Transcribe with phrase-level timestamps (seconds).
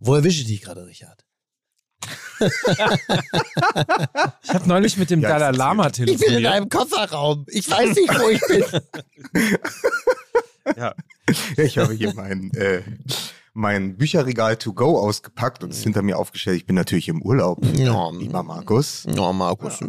[0.00, 1.24] Wo erwische ich dich gerade, Richard?
[4.42, 6.52] Ich habe neulich mit dem Ja, Dalai Lama Ich bin in telefoniert.
[6.52, 7.44] einem Kofferraum.
[7.48, 8.64] Ich weiß nicht, wo ich bin.
[10.76, 10.94] Ja.
[11.56, 12.82] ja, ich habe hier mein, äh,
[13.52, 16.56] mein Bücherregal to go ausgepackt und es hinter mir aufgestellt.
[16.56, 18.10] Ich bin natürlich im Urlaub, Ja.
[18.10, 19.04] lieber Markus.
[19.14, 19.80] Ja, Markus,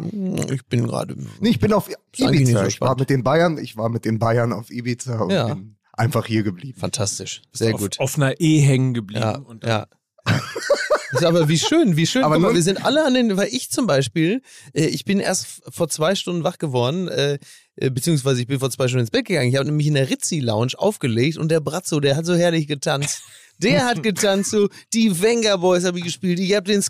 [0.50, 1.16] ich bin gerade.
[1.40, 2.60] Nee, ich bin auf Ibiza.
[2.62, 5.54] so ich war mit den Bayern, ich war mit den Bayern auf Ibiza und Ja.
[5.54, 6.78] bin einfach hier geblieben.
[6.78, 7.42] Fantastisch.
[7.52, 7.98] Sehr auf, gut.
[8.00, 9.22] auf einer E hängen geblieben.
[9.22, 9.86] Ja, und dann- ja.
[11.12, 12.24] Ist aber wie schön, wie schön.
[12.24, 15.62] Aber mal, wir sind alle an den, weil ich zum Beispiel, äh, ich bin erst
[15.68, 17.38] vor zwei Stunden wach geworden, äh,
[17.76, 19.48] äh, beziehungsweise ich bin vor zwei Stunden ins Bett gegangen.
[19.48, 23.22] Ich habe nämlich in der Rizzi-Lounge aufgelegt und der Bratzo, der hat so herrlich getanzt.
[23.58, 26.38] Der hat getanzt, so die Venga Boys habe ich gespielt.
[26.40, 26.82] Ich habe den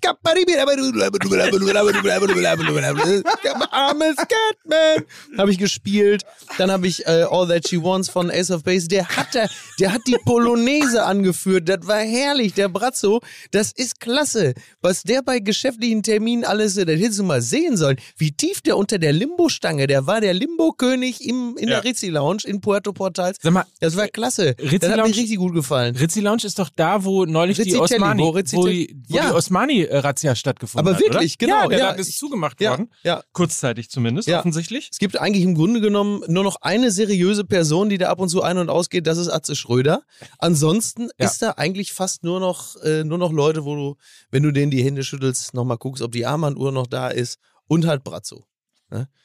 [3.70, 5.04] Arme Scatman
[5.38, 6.22] habe ich gespielt.
[6.58, 8.88] Dann habe ich äh, All That She Wants von Ace of Base.
[8.88, 9.46] Der hat da,
[9.78, 11.68] der hat die Polonaise angeführt.
[11.68, 12.54] Das war herrlich.
[12.54, 14.54] Der Brazzo, das ist klasse.
[14.80, 17.96] Was der bei geschäftlichen Terminen alles, das hättest du mal sehen sollen.
[18.16, 21.80] Wie tief der unter der Limbo-Stange, der war der Limbo-König im, in Ja.
[21.80, 23.38] der Rizzi-Lounge in Puerto Portals.
[23.40, 24.54] Sag mal, Das war klasse.
[24.54, 25.96] Das hat mir richtig gut gefallen.
[25.96, 28.68] Rizzi Lounge ist doch da, wo neulich die Rizzi Osmani, Rizzi wo wo
[29.16, 29.28] Ja.
[29.28, 31.02] die Osmani-Razzia stattgefunden Aber hat.
[31.02, 31.46] wirklich, oder?
[31.46, 32.90] genau, Ja, der ja, Laden ist ich- zugemacht Ja, worden.
[33.02, 33.22] ja.
[33.32, 34.88] Kurzzeitig zumindest, offensichtlich.
[34.92, 38.28] Es gibt eigentlich im Grunde genommen nur noch eine seriöse Person, die da ab und
[38.28, 40.02] zu ein- und ausgeht, das ist Atze Schröder.
[40.38, 43.96] Ansonsten ist da eigentlich fast nur noch, äh, nur noch Leute, wo du,
[44.30, 47.86] wenn du denen die Hände schüttelst, nochmal guckst, ob die Armbanduhr noch da ist und
[47.86, 48.44] halt Brazzo.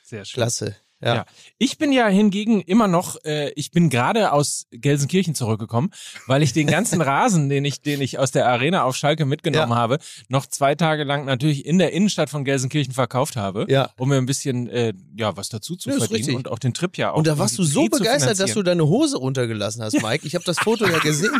[0.03, 0.39] Sehr schön.
[0.41, 0.75] Klasse.
[0.99, 1.15] Ja.
[1.15, 1.25] Ja.
[1.59, 5.91] Ich bin ja hingegen immer noch, äh, ich bin gerade aus Gelsenkirchen zurückgekommen,
[6.25, 9.71] weil ich den ganzen Rasen, den ich, den ich aus der Arena auf Schalke mitgenommen
[9.71, 9.75] Ja.
[9.77, 13.91] habe, noch zwei Tage lang natürlich in der Innenstadt von Gelsenkirchen verkauft habe, Ja.
[13.97, 16.35] um mir ein bisschen äh, ja was dazu zu verdienen richtig.
[16.35, 17.17] und auch den Trip ja auch.
[17.17, 20.25] Und da warst du so eh begeistert, dass du deine Hose runtergelassen hast, Mike.
[20.25, 21.31] Ich habe das Foto ja gesehen.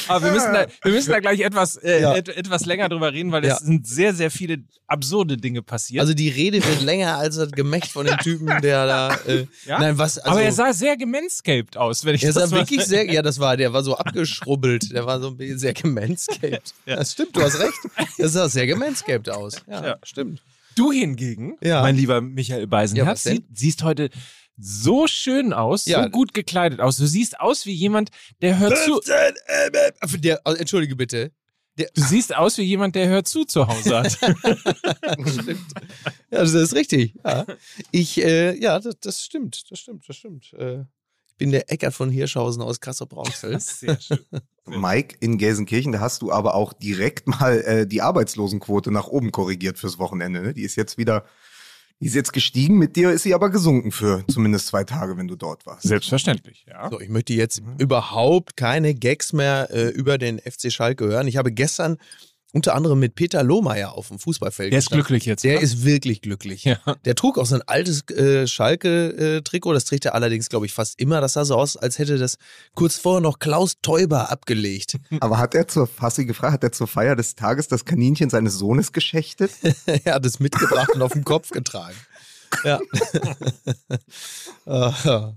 [0.07, 3.31] Aber wir müssen da, wir müssen da gleich etwas, äh, et, etwas länger drüber reden,
[3.31, 6.01] weil es sind sehr, sehr viele absurde Dinge passiert.
[6.01, 9.15] Also die Rede wird länger als das Gemächt von dem Typen, der da.
[9.27, 9.79] Äh, Ja?
[9.79, 10.17] Nein, was?
[10.17, 13.05] Also, Aber er sah sehr gemanscaped aus, wenn ich Er das sah mal wirklich sehr,
[13.11, 16.73] ja, das war, der war so abgeschrubbelt, der war so ein bisschen sehr gemanscaped.
[16.85, 16.95] Ja.
[16.97, 17.77] Das stimmt, du hast recht.
[18.17, 19.61] Das sah sehr gemanscaped aus.
[19.67, 19.97] Ja, Ja.
[20.03, 20.41] stimmt.
[20.75, 21.81] Du hingegen, Ja.
[21.81, 23.37] mein lieber Michael Ja, Beisenherz, denn?
[23.37, 24.09] sie, siehst heute
[24.57, 26.03] so schön aus, Ja.
[26.03, 26.97] so gut gekleidet aus.
[26.97, 28.09] Du siehst aus wie jemand,
[28.41, 29.01] der hört zu.
[30.19, 31.31] Der, oh, entschuldige bitte.
[31.77, 34.11] Der, Du siehst aus wie jemand, der hört zu zu Hause hat.
[35.29, 35.73] stimmt.
[36.29, 37.15] Ja, das ist richtig.
[37.23, 37.45] Ja.
[37.91, 40.53] Ich, äh, ja, das, das stimmt, das stimmt, das stimmt.
[40.53, 43.59] Äh, ich bin der Eckert von Hirschhausen aus Kassel-Brauxel.
[43.59, 44.19] Sehr schön.
[44.65, 49.31] Mike, in Gelsenkirchen, da hast du aber auch direkt mal äh, die Arbeitslosenquote nach oben
[49.31, 50.41] korrigiert fürs Wochenende.
[50.41, 50.53] Ne?
[50.53, 51.25] Die ist jetzt wieder,
[52.01, 55.27] die ist jetzt gestiegen, mit dir ist sie aber gesunken für zumindest zwei Tage, wenn
[55.27, 55.83] du dort warst.
[55.83, 56.89] Selbstverständlich, ja.
[56.89, 61.27] So, ich möchte jetzt überhaupt keine Gags mehr äh, über den FC Schalke hören.
[61.27, 61.97] Ich habe gestern
[62.53, 65.05] unter anderem mit Peter Lohmeier auf dem Fußballfeld Der ist gestanden.
[65.05, 65.43] glücklich jetzt.
[65.43, 65.63] Der oder?
[65.63, 66.63] ist wirklich glücklich.
[66.65, 66.79] Ja.
[67.05, 69.73] Der trug auch so ein altes äh, Schalke-Trikot.
[69.73, 71.21] Das trägt er allerdings, glaube ich, fast immer.
[71.21, 72.37] Das sah so aus, als hätte das
[72.75, 74.97] kurz vorher noch Klaus Teuber abgelegt.
[75.21, 78.29] Aber hat er zur, hast du gefragt, hat er zur Feier des Tages das Kaninchen
[78.29, 79.51] seines Sohnes geschächtet?
[79.85, 81.95] er hat es mitgebracht und auf dem Kopf getragen.
[82.65, 82.79] Ja.
[84.65, 85.31] Äh,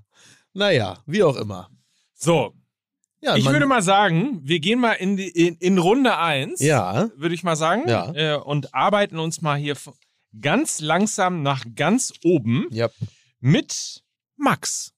[0.53, 1.71] naja, wie auch immer.
[2.15, 2.55] So,
[3.25, 6.61] Ja, ich würde mal sagen, wir gehen mal in, die, in, in Runde 1.
[6.61, 7.09] Ja.
[7.17, 7.85] Würde ich mal sagen.
[7.89, 8.13] Ja.
[8.15, 9.77] Äh, und arbeiten uns mal hier
[10.41, 12.89] ganz langsam nach ganz oben Ja.
[13.41, 14.03] mit
[14.37, 14.93] Max.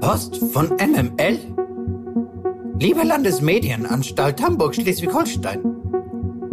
[0.00, 1.38] Post von MML?
[2.78, 5.60] Liebe Landesmedienanstalt Hamburg-Schleswig-Holstein,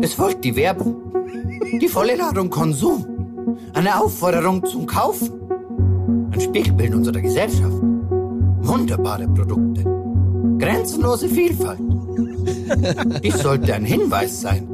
[0.02, 1.02] es folgt die Werbung.
[1.80, 3.58] Die volle Ladung Konsum.
[3.74, 5.32] Eine Aufforderung zum Kaufen.
[6.32, 7.82] Ein Spiegelbild unserer Gesellschaft.
[8.62, 9.84] Wunderbare Produkte.
[10.58, 11.80] Grenzenlose Vielfalt.
[13.24, 14.68] Dies sollte ein Hinweis sein.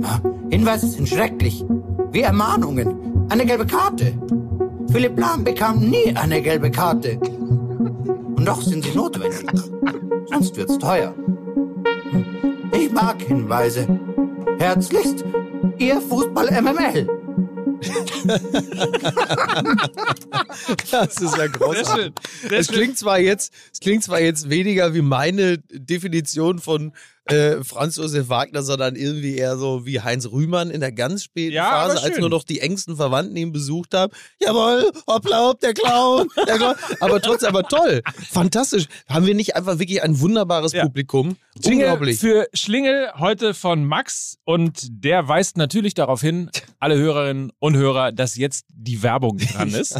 [0.00, 0.20] Ja,
[0.50, 1.64] Hinweise sind schrecklich.
[2.12, 3.26] Wie Ermahnungen.
[3.28, 4.12] Eine gelbe Karte.
[4.90, 7.18] Philipp Lahm bekam nie eine gelbe Karte.
[7.18, 9.44] Und doch sind sie notwendig.
[10.30, 11.14] Sonst wird's teuer.
[12.72, 13.86] Ich mag Hinweise.
[14.58, 15.24] Herzlichst,
[15.78, 17.06] Ihr Fußball MML.
[20.90, 22.12] Das ist ja großartig.
[22.50, 26.92] Es klingt zwar jetzt, es klingt zwar jetzt weniger wie meine Definition von
[27.26, 31.54] äh, Franz Josef Wagner, sondern irgendwie eher so wie Heinz Rühmann in der ganz späten
[31.54, 34.12] Ja, Phase, als nur noch die engsten Verwandten ihn besucht haben.
[34.40, 36.74] Jawohl, hoppla hopp, der Clown, der Clown.
[37.00, 38.86] Aber trotzdem, aber toll, fantastisch.
[39.08, 40.84] Haben wir nicht einfach wirklich ein wunderbares Ja.
[40.84, 41.36] Publikum?
[41.58, 42.20] Jingle Unglaublich.
[42.20, 48.12] für Schlingel heute von Max und der weist natürlich darauf hin, alle Hörerinnen und Hörer,
[48.12, 49.98] dass jetzt die Werbung dran ist.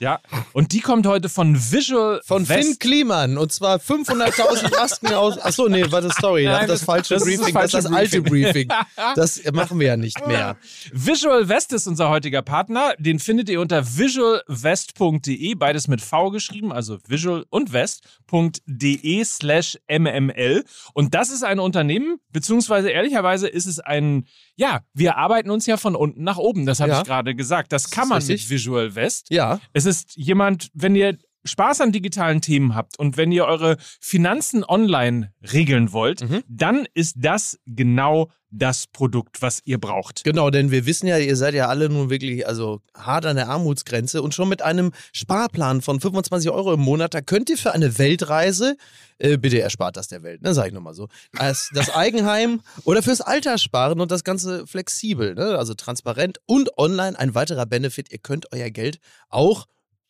[0.00, 0.18] ja,
[0.54, 2.82] und die kommt heute von Visual Von West.
[2.82, 3.38] Finn Mann.
[3.38, 5.38] Und zwar 500.000 Masken aus.
[5.38, 6.47] Achso, nee, warte, sorry.
[6.52, 7.52] Nein, das, das falsche das das Briefing.
[7.52, 8.68] falsche das ist das alte Briefing.
[9.14, 10.56] Das machen wir ja nicht mehr.
[10.92, 12.94] Visual West ist unser heutiger Partner.
[12.98, 20.64] Den findet ihr unter visualwest.de, beides mit V geschrieben, also visual und west.de slash mml.
[20.94, 25.76] Und das ist ein Unternehmen, beziehungsweise ehrlicherweise ist es ein, ja, wir arbeiten uns ja
[25.76, 26.66] von unten nach oben.
[26.66, 26.98] Das habe Ja.
[27.00, 27.72] ich gerade gesagt.
[27.72, 28.42] Das kann ist man richtig.
[28.42, 29.26] mit Visual West.
[29.30, 29.60] Ja.
[29.72, 31.18] Es ist jemand, wenn ihr
[31.48, 36.42] Spaß an digitalen Themen habt und wenn ihr eure Finanzen online regeln wollt, Mhm.
[36.48, 40.24] dann ist das genau das Produkt, was ihr braucht.
[40.24, 43.48] Genau, denn wir wissen ja, ihr seid ja alle nun wirklich also hart an der
[43.50, 47.72] Armutsgrenze und schon mit einem Sparplan von 25 Euro im Monat, da könnt ihr für
[47.72, 48.76] eine Weltreise,
[49.18, 53.02] äh, bitte erspart das der Welt, ne, sag ich nochmal so, als das Eigenheim oder
[53.02, 58.10] fürs Alter sparen und das Ganze flexibel, ne, also transparent und online ein weiterer Benefit,
[58.10, 58.98] ihr könnt euer Geld
[59.28, 59.66] auch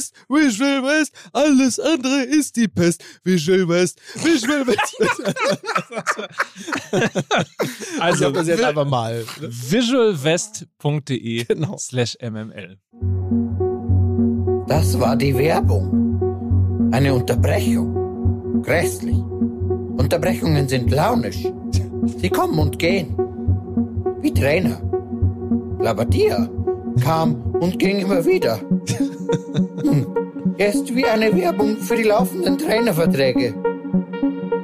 [0.00, 3.02] West, Visual West, alles andere ist die Pest.
[3.24, 4.96] Visual West, Visual West.
[8.00, 9.24] Also ich das jetzt einfach mal.
[9.40, 11.76] visualwest.de Genau.
[11.78, 12.78] slash mml.
[14.66, 16.88] Das war die Werbung.
[16.92, 18.62] Eine Unterbrechung.
[18.62, 19.16] Grässlich.
[19.16, 21.44] Unterbrechungen sind launisch.
[22.20, 23.14] Sie kommen und gehen.
[24.20, 24.80] Wie Trainer.
[25.80, 26.48] Labadia
[27.02, 28.60] kam und ging immer wieder.
[28.60, 30.06] Hm.
[30.58, 33.54] Er ist wie eine Werbung für die laufenden Trainerverträge.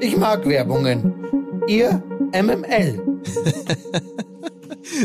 [0.00, 1.14] Ich mag Werbungen.
[1.69, 2.02] Ihr
[2.32, 3.02] MML.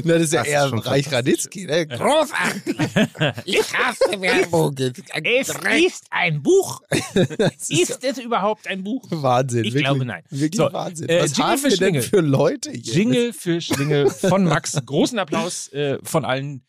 [0.03, 1.65] Na, das ist ja Das ist eher schon Reich Ranitzky.
[1.65, 1.87] Ne?
[1.87, 2.77] Großartig.
[3.45, 4.75] Ich hasse Werbung.
[4.77, 6.81] Es ist ein Buch.
[6.91, 9.03] Ist Ist es überhaupt ein Buch?
[9.09, 9.59] Wahnsinn.
[9.65, 10.23] Ich wirklich, glaube, nein.
[10.29, 11.09] Wirklich So, Wahnsinn.
[11.09, 12.01] äh, Was Jingle haben für wir denn Schlingel.
[12.03, 12.93] für Leute hier?
[12.93, 14.79] Jingle für Schlingel von Max.
[14.85, 16.63] Großen Applaus äh, von allen,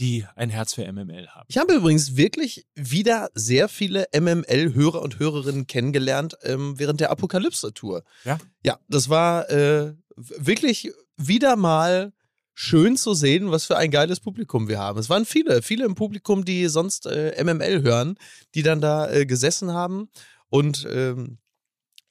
[0.00, 1.44] die ein Herz für MML haben.
[1.48, 8.02] Ich habe übrigens wirklich wieder sehr viele MML-Hörer und Hörerinnen kennengelernt ähm, während der Apokalypse-Tour.
[8.24, 8.38] Ja?
[8.64, 12.12] Ja, das war äh, wirklich wieder mal
[12.54, 14.98] schön zu sehen, was für ein geiles Publikum wir haben.
[14.98, 18.16] Es waren viele, viele im Publikum, die sonst äh, MML hören,
[18.54, 20.08] die dann da äh, gesessen haben.
[20.48, 21.38] Und ähm,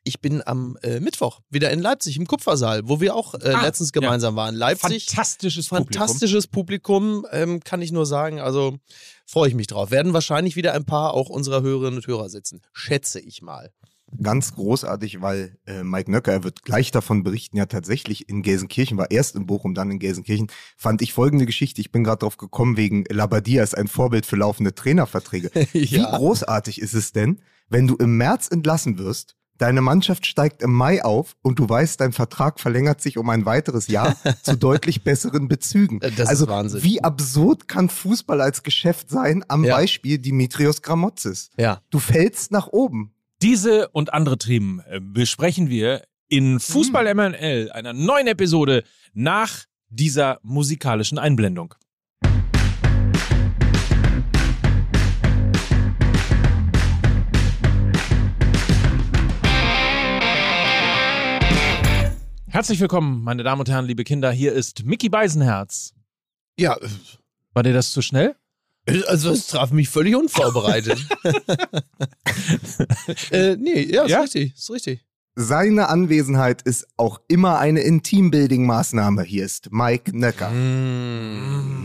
[0.10, 3.62] ich bin am äh, Mittwoch wieder in Leipzig im Kupfersaal, wo wir auch äh, Ah,
[3.62, 4.54] letztens gemeinsam waren.
[4.56, 5.06] Leipzig.
[5.06, 8.40] Fantastisches Fantastisches Publikum, ähm, kann ich nur sagen.
[8.42, 8.78] Also
[9.26, 9.92] freue ich mich drauf.
[9.92, 12.62] Werden wahrscheinlich wieder ein paar auch unserer Hörerinnen und Hörer sitzen.
[12.74, 13.72] Schätze ich mal.
[14.24, 18.98] Ganz großartig, weil äh, Mike Nöcker, er wird gleich davon berichten, ja tatsächlich in Gelsenkirchen,
[18.98, 20.48] war erst in Bochum, dann in Gelsenkirchen,
[20.78, 21.80] fand ich folgende Geschichte.
[21.80, 25.52] Ich bin gerade drauf gekommen, wegen Labadia ist ein Vorbild für laufende Trainerverträge.
[25.74, 26.18] Wie Ja.
[26.18, 27.40] großartig ist es denn,
[27.70, 32.02] wenn du im März entlassen wirst, deine Mannschaft steigt im Mai auf und du weißt,
[32.02, 36.00] dein Vertrag verlängert sich um ein weiteres Jahr zu deutlich besseren Bezügen.
[36.00, 36.84] Das ist also Wahnsinn.
[36.84, 39.76] wie absurd kann Fußball als Geschäft sein am Ja.
[39.76, 41.52] Beispiel Dimitrios Gramotzis.
[41.58, 41.82] Ja.
[41.92, 43.14] Du fällst nach oben.
[43.42, 50.40] Diese und andere Themen äh, besprechen wir in Fußball MNL, einer neuen Episode nach dieser
[50.44, 51.74] musikalischen Einblendung.
[62.60, 64.34] Herzlich willkommen, meine Damen und Herren, liebe Kinder.
[64.34, 65.94] Hier ist Mickey Beisenherz.
[66.58, 66.76] Ja,
[67.54, 68.36] War dir das zu schnell?
[68.86, 71.00] äh, also es traf mich völlig unvorbereitet.
[73.32, 74.20] äh, nee, ja, ist Ja?
[74.20, 75.06] richtig, ist richtig.
[75.36, 79.24] Seine Anwesenheit ist auch immer eine Intimbuilding-Maßnahme.
[79.24, 80.50] Hier ist Mike Nöcker.
[80.50, 81.82] Mm.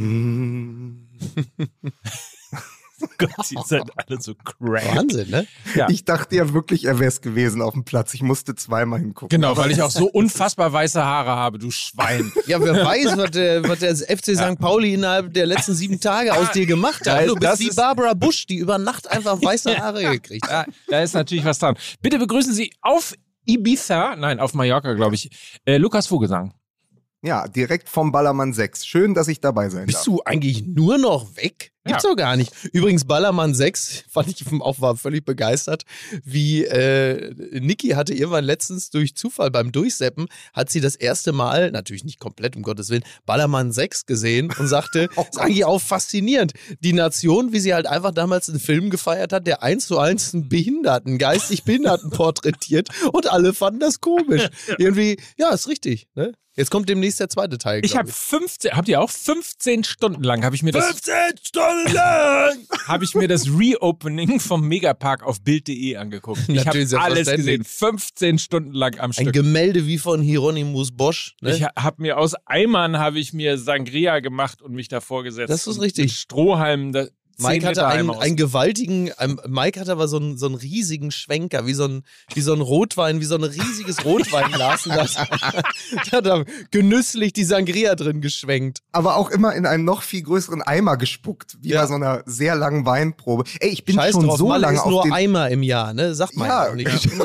[3.18, 4.96] Gott, ihr seid alle so crack.
[4.96, 5.46] Wahnsinn, ne?
[5.75, 5.88] Ja.
[5.88, 8.14] Ich dachte ja wirklich, er wäre es gewesen auf dem Platz.
[8.14, 9.28] Ich musste zweimal hingucken.
[9.28, 12.32] Genau, weil ich auch so unfassbar weiße Haare habe, du Schwein.
[12.46, 14.58] Ja, wer weiß, was der, was der FC St.
[14.58, 17.26] Pauli innerhalb der letzten sieben Tage aus dir gemacht hat.
[17.26, 20.68] Du bist wie Barbara Bush, die über Nacht einfach weiße Haare gekriegt hat.
[20.68, 21.76] Da, da ist natürlich was dran.
[22.00, 23.14] Bitte begrüßen Sie auf
[23.46, 25.30] Ibiza, nein, auf Mallorca, glaube ich,
[25.64, 26.54] äh, Lukas Vogelsang.
[27.23, 28.87] Ja, direkt vom Ballermann 6.
[28.87, 30.04] Schön, dass ich dabei sein Bist darf.
[30.04, 31.73] du eigentlich nur noch weg?
[31.85, 32.53] Gibt's doch gar nicht.
[32.73, 35.85] Übrigens, Ballermann 6, fand ich auch war völlig begeistert,
[36.25, 41.71] wie äh, Niki hatte irgendwann letztens durch Zufall beim Durchseppen, hat sie das erste Mal,
[41.71, 45.81] natürlich nicht komplett, um Gottes Willen, Ballermann 6 gesehen und sagte, Oh ist eigentlich auch
[45.81, 46.53] faszinierend.
[46.81, 50.33] Die Nation, wie sie halt einfach damals einen Film gefeiert hat, der eins zu eins
[50.33, 54.49] einen Behinderten, geistig Behinderten porträtiert und alle fanden das komisch.
[54.79, 56.09] Irgendwie, ja, ist richtig.
[56.14, 56.33] Ne?
[56.57, 57.81] Jetzt kommt demnächst der zweite Teil.
[57.85, 61.74] Ich habe 15, habt ihr auch 15 Stunden lang habe ich mir das 15 Stunden
[61.93, 62.64] lang!
[62.87, 66.40] habe ich mir das Reopening vom Megapark auf bild.de angeguckt.
[66.49, 69.33] Ich habe alles gesehen, 15 Stunden lang am Ein Stück.
[69.33, 71.35] Gemälde wie von Hieronymus Bosch.
[71.40, 71.54] Ne?
[71.54, 75.50] Ich habe mir aus Eimern habe ich mir Sangria gemacht und mich davor gesetzt.
[75.50, 76.26] Das ist richtig.
[76.28, 77.07] Da,
[77.38, 81.11] Mike 10 hatte einen, einen gewaltigen, ähm, Mike hatte aber so einen, so einen riesigen
[81.11, 82.03] Schwenker, wie so ein,
[82.35, 84.85] wie so ein Rotwein, wie so ein riesiges Rotweinglas.
[84.85, 85.14] das-
[86.11, 88.81] da hat er genüsslich die Sangria drin geschwenkt.
[88.93, 91.83] Aber auch immer in einen noch viel größeren Eimer gespuckt, wie Ja.
[91.83, 93.45] bei so einer sehr langen Weinprobe.
[93.61, 95.62] Ey, ich bin Scheiß schon drauf, so Malle lange ist auf nur den Eimer im
[95.62, 96.14] Jahr, ne?
[96.14, 97.09] Sagt man Ja, ja, nicht.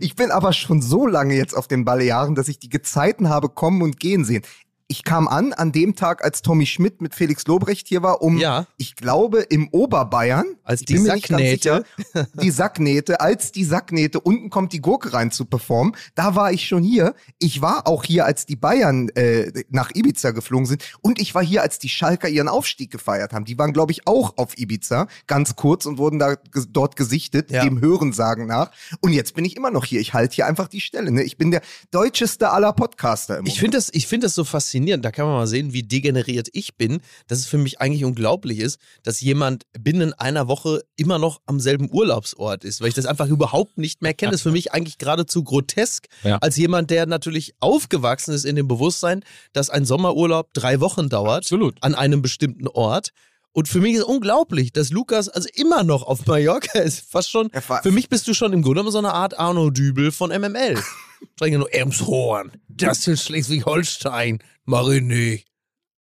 [0.00, 3.48] Ich bin aber schon so lange jetzt auf den Balearen, dass ich die Gezeiten habe
[3.48, 4.42] kommen und gehen sehen.
[4.88, 8.38] Ich kam an an dem Tag, als Tommy Schmidt mit Felix Lobrecht hier war, um,
[8.38, 8.66] Ja.
[8.76, 11.84] ich glaube, im Oberbayern, Als die Sacknähte.
[12.12, 16.52] sicher, die Sacknähte, als die Sacknähte, unten kommt die Gurke rein zu performen, da war
[16.52, 17.14] ich schon hier.
[17.40, 21.42] Ich war auch hier, als die Bayern äh, nach Ibiza geflogen sind und ich war
[21.42, 23.44] hier, als die Schalker ihren Aufstieg gefeiert haben.
[23.44, 26.36] Die waren, glaube ich, auch auf Ibiza, ganz kurz und wurden da
[26.70, 27.64] dort gesichtet, Ja.
[27.64, 28.70] dem Hörensagen nach.
[29.00, 30.00] Und jetzt bin ich immer noch hier.
[30.00, 31.10] Ich halte hier einfach die Stelle.
[31.10, 31.24] Ne?
[31.24, 34.75] Ich bin der deutscheste aller Podcaster im Ich finde das, ich find das so faszinierend.
[34.84, 38.58] Da kann man mal sehen, wie degeneriert ich bin, dass es für mich eigentlich unglaublich
[38.58, 43.06] ist, dass jemand binnen einer Woche immer noch am selben Urlaubsort ist, weil ich das
[43.06, 44.32] einfach überhaupt nicht mehr kenne.
[44.32, 46.38] Das ist für mich eigentlich geradezu grotesk, Ja.
[46.38, 51.44] als jemand, der natürlich aufgewachsen ist in dem Bewusstsein, dass ein Sommerurlaub drei Wochen dauert
[51.44, 51.82] Absolut.
[51.82, 53.10] an einem bestimmten Ort.
[53.52, 57.08] Und für mich ist unglaublich, dass Lukas also immer noch auf Mallorca ist.
[57.10, 57.50] Fast schon.
[57.82, 60.78] Für mich bist du schon im Grunde genommen so eine Art Arno Dübel von MML.
[61.34, 62.52] Strenge nur Elmshorn.
[62.68, 64.38] Das ist Schleswig-Holstein.
[64.64, 65.40] Marine.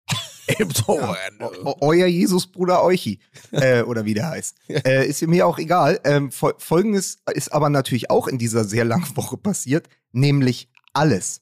[0.47, 1.16] Elmshorn.
[1.64, 3.21] O- Euer Jesusbruder Euchi,
[3.52, 4.57] äh, oder wie der heißt.
[4.69, 6.00] Äh, ist mir auch egal.
[6.04, 11.40] Ähm, fol- Folgendes ist aber natürlich auch in dieser sehr langen Woche passiert, nämlich alles.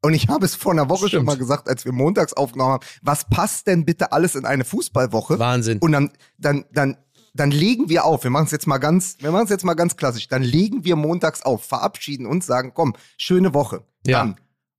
[0.00, 1.26] Und ich habe es vor einer Woche schon Stimmt.
[1.26, 5.38] mal gesagt, als wir montags aufgenommen haben, was passt denn bitte alles in eine Fußballwoche?
[5.40, 5.78] Wahnsinn.
[5.80, 6.96] Und dann, dann, dann,
[7.34, 8.24] dann legen wir auf.
[8.24, 10.28] Wir machen es jetzt mal ganz, wir machen es jetzt mal ganz klassisch.
[10.28, 13.84] Dann legen wir montags auf, verabschieden uns, sagen, komm, schöne Woche.
[14.06, 14.20] Ja.
[14.20, 14.36] Dann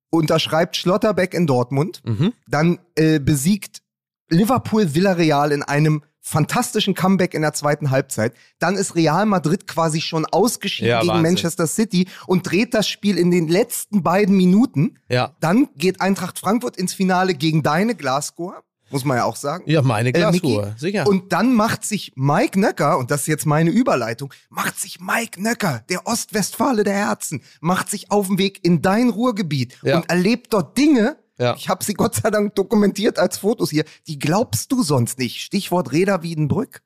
[0.09, 2.01] unterschreibt Schlotterbeck in Dortmund.
[2.05, 2.33] Mhm.
[2.47, 3.81] Dann äh, besiegt
[4.29, 8.33] Liverpool Villarreal in einem fantastischen Comeback in der zweiten Halbzeit.
[8.59, 11.23] Dann ist Real Madrid quasi schon ausgeschieden Ja, gegen Wahnsinn.
[11.23, 14.99] Manchester City und dreht das Spiel in den letzten beiden Minuten.
[15.07, 15.35] Ja.
[15.39, 18.53] Dann geht Eintracht Frankfurt ins Finale gegen deine Glasgow,
[18.91, 19.63] muss man ja auch sagen.
[19.67, 20.11] Ja, meine.
[20.11, 20.73] Glasur.
[20.77, 21.07] Sicher.
[21.07, 25.41] Und dann macht sich Mike Nöcker, und das ist jetzt meine Überleitung, macht sich Mike
[25.41, 29.97] Nöcker, der Ostwestfale der Herzen, macht sich auf den Weg in dein Ruhrgebiet Ja.
[29.97, 31.55] und erlebt dort Dinge, Ja.
[31.55, 35.41] ich habe sie Gott sei Dank dokumentiert als Fotos hier, die glaubst du sonst nicht.
[35.41, 36.81] Stichwort Reda Wiedenbrück.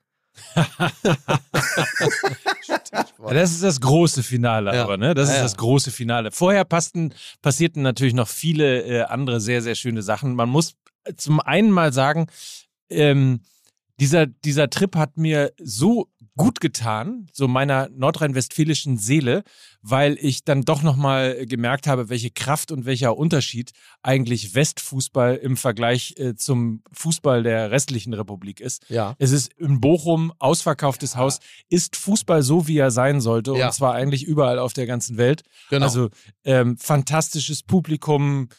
[0.55, 0.89] Ja,
[3.33, 4.83] das ist das große Finale, Ja.
[4.83, 5.13] aber, ne?
[5.13, 5.43] Das Ja, ist ja.
[5.43, 6.31] das große Finale.
[6.31, 10.35] Vorher passten, passierten natürlich noch viele äh, andere sehr, sehr schöne Sachen.
[10.35, 10.73] Man muss
[11.17, 12.27] zum einen mal sagen,
[12.89, 13.41] ähm,
[13.99, 19.43] dieser, dieser Trip hat mir so gut getan, so meiner nordrhein-westfälischen Seele,
[19.81, 25.57] weil ich dann doch nochmal gemerkt habe, welche Kraft und welcher Unterschied eigentlich Westfußball im
[25.57, 28.89] Vergleich äh, zum Fußball der restlichen Republik ist.
[28.89, 29.15] ja.
[29.19, 31.39] Es ist in Bochum ausverkauftes Haus.
[31.69, 33.55] Ist Fußball so, wie er sein sollte?
[33.55, 33.67] Ja.
[33.67, 35.43] Und zwar eigentlich überall auf der ganzen Welt.
[35.69, 35.85] Genau.
[35.85, 36.09] Also
[36.43, 38.49] ähm, fantastisches Publikum,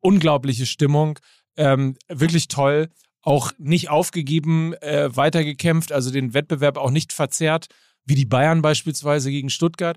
[0.00, 1.18] unglaubliche Stimmung,
[1.56, 2.88] ähm, wirklich toll.
[3.24, 7.66] Auch nicht aufgegeben, äh, weitergekämpft, also den Wettbewerb auch nicht verzerrt,
[8.04, 9.96] wie die Bayern beispielsweise gegen Stuttgart.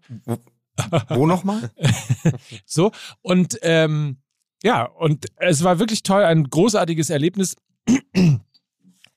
[1.10, 1.72] Wo nochmal?
[2.66, 2.92] So.
[3.22, 4.18] Und ähm,
[4.64, 7.56] ja, und es war wirklich toll, ein großartiges Erlebnis.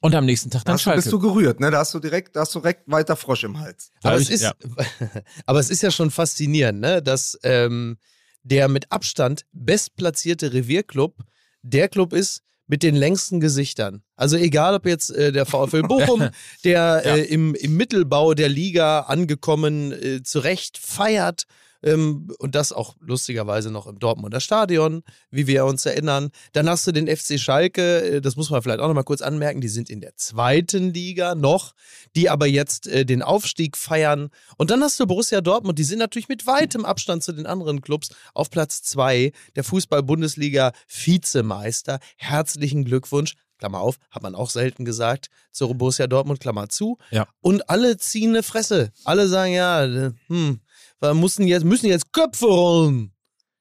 [0.00, 1.73] Und am nächsten Tag Da dann du, bist du gerührt, ne?
[1.73, 3.90] Da hast du direkt, da hast du direkt weiter Frosch im Hals.
[4.00, 4.52] Da Aber hab es, ich- ist, ja.
[5.47, 7.02] aber es ist ja schon faszinierend, ne?
[7.02, 7.99] dass ähm,
[8.45, 11.16] der mit Abstand bestplatzierte Revierclub
[11.62, 14.02] der Club ist mit den längsten Gesichtern.
[14.18, 16.28] Also egal, ob jetzt äh, der VfL Bochum,
[16.64, 21.46] der äh, im, im Mittelbau der Liga angekommen äh, zurecht feiert,
[21.82, 26.30] ähm, und das auch lustigerweise noch im Dortmunder Stadion, wie wir uns erinnern.
[26.52, 29.22] Dann hast du den FC Schalke, äh, das muss man vielleicht auch noch mal kurz
[29.22, 31.75] anmerken, die sind in der zweiten Liga noch,
[32.16, 34.30] die aber jetzt äh, den Aufstieg feiern.
[34.56, 37.80] Und dann hast du Borussia Dortmund, die sind natürlich mit weitem Abstand zu den anderen
[37.80, 42.00] Clubs auf Platz zwei der Fußball-Bundesliga Vizemeister.
[42.16, 43.34] Herzlichen Glückwunsch.
[43.58, 46.98] Klammer auf, hat man auch selten gesagt, zur Borussia Dortmund, Klammer zu.
[47.10, 47.26] Ja.
[47.40, 48.92] Und alle ziehen eine Fresse.
[49.04, 50.60] Alle sagen, ja, äh, hm,
[51.00, 53.12] wir müssen jetzt, müssen jetzt Köpfe rollen.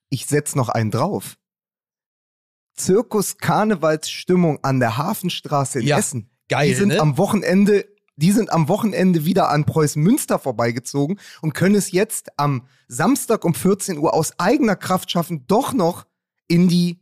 [0.09, 1.37] Ich setz noch einen drauf.
[2.75, 6.29] Zirkus Karnevalsstimmung an der Hafenstraße in Ja, Essen.
[6.47, 6.99] Geil, die sind ne?
[6.99, 7.85] am Wochenende,
[8.15, 13.43] die sind am Wochenende wieder an Preußen Münster vorbeigezogen und können es jetzt am Samstag
[13.43, 16.05] um 14 Uhr aus eigener Kraft schaffen, doch noch
[16.47, 17.01] in die,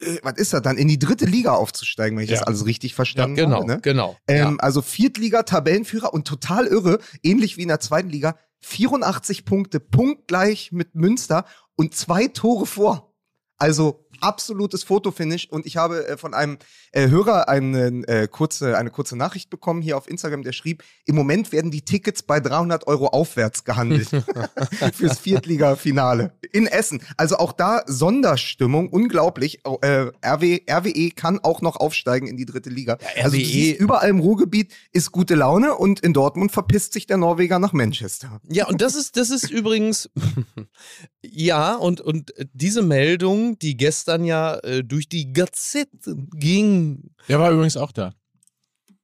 [0.00, 2.38] äh, was ist das dann, in die dritte Liga aufzusteigen, wenn ich Ja.
[2.38, 3.66] das alles richtig verstanden genau, habe.
[3.66, 3.80] Ne?
[3.82, 4.16] genau.
[4.28, 10.72] Ähm, Also Viertliga-Tabellenführer und total irre, ähnlich wie in der zweiten Liga, 84 Punkte, punktgleich
[10.72, 11.44] mit Münster
[11.76, 13.14] und zwei Tore vor.
[13.58, 16.58] Also absolutes Fotofinish und ich habe äh, von einem
[16.92, 21.14] äh, Hörer eine, äh, kurze, eine kurze Nachricht bekommen hier auf Instagram, der schrieb, im
[21.14, 24.08] Moment werden die Tickets bei 300 Euro aufwärts gehandelt
[24.94, 27.02] fürs Viertliga-Finale in Essen.
[27.16, 29.64] Also auch da Sonderstimmung, unglaublich.
[29.64, 32.98] Au- Äh, RW, RWE kann auch noch aufsteigen in die dritte Liga.
[33.16, 37.06] Ja, also RWE siehst, überall im Ruhrgebiet ist gute Laune und in Dortmund verpisst sich
[37.06, 38.40] der Norweger nach Manchester.
[38.48, 40.08] Ja, und das ist, das ist übrigens,
[41.30, 47.10] ja, und, und diese Meldung, die gestern ja äh, durch die Gazetten ging.
[47.28, 48.14] Der war übrigens auch da.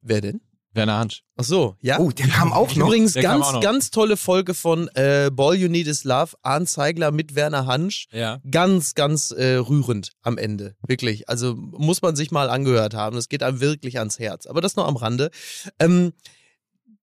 [0.00, 0.40] Wer denn?
[0.74, 1.22] Werner Hansch.
[1.36, 1.98] Ach so, ja.
[1.98, 2.86] Oh, der kam auch noch.
[2.86, 7.10] Übrigens Der ganz, ganz tolle Folge von äh, Ball You Need Is Love, Arndt Zeigler
[7.10, 8.06] mit Werner Hansch.
[8.10, 8.40] Ja.
[8.50, 10.76] Ganz, ganz äh, rührend am Ende.
[10.86, 11.28] Wirklich.
[11.28, 13.16] Also muss man sich mal angehört haben.
[13.16, 14.46] Das geht einem wirklich ans Herz.
[14.46, 15.30] Aber das noch am Rande.
[15.78, 16.12] Ähm,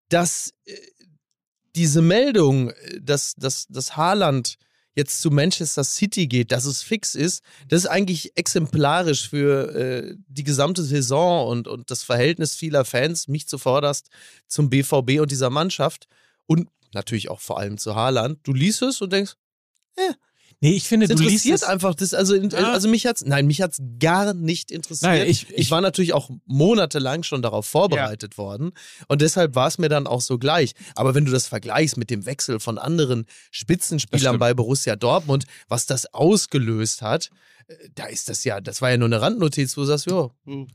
[0.10, 0.74] dass äh,
[1.76, 4.56] diese Meldung, äh, dass, dass, dass Haaland
[5.00, 10.16] jetzt zu Manchester City geht, dass es fix ist, das ist eigentlich exemplarisch für äh,
[10.28, 14.10] die gesamte Saison und, und das Verhältnis vieler Fans, mich zuvorderst,
[14.48, 16.08] zum BVB und dieser Mannschaft
[16.46, 18.40] und natürlich auch vor allem zu Haaland.
[18.44, 19.34] Du liest es und denkst,
[20.62, 21.64] Nee, ich finde, es du liest es.
[21.64, 22.74] einfach das also Ja.
[22.74, 26.12] also mich hat's nein mich hat's gar nicht interessiert Nein, ich- ich, ich- war natürlich
[26.14, 28.72] auch monatelang schon darauf vorbereitet worden
[29.08, 32.10] und deshalb war es mir dann auch so gleich aber wenn du das vergleichst mit
[32.10, 37.30] dem Wechsel von anderen Spitzenspielern bei Borussia Dortmund was das ausgelöst hat
[37.68, 40.30] äh, da ist das ja das war ja nur eine Randnotiz wo du sagst ja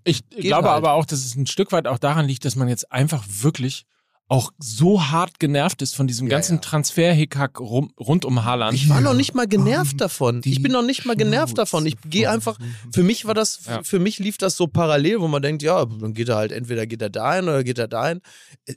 [0.04, 0.78] Ich Geht glaube halt.
[0.78, 3.84] aber auch, dass es ein Stück weit auch daran liegt, dass man jetzt einfach wirklich
[4.28, 6.60] auch so hart genervt ist von diesem Ja, ganzen ja.
[6.62, 8.74] Transfer-Hickhack rund um Haaland.
[8.74, 10.40] Ich war noch nicht mal genervt davon.
[10.44, 11.84] Ich bin noch nicht mal genervt davon.
[11.84, 12.58] Ich gehe einfach,
[12.92, 13.82] für mich war das, Ja.
[13.82, 16.86] für mich lief das so parallel, wo man denkt, ja, dann geht er halt, entweder
[16.86, 18.20] geht er dahin oder geht er dahin.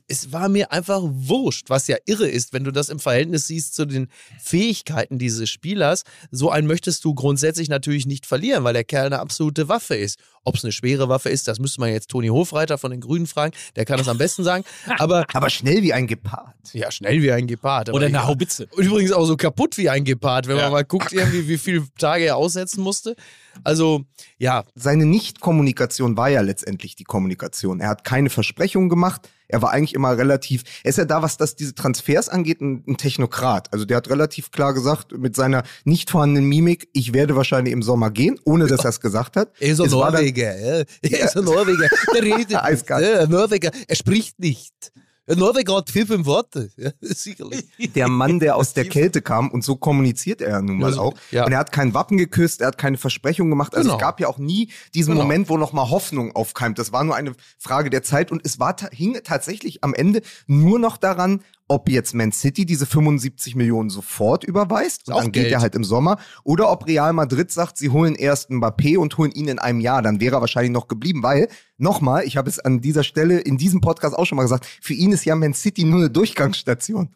[0.08, 3.74] Es war mir einfach wurscht, was ja irre ist, wenn du das im Verhältnis siehst
[3.74, 6.04] zu den Fähigkeiten dieses Spielers.
[6.32, 10.20] So einen möchtest du grundsätzlich natürlich nicht verlieren, weil der Kerl eine absolute Waffe ist.
[10.44, 13.28] Ob es eine schwere Waffe ist, das müsste man jetzt Toni Hofreiter von den Grünen
[13.28, 13.54] fragen.
[13.76, 14.64] Der kann das am besten sagen.
[14.98, 16.54] Aber Aber schnell wie ein Gepard.
[16.74, 17.90] ja, schnell wie ein Gepard.
[17.90, 18.26] aber Oder eine.
[18.26, 18.68] Haubitze.
[18.76, 20.64] Und übrigens auch so kaputt wie ein Gepard, wenn Ja.
[20.64, 23.16] man mal guckt, irgendwie, wie viele Tage er aussetzen musste.
[23.64, 24.04] Also,
[24.38, 27.80] ja, Seine Nicht-Kommunikation war ja letztendlich die Kommunikation.
[27.80, 29.30] Er hat keine Versprechungen gemacht.
[29.50, 32.84] Er war eigentlich immer relativ, er ist ja da, was das diese Transfers angeht, ein,
[32.86, 33.72] ein Technokrat.
[33.72, 37.82] Also der hat relativ klar gesagt, mit seiner nicht vorhandenen Mimik, ich werde wahrscheinlich im
[37.82, 39.52] Sommer gehen, ohne dass er es gesagt hat.
[39.60, 40.60] er ist ein Norweger.
[40.60, 40.84] ja.
[41.02, 41.88] Er ist ein Norweger.
[42.14, 42.62] Der redet nicht.
[42.62, 43.30] Eiskalt.
[43.30, 43.72] Norweger.
[43.88, 44.92] Er spricht nicht.
[45.28, 46.70] Hat vier, fünf Worte.
[46.78, 47.66] Ja, sicherlich.
[47.96, 50.96] der Mann, der aus der Kälte kam und so kommuniziert er ja nun mal Ja,
[50.96, 51.14] so- auch.
[51.32, 51.46] ja.
[51.46, 53.76] Und er hat kein Wappen geküsst, er hat keine Versprechung gemacht.
[53.76, 53.98] Also Genau.
[53.98, 55.24] es gab ja auch nie diesen Genau.
[55.24, 56.80] Moment, wo noch mal Hoffnung aufkeimt.
[56.80, 60.80] Das war nur eine Frage der Zeit und es war hing tatsächlich am Ende nur
[60.80, 65.54] noch daran, ob jetzt Man City diese 75 Millionen sofort überweist und dann geht Geld.
[65.54, 69.32] er halt im Sommer oder ob Real Madrid sagt, sie holen erst Mbappé und holen
[69.32, 72.60] ihn in einem Jahr, dann wäre er wahrscheinlich noch geblieben, weil nochmal, ich habe es
[72.60, 75.54] an dieser Stelle in diesem Podcast auch schon mal gesagt, für ihn ist ja Man
[75.54, 77.10] City nur eine Durchgangsstation.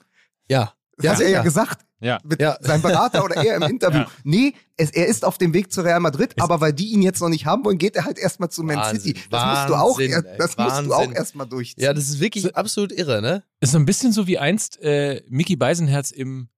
[0.50, 0.74] Ja.
[1.02, 1.86] Das hat er ja gesagt.
[2.00, 2.20] Ja.
[2.24, 2.58] Mit Ja.
[2.62, 4.00] seinem Berater oder er im Interview.
[4.02, 4.08] Ja.
[4.24, 7.22] Nee, es, er ist auf dem Weg zu Real Madrid, aber weil die ihn jetzt
[7.22, 9.22] noch nicht haben wollen, geht er halt erstmal zu Man Wahnsinn, City.
[9.30, 10.00] Das musst du auch,
[10.58, 11.84] musst du auch erstmal durchziehen.
[11.84, 13.44] Ja, das ist wirklich absolut irre, ne?
[13.60, 16.50] Ist so ein bisschen so wie einst äh, Mickey Beisenherz im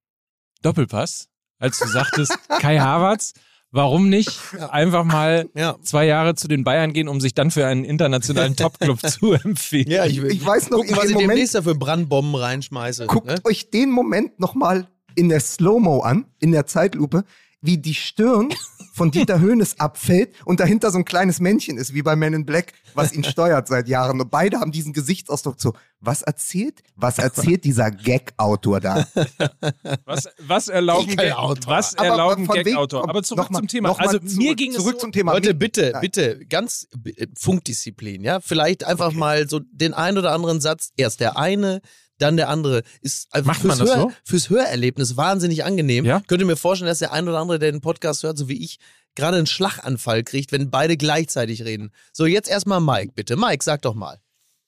[0.61, 1.27] Doppelpass,
[1.59, 3.33] als du sagtest, Kai Havertz,
[3.73, 4.39] warum nicht
[4.71, 5.75] einfach mal Ja.
[5.81, 9.89] zwei Jahre zu den Bayern gehen, um sich dann für einen internationalen Topclub zu empfehlen?
[9.91, 13.07] Ja, ich, Ich weiß noch, gucken, in was ich Moment- demnächst da für Brandbomben reinschmeiße.
[13.07, 13.35] Guckt Ne?
[13.43, 17.23] euch den Moment nochmal in der Slow-Mo an, in der Zeitlupe,
[17.63, 18.53] wie die Stirn
[18.93, 22.45] von Dieter Höhnes abfällt und dahinter so ein kleines Männchen ist, wie bei Men in
[22.45, 24.21] Black, was ihn steuert seit Jahren.
[24.21, 29.07] Und beide haben diesen Gesichtsausdruck so, was erzählt, was erzählt dieser Gag-Autor da?
[30.05, 31.33] Was, was erlauben, Gag,
[31.65, 33.09] was Aber erlauben Gag-Autor?
[33.09, 33.97] Aber zurück mal- zum Thema.
[33.97, 35.33] Also zurück, mir ging es zurück so, zum Thema.
[35.33, 36.01] Leute, bitte, Nein.
[36.01, 38.39] bitte, ganz äh, Funkdisziplin, ja?
[38.41, 40.91] Vielleicht einfach mal so den ein oder anderen Satz.
[40.97, 41.81] Erst der eine,
[42.23, 42.81] dann der andere.
[43.01, 44.11] Ist einfach Macht fürs, man das Hör, so?
[44.23, 46.05] fürs Hörerlebnis wahnsinnig angenehm.
[46.05, 46.21] Ja?
[46.27, 48.79] Könnte mir vorstellen, dass der ein oder andere, der den Podcast hört, so wie ich,
[49.15, 51.91] gerade einen Schlaganfall kriegt, wenn beide gleichzeitig reden.
[52.11, 53.35] So, jetzt erstmal Mike, bitte.
[53.35, 54.19] Mike, sag doch mal.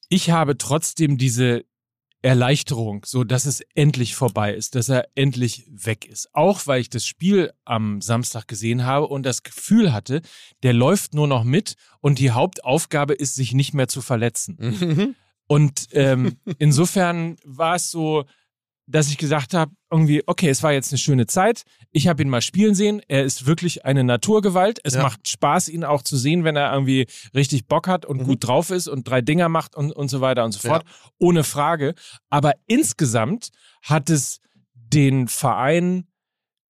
[0.10, 1.63] ich habe trotzdem diese
[2.22, 6.28] Erleichterung, so dass es endlich vorbei ist, dass er endlich weg ist.
[6.34, 10.22] Auch weil ich das Spiel am Samstag gesehen habe und das Gefühl hatte,
[10.63, 15.15] der läuft nur noch mit und die Hauptaufgabe ist, sich nicht mehr zu verletzen.
[15.47, 18.25] Und ähm, insofern war es so,
[18.88, 21.63] dass ich gesagt habe, irgendwie, okay, es war jetzt eine schöne Zeit.
[21.91, 23.01] Ich habe ihn mal spielen sehen.
[23.08, 24.79] Er ist wirklich eine Naturgewalt.
[24.84, 25.01] Es Ja.
[25.01, 28.25] macht Spaß, ihn auch zu sehen, wenn er irgendwie richtig Bock hat und Mhm.
[28.25, 30.86] gut drauf ist und drei Dinger macht und, und so weiter und so fort.
[31.17, 31.95] Ohne Frage.
[32.29, 33.49] Aber insgesamt
[33.81, 34.39] hat es
[34.73, 36.05] den Verein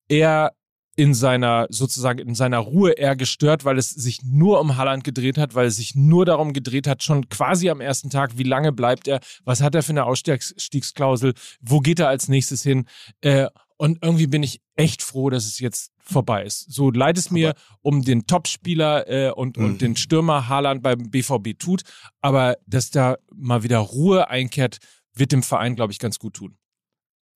[0.07, 0.53] eher
[0.97, 5.37] in seiner, sozusagen in seiner Ruhe eher gestört, weil es sich nur um Haaland gedreht
[5.37, 8.71] hat, weil es sich nur darum gedreht hat, schon quasi am ersten Tag, wie lange
[8.71, 12.85] bleibt er, was hat er für eine Ausstiegsklausel, wo geht er als nächstes hin.
[13.21, 16.71] Äh, und irgendwie bin ich echt froh, dass es jetzt vorbei ist.
[16.71, 19.65] So leid es mir um den Topspieler äh, und, Mhm.
[19.65, 21.81] und den Stürmer Haaland beim BVB tut,
[22.21, 24.77] aber dass da mal wieder Ruhe einkehrt,
[25.13, 26.57] wird dem Verein, glaube ich, ganz gut tun.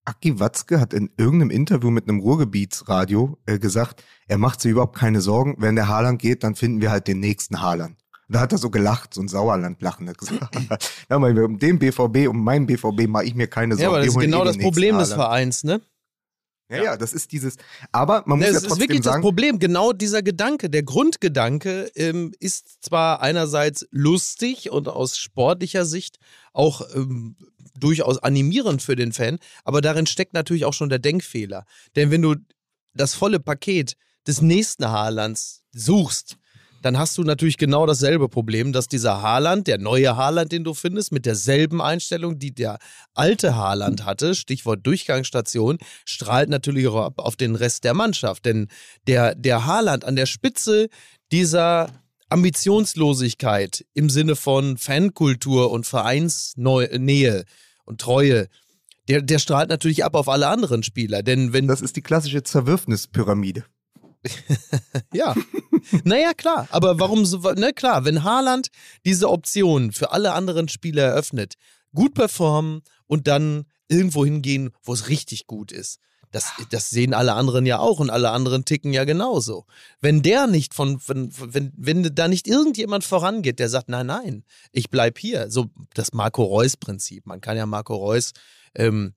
[0.10, 4.98] Aki Watzke hat in irgendeinem Interview mit einem Ruhrgebietsradio äh, gesagt, er macht sich überhaupt
[4.98, 5.56] keine Sorgen.
[5.60, 7.96] Wenn der Haaland geht, dann finden wir halt den nächsten Haaland.
[8.28, 10.08] Und da hat er so gelacht, so ein Sauerland-Lachen.
[10.08, 10.56] Er hat gesagt,
[11.10, 13.84] ja, mal, um den BVB, um meinen BVB mache ich mir keine Sorgen.
[13.84, 15.14] Ja, aber das ist genau eh das Problem des.
[15.14, 15.80] Vereins, ne?
[16.72, 17.58] Ja, ja, das ist dieses.
[17.92, 19.60] Aber man muss Ne, ja es ist trotzdem wirklich das sagen, Problem.
[19.60, 26.20] Genau dieser Gedanke, der Grundgedanke ähm, ist zwar einerseits lustig und aus sportlicher Sicht
[26.54, 27.36] auch ähm,
[27.80, 31.66] durchaus animierend für den Fan, aber darin steckt natürlich auch schon der Denkfehler.
[31.96, 32.36] Denn wenn du
[32.94, 33.96] das volle Paket
[34.28, 36.38] des nächsten Haalands suchst,
[36.82, 40.74] dann hast du natürlich genau dasselbe Problem, dass dieser Haaland, der neue Haaland, den du
[40.74, 42.80] findest, mit derselben Einstellung, die der
[43.14, 48.46] alte Haaland hatte, Stichwort Durchgangsstation, strahlt natürlich auch auf den Rest der Mannschaft.
[48.46, 48.68] Denn
[49.08, 50.88] der, der Haaland an der Spitze
[51.32, 51.90] dieser
[52.30, 57.44] Ambitionslosigkeit im Sinne von Fankultur und Vereinsnähe
[57.90, 58.48] und Treue,
[59.10, 61.24] der, der strahlt natürlich ab auf alle anderen Spieler.
[61.24, 63.66] Denn wenn das ist die klassische Zerwürfnispyramide.
[65.14, 65.34] Ja.
[66.04, 66.68] naja, klar.
[66.72, 68.68] Aber warum so, ne, klar, wenn Haaland
[69.06, 71.56] diese Option für alle anderen Spieler eröffnet,
[71.96, 76.00] gut performen und dann irgendwo hingehen, wo es richtig gut ist.
[76.32, 79.66] Das, das sehen alle anderen ja auch und alle anderen ticken ja genauso.
[80.00, 84.44] Wenn der nicht von, von wenn, wenn da nicht irgendjemand vorangeht, der sagt, nein, nein,
[84.72, 85.50] ich bleib hier.
[85.50, 87.26] So das Marco Reus-Prinzip.
[87.26, 88.34] Man kann ja Marco Reus
[88.76, 89.14] ähm,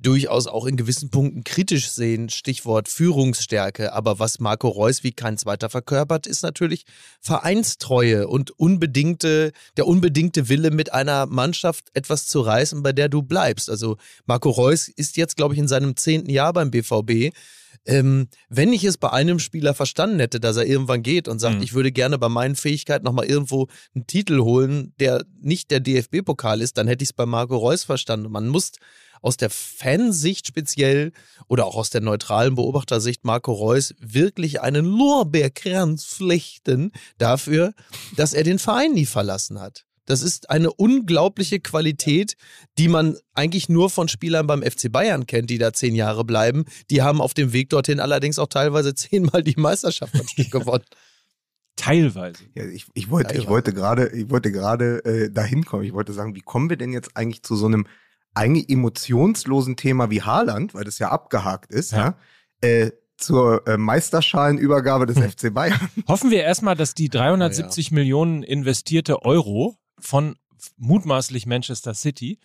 [0.00, 3.92] durchaus auch in gewissen Punkten kritisch sehen, Stichwort Führungsstärke.
[3.92, 6.84] Aber was Marco Reus wie kein zweiter verkörpert, ist natürlich
[7.20, 13.22] Vereinstreue und unbedingte, der unbedingte Wille, mit einer Mannschaft etwas zu reißen, bei der du
[13.22, 13.70] bleibst.
[13.70, 17.32] Also Marco Reus ist jetzt, glaube ich, in seinem zehnten Jahr beim BVB.
[17.86, 21.56] Ähm, wenn ich es bei einem Spieler verstanden hätte, dass er irgendwann geht und sagt,
[21.56, 21.62] Mhm.
[21.62, 26.60] ich würde gerne bei meinen Fähigkeiten nochmal irgendwo einen Titel holen, der nicht der DFB-Pokal
[26.60, 28.30] ist, dann hätte ich es bei Marco Reus verstanden.
[28.30, 28.72] Man muss
[29.22, 31.12] aus der Fansicht speziell
[31.48, 37.74] oder auch aus der neutralen Beobachtersicht Marco Reus wirklich einen Lorbeerkranz flechten dafür,
[38.16, 39.84] dass er den Verein nie verlassen hat.
[40.08, 42.34] Das ist eine unglaubliche Qualität,
[42.78, 46.64] die man eigentlich nur von Spielern beim FC Bayern kennt, die da zehn Jahre bleiben.
[46.90, 50.84] Die haben auf dem Weg dorthin allerdings auch teilweise zehnmal die Meisterschaft am Stück gewonnen.
[51.76, 52.42] Teilweise.
[52.54, 55.84] Ja, ich, ich wollte, Ja, ich wollte gerade, ich wollte gerade äh, dahin kommen.
[55.84, 57.86] Ich wollte sagen, wie kommen wir denn jetzt eigentlich zu so einem
[58.38, 62.16] eigentlich emotionslosen Thema wie Haaland, weil das ja abgehakt ist, ja,
[62.62, 62.68] Ja.
[62.68, 65.30] äh, zur äh, Meisterschalenübergabe des Hm.
[65.30, 65.78] FC Bayern.
[66.08, 70.36] Hoffen wir erstmal, dass die 370 Millionen investierte Euro von
[70.76, 72.38] mutmaßlich Manchester City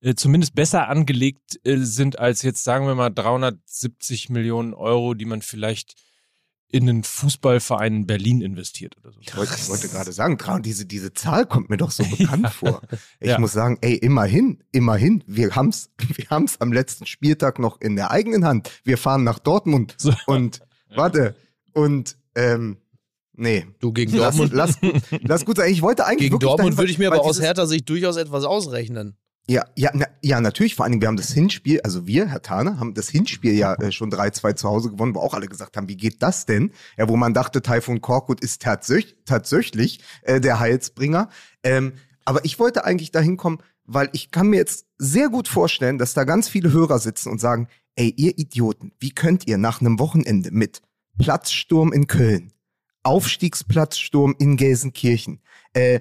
[0.00, 5.24] äh, zumindest besser angelegt äh, sind als jetzt, sagen wir mal, 370 Millionen Euro, die
[5.24, 5.94] man vielleicht
[6.72, 9.18] in einen Fußballverein in Berlin investiert oder so.
[9.20, 12.48] Ich wollte, ich wollte gerade sagen, Traun, diese, diese Zahl kommt mir doch so bekannt
[12.50, 12.82] vor.
[13.18, 13.38] Ich Ja.
[13.38, 18.10] muss sagen, ey, immerhin, immerhin, wir haben's, wir haben's am letzten Spieltag noch in der
[18.10, 18.70] eigenen Hand.
[18.84, 20.12] Wir fahren nach Dortmund So.
[20.26, 20.60] und,
[20.94, 21.34] warte,
[21.72, 22.76] und, ähm,
[23.34, 23.66] nee.
[23.80, 25.70] Du gegen Lass, Dortmund, lass, gut, lass gut sein.
[25.72, 28.16] Ich wollte eigentlich gegen wirklich Dortmund dahin, würde ich mir aber aus Hertha Sicht durchaus
[28.16, 29.16] etwas ausrechnen.
[29.50, 30.76] Ja, ja, na, ja, natürlich.
[30.76, 33.74] Vor allen Dingen, wir haben das Hinspiel, also wir, Herr Tane, haben das Hinspiel ja
[33.74, 36.70] äh, schon 3-2 zu Hause gewonnen, wo auch alle gesagt haben, wie geht das denn?
[36.96, 41.30] Ja, wo man dachte, Taifun Korkut ist tatsächlich, tatsächlich äh, der Heilsbringer.
[41.64, 45.98] Ähm, aber ich wollte eigentlich dahin kommen, weil ich kann mir jetzt sehr gut vorstellen,
[45.98, 49.80] dass da ganz viele Hörer sitzen und sagen, ey, ihr Idioten, wie könnt ihr nach
[49.80, 50.80] einem Wochenende mit
[51.18, 52.52] Platzsturm in Köln,
[53.02, 55.40] Aufstiegsplatzsturm in Gelsenkirchen,
[55.72, 55.98] äh,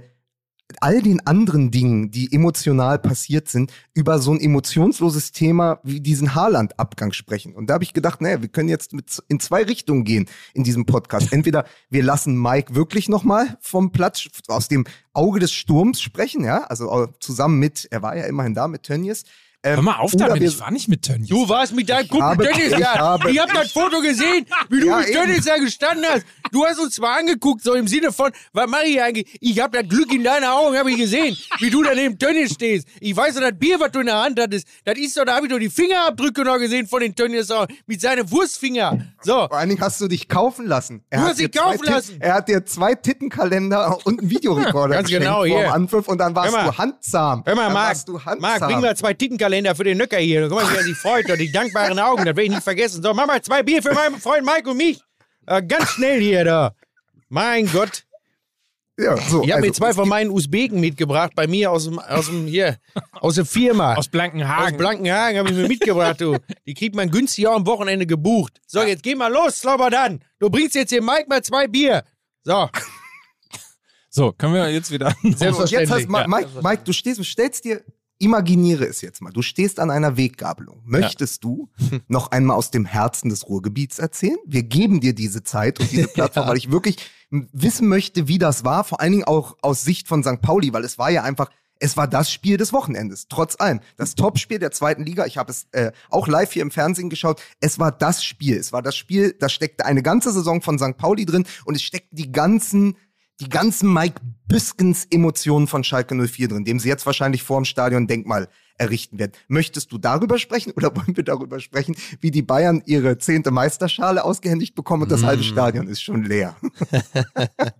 [0.82, 6.36] all den anderen Dingen, die emotional passiert sind, über so ein emotionsloses Thema wie diesen
[6.36, 7.56] Haaland-Abgang sprechen.
[7.56, 10.64] Und da habe ich gedacht, naja, wir können jetzt mit, in zwei Richtungen gehen in
[10.64, 11.34] diesem Podcast.
[11.34, 16.64] Entweder wir lassen Mike wirklich nochmal vom Platz, aus dem Auge des Sturms sprechen, ja,
[16.66, 19.24] also äh, zusammen mit, er war ja immerhin da mit Tönnies.
[19.62, 21.28] Ähm, Hör mal auf damit, wir- ich war nicht mit Tönnies.
[21.28, 22.98] Du warst mit deinem Kumpel habe- Dennis, ich ja.
[22.98, 25.14] habe- ich hab das Foto gesehen, wie du Ja, mit.
[25.14, 26.24] Dennis da gestanden hast.
[26.54, 29.38] Du hast uns zwar angeguckt, so im Sinne von, was mache ich eigentlich?
[29.42, 32.54] Ich hab das Glück in deinen Augen, habe ich gesehen, wie du da neben Tönnies
[32.54, 32.88] stehst.
[33.02, 35.36] Ich weiß doch, das Bier, was du in der Hand hattest, das ist doch, da
[35.36, 38.98] habe ich doch die Fingerabdrücke noch gesehen von den Tönnies auch, mit seinen Wurstfinger.
[39.24, 39.34] So.
[39.50, 41.04] Vor allen Dingen hast du dich kaufen lassen.
[41.10, 42.18] Er Du hat hast dich dir zwei kaufen lassen.
[42.22, 46.34] Er hat dir zwei Tittenkalender und einen Videorekorder Ganz geschenkt genau, vor Anpfiff und dann
[46.34, 46.72] warst Hör mal.
[46.72, 47.44] du handzahm.
[47.46, 48.40] Hör mal, Marc, warst du handzahm.
[48.40, 50.48] Marc, bring mal zwei Tittenkalender für den Nöcker hier.
[50.48, 51.30] Guck mal, wie er sich freut.
[51.30, 53.04] Und die dankbaren Augen, das werde ich nicht vergessen.
[53.04, 55.02] So, mach mal zwei Bier für meinen Freund Mike und mich.
[55.46, 56.74] Äh, ganz schnell hier, da.
[57.30, 58.06] Mein Gott.
[58.98, 61.86] ja, so, Ich habe mir also, zwei es von meinen Usbeken mitgebracht, bei mir aus
[61.86, 62.78] dem, aus dem hier,
[63.14, 63.96] aus der Firma.
[63.96, 64.74] Aus Blankenhagen.
[64.74, 66.38] Aus Blankenhagen habe ich mir mitgebracht, du.
[66.66, 68.60] Die kriegt man günstig auch am Wochenende gebucht.
[68.68, 70.24] So, jetzt geh mal los, Slobodan.
[70.40, 72.04] Du bringst jetzt hier Mike mal zwei Bier.
[72.44, 72.70] So,
[74.10, 75.16] so, können wir jetzt wieder.
[75.24, 76.08] Und jetzt selbstverständlich.
[76.12, 77.84] hast, Mike, Mike, du stehst, stellst dir,
[78.20, 80.82] imaginiere es jetzt mal, du stehst an einer Weggabelung.
[80.86, 81.70] Möchtest du
[82.08, 84.38] noch einmal aus dem Herzen des Ruhrgebiets erzählen?
[84.46, 86.98] Wir geben dir diese Zeit und diese Plattform, weil ich wirklich
[87.30, 90.42] wissen möchte, wie das war, vor allen Dingen auch aus Sicht von St.
[90.42, 93.80] Pauli, weil es war ja einfach, es war das Spiel des Wochenendes, trotz allem.
[93.96, 97.42] Das Topspiel der zweiten Liga, ich habe es äh, auch live hier im Fernsehen geschaut,
[97.62, 98.58] es war das Spiel.
[98.58, 100.98] Es war das Spiel, da steckte eine ganze Saison von St.
[100.98, 102.98] Pauli drin und es steckten die ganzen
[103.40, 107.66] die ganzen Mike Büskens Emotionen von Schalke 04 drin, dem sie jetzt wahrscheinlich vor dem
[107.66, 108.48] Stadion Denkmal
[108.78, 109.34] errichten werden.
[109.48, 114.24] Möchtest du darüber sprechen oder wollen wir darüber sprechen, wie die Bayern ihre zehnte Meisterschale
[114.24, 116.56] ausgehändigt bekommen und das halbe Stadion ist schon leer?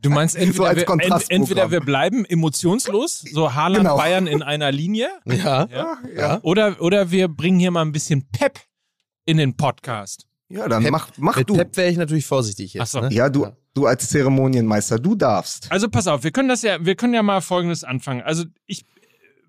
[0.02, 3.98] Du meinst entweder, als wir, ent, entweder wir bleiben emotionslos, so Haaland Genau.
[3.98, 5.68] Bayern in einer Linie, ja.
[5.72, 5.98] ja.
[6.16, 8.60] Ja, oder, oder wir bringen hier mal ein bisschen Pep
[9.26, 10.26] in den Podcast.
[10.50, 11.56] ja dann Pep- mach, mach Mit du.
[11.56, 12.82] Pep wäre ich natürlich vorsichtig jetzt.
[12.84, 13.02] Ach so.
[13.02, 13.10] Ne?
[13.14, 15.72] Ja, du, du als Zeremonienmeister, du darfst.
[15.72, 18.22] Also pass auf, wir können das ja, wir können ja mal folgendes anfangen.
[18.22, 18.86] Also ich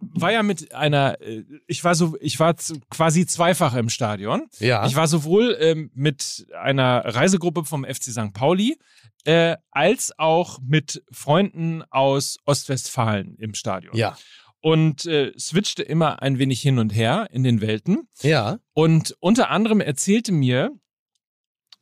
[0.01, 2.55] war ja mit einer, äh, ich war so, ich war
[2.91, 4.47] quasi zweifach im Stadion.
[4.59, 4.87] Ja.
[4.87, 8.33] Ich war sowohl ähm, mit einer Reisegruppe vom FC St.
[8.33, 8.79] Pauli
[9.25, 13.97] äh, als auch mit Freunden aus Ostwestfalen im Stadion.
[13.97, 14.17] ja.
[14.63, 18.09] Und äh, switchte immer ein wenig hin und her in den Welten.
[18.21, 18.59] Ja.
[18.75, 20.71] Und unter anderem erzählte mir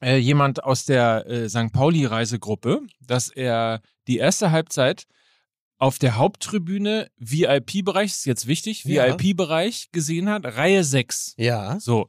[0.02, 1.72] äh, jemand aus der äh, St.
[1.72, 5.04] Pauli-Reisegruppe, dass er die erste Halbzeit
[5.78, 9.06] auf der Haupttribüne VIP-Bereich, ist jetzt wichtig, Ja.
[9.18, 11.34] VIP-Bereich gesehen hat, Reihe 6.
[11.37, 11.78] Ja.
[11.80, 12.08] So.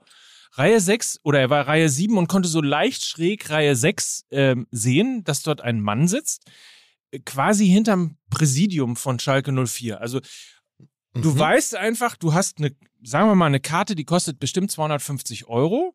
[0.53, 4.67] Reihe 6 oder er war Reihe 7 und konnte so leicht schräg Reihe 6 ähm,
[4.71, 6.49] sehen, dass dort ein Mann sitzt,
[7.11, 10.01] äh, quasi hinterm Präsidium von Schalke 04.
[10.01, 10.19] Also
[11.13, 11.39] du Mhm.
[11.39, 15.93] weißt einfach, du hast eine, sagen wir mal, eine Karte, die kostet bestimmt 250 Euro.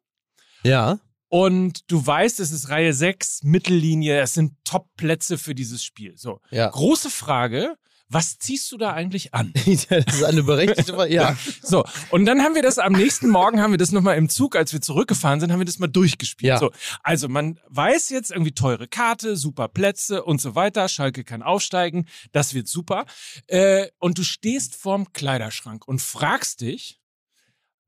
[0.63, 1.01] Ja.
[1.35, 6.17] Und du weißt, es ist Reihe 6, Mittellinie, es sind Top-Plätze für dieses Spiel.
[6.17, 6.39] So.
[6.53, 6.69] Ja.
[6.69, 7.75] Große Frage,
[8.09, 9.53] was ziehst du da eigentlich an?
[9.67, 11.13] das ist eine berechtigte Frage.
[11.13, 11.37] Ja.
[11.61, 14.55] So, und dann haben wir das am nächsten Morgen, haben wir das nochmal im Zug,
[14.55, 16.51] als wir zurückgefahren sind, haben wir das mal durchgespielt.
[16.51, 16.59] Ja.
[16.59, 16.71] So,
[17.03, 20.89] also man weiß jetzt irgendwie teure Karte, super Plätze und so weiter.
[20.89, 23.07] Schalke kann aufsteigen, das wird super.
[23.49, 27.01] Äh, und du stehst vorm Kleiderschrank und fragst dich,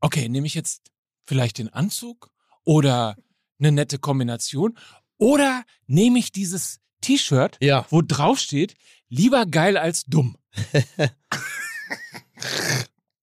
[0.00, 0.90] okay, nehme ich jetzt
[1.26, 2.32] vielleicht den Anzug
[2.64, 3.16] oder
[3.58, 4.76] eine nette Kombination
[5.18, 7.86] oder nehme ich dieses T-Shirt, Ja.
[7.90, 8.74] wo drauf steht,
[9.08, 10.36] lieber geil als dumm.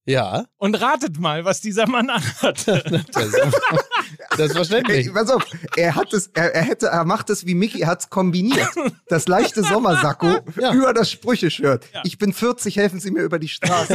[0.05, 0.45] Ja.
[0.57, 2.67] Und ratet mal, was dieser Mann anhat.
[2.67, 5.07] Das, das ist verständlich.
[5.07, 5.45] Ey, pass auf,
[5.77, 8.67] er hat es, er, er hätte, er macht es wie Mickey, er hat es kombiniert.
[9.07, 10.73] Das leichte Sommersacko Ja.
[10.73, 11.85] über das Sprücheshirt.
[12.03, 13.93] Ich bin 40, helfen Sie mir über die Straße.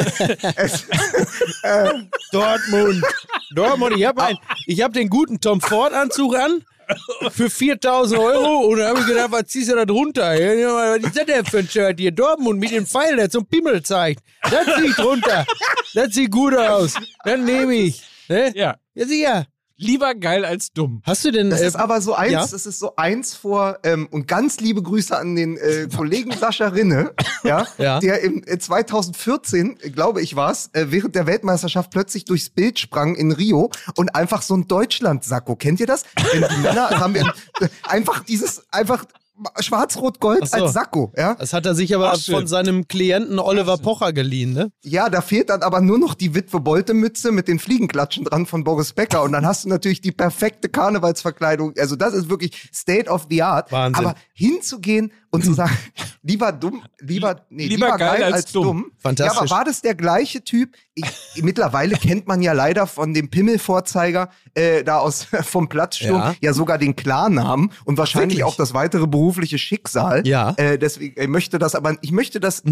[0.56, 0.86] es,
[1.62, 1.90] äh,
[2.32, 3.04] Dortmund.
[3.54, 3.96] Dortmund.
[3.96, 4.34] Ich habe
[4.66, 6.62] ich hab den guten Tom Ford Anzug an
[7.30, 10.32] für 4000 Euro und dann habe ich gedacht, was ziehst du da drunter?
[10.32, 12.12] Was ist das denn für ein Shirt hier?
[12.12, 14.22] Dortmund mit dem Pfeil, der zum Pimmel zeigt.
[14.50, 15.46] Das zieh ich drunter.
[15.94, 16.94] Das sieht gut aus.
[17.24, 18.02] Dann nehme ich.
[18.28, 18.52] Ne?
[18.54, 18.76] ja.
[18.94, 19.46] Ja, sicher.
[19.80, 21.02] Lieber geil als dumm.
[21.04, 21.50] Hast du denn.
[21.50, 22.40] Das äh, ist aber so eins, ja?
[22.40, 26.66] das ist so eins vor, ähm, und ganz liebe Grüße an den äh, Kollegen Sascha
[26.68, 27.12] Rinne,
[27.44, 28.00] ja, Ja.
[28.00, 32.80] der im äh, 2014, äh, glaube ich war's, äh, während der Weltmeisterschaft plötzlich durchs Bild
[32.80, 35.54] sprang in Rio und einfach so ein Deutschland-Sakko.
[35.54, 36.02] Kennt ihr das?
[36.32, 39.04] Wenn die Männer haben wir, äh, einfach dieses, einfach
[39.60, 40.56] schwarz-rot-gold so.
[40.56, 41.34] als Sakko, ja.
[41.34, 44.70] das hat er sich aber Ach, von seinem Klienten Oliver Pocher geliehen, ne?
[44.82, 48.64] Ja, da fehlt dann aber nur noch die Witwe Bolte-Mütze mit den Fliegenklatschen dran von
[48.64, 51.74] Boris Becker und dann hast du natürlich die perfekte Karnevalsverkleidung.
[51.78, 53.72] Also das ist wirklich State of the Art.
[53.72, 54.06] Wahnsinn.
[54.06, 55.76] Aber hinzugehen und zu sagen,
[56.22, 58.92] lieber dumm, lieber, nee, lieber, geil, als, dumm.
[58.98, 59.36] Fantastisch.
[59.36, 60.74] Ja, aber war das der gleiche Typ?
[60.94, 61.06] Ich,
[61.42, 66.34] mittlerweile kennt man ja leider von dem Pimmelvorzeiger äh, da aus vom Platzsturm ja.
[66.40, 66.52] Ja.
[66.52, 68.44] sogar den Klarnamen und wahrscheinlich Wirklich?
[68.44, 70.26] auch das weitere berufliche Schicksal.
[70.26, 70.54] Ja.
[70.56, 72.64] Äh, deswegen ich möchte das, aber ich möchte das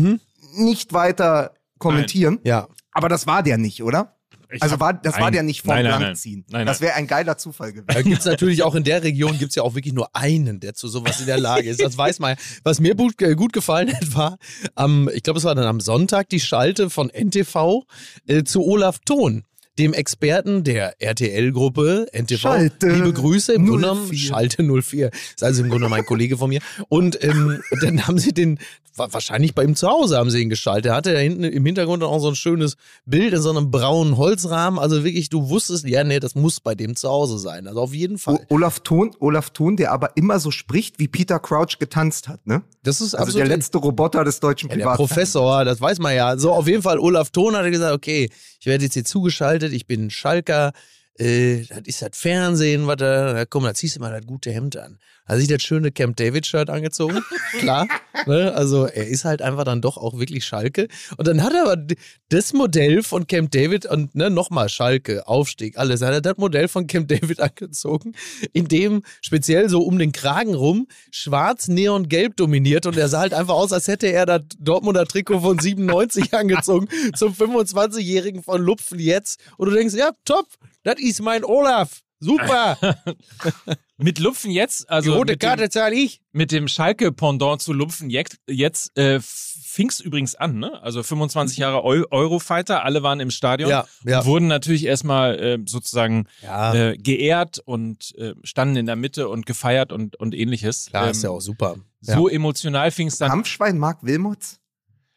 [0.55, 2.41] nicht weiter kommentieren.
[2.45, 2.69] Ja.
[2.93, 4.16] Aber das war der nicht, oder?
[4.51, 6.17] Ich also war, das war der nicht vom nein, Blank nein.
[6.17, 6.45] ziehen.
[6.51, 7.87] Nein, Das wäre ein geiler Zufall gewesen.
[7.89, 10.75] Da gibt es natürlich auch in der Region gibt's ja auch wirklich nur einen, der
[10.75, 11.83] zu sowas in der Lage ist.
[11.83, 12.31] Das weiß man.
[12.31, 12.37] ja.
[12.65, 14.39] Was mir gut, äh, gut gefallen hat, war,
[14.75, 17.85] am, ich glaube, es war dann am Sonntag die Schalte von NTV
[18.27, 19.45] äh, zu Olaf Thon.
[19.79, 22.41] Dem Experten der RTL-Gruppe NTV.
[22.41, 24.19] Schalte Liebe Grüße, im Grunde genommen 04.
[24.19, 25.11] Schalte 04.
[25.11, 26.61] Ist also im Grunde genommen ein Kollege von mir.
[26.89, 28.59] Und ähm, dann haben sie den,
[28.97, 30.87] wahrscheinlich bei ihm zu Hause haben sie ihn geschaltet.
[30.91, 34.17] Er hatte da hinten im Hintergrund auch so ein schönes Bild in so einem braunen
[34.17, 34.79] Holzrahmen.
[34.79, 37.67] Also wirklich, du wusstest, ja, nee, das muss bei dem zu Hause sein.
[37.67, 38.37] Also auf jeden Fall.
[38.49, 42.47] O Olaf Thon, Olaf Thon, der aber immer so spricht, wie Peter Crouch getanzt hat,
[42.47, 42.63] ne?
[42.83, 44.85] Das ist Also absolut der letzte Roboter des deutschen Ja, der.
[44.95, 46.37] Professor, das weiß man ja.
[46.39, 48.31] So, auf jeden Fall, Olaf Thon hat gesagt, okay,
[48.61, 50.73] ich werde jetzt hier zugeschaltet, ich bin Schalker,
[51.19, 54.51] äh, das ist das Fernsehen, was da, da komm, da ziehst du mal das gute
[54.51, 54.99] Hemd an.
[55.27, 57.23] Hat sich das schöne Camp David-Shirt angezogen,
[57.59, 57.89] klar.
[58.27, 58.53] Ne?
[58.55, 60.89] Also er ist halt einfach dann doch auch wirklich Schalke.
[61.17, 61.83] Und dann hat er aber
[62.29, 66.03] das Modell von Camp David und ne, nochmal Schalke, Aufstieg, alles.
[66.03, 68.13] Hat er das Modell von Camp David angezogen,
[68.53, 73.21] in dem speziell so um den Kragen rum schwarz, neon, gelb dominiert und er sah
[73.21, 78.63] halt einfach aus, als hätte er das Dortmunder Trikot von 97 angezogen zum 25-Jährigen von
[78.63, 79.41] Lupfen jetzt.
[79.57, 80.47] Und du denkst, ja, top,
[80.83, 82.06] das ist mein Olaf.
[82.19, 82.79] Super,
[83.99, 86.21] Mit Lupfen jetzt, die also rote mit dem, Karte zahle ich.
[86.33, 90.83] mit dem Schalke-Pendant zu Lupfen jetzt, jetzt äh, fing es übrigens an, ne?
[90.83, 94.21] Also 25 Jahre Eu Eurofighter, alle waren im Stadion Ja, ja.
[94.21, 99.29] und wurden natürlich erstmal äh, sozusagen Ja, äh, geehrt und äh, standen in der Mitte
[99.31, 100.87] und gefeiert und, und ähnliches.
[100.91, 101.77] klar, Ähm, ist ja auch super.
[102.03, 103.31] So emotional fing es dann.
[103.31, 104.61] Kampfschwein Marc Wilmots?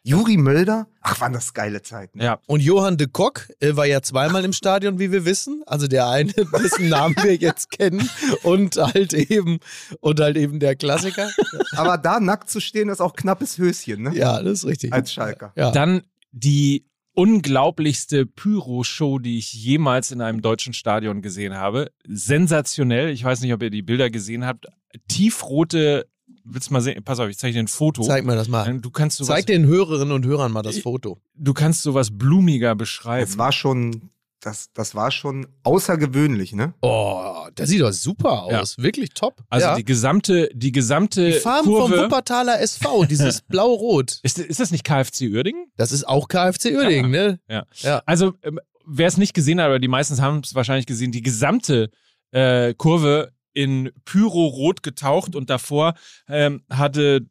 [0.02, 0.86] Juri Mölder?
[1.02, 2.20] Ach, waren das geile Zeiten.
[2.22, 5.62] Ja, Und Johann de Kock äh, war ja zweimal im Stadion, wie wir wissen.
[5.66, 6.32] Also der eine,
[6.62, 8.08] dessen Namen wir jetzt kennen.
[8.42, 9.58] Und halt eben,
[10.00, 11.30] und halt eben der Klassiker.
[11.76, 14.14] Aber da nackt zu stehen, ist auch knappes Höschen, ne?
[14.14, 14.92] Ja, das ist richtig.
[14.92, 15.52] Als Schalker.
[15.56, 15.70] Ja.
[15.70, 21.90] Dann die unglaublichste Pyro-Show, die ich jemals in einem deutschen Stadion gesehen habe.
[22.06, 23.10] Sensationell.
[23.10, 24.66] Ich weiß nicht, ob ihr die Bilder gesehen habt.
[25.08, 26.06] Tiefrote,
[26.52, 27.02] willst du mal sehen?
[27.04, 28.02] Pass auf, ich zeige dir ein Foto.
[28.02, 28.78] Zeig mir das mal.
[28.80, 31.18] Du kannst sowas, Zeig den Hörerinnen und Hörern mal das Foto.
[31.34, 33.26] du kannst sowas blumiger beschreiben.
[33.26, 34.10] Das war schon,
[34.40, 36.74] das, das war schon außergewöhnlich, ne?
[36.82, 38.78] Oh, das sieht doch super aus.
[38.78, 39.42] Wirklich top.
[39.48, 39.76] also ja.
[39.76, 42.04] die gesamte, die gesamte Die Farben vom Kurve.
[42.04, 44.20] Wuppertaler SV, dieses Blau-Rot.
[44.22, 45.66] Ist, ist das nicht KFC Uerdingen?
[45.76, 47.40] Das ist auch KFC Uerdingen, ne?
[47.48, 47.64] Ja.
[47.82, 48.02] Ja.
[48.06, 51.22] Also, ähm, wer es nicht gesehen hat, aber die meisten haben es wahrscheinlich gesehen, die
[51.22, 51.90] gesamte
[52.32, 55.94] äh, Kurve in Pyro-Rot getaucht und davor
[56.28, 57.26] ähm, hatte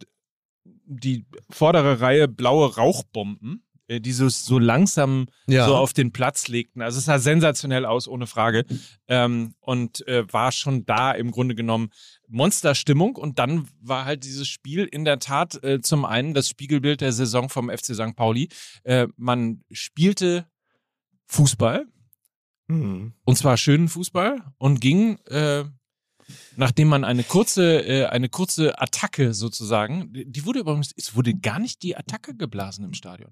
[0.63, 5.65] die vordere Reihe blaue Rauchbomben, äh, die so, so langsam Ja.
[5.67, 6.81] so auf den Platz legten.
[6.81, 8.65] Also es sah sensationell aus, ohne Frage.
[9.07, 11.89] Ähm, und äh, war schon da im Grunde genommen
[12.27, 13.15] Monsterstimmung.
[13.15, 17.13] Und dann war halt dieses Spiel in der Tat äh, zum einen das Spiegelbild der
[17.13, 18.15] Saison vom FC St.
[18.15, 18.49] Pauli.
[18.83, 20.47] Äh, man spielte
[21.27, 21.85] Fußball,
[22.67, 23.13] Mhm.
[23.25, 25.65] und zwar schönen Fußball, und ging, äh,
[26.55, 31.59] nachdem man eine kurze, äh, eine kurze Attacke sozusagen, die wurde übrigens, es wurde gar
[31.59, 33.31] nicht die Attacke geblasen im Stadion.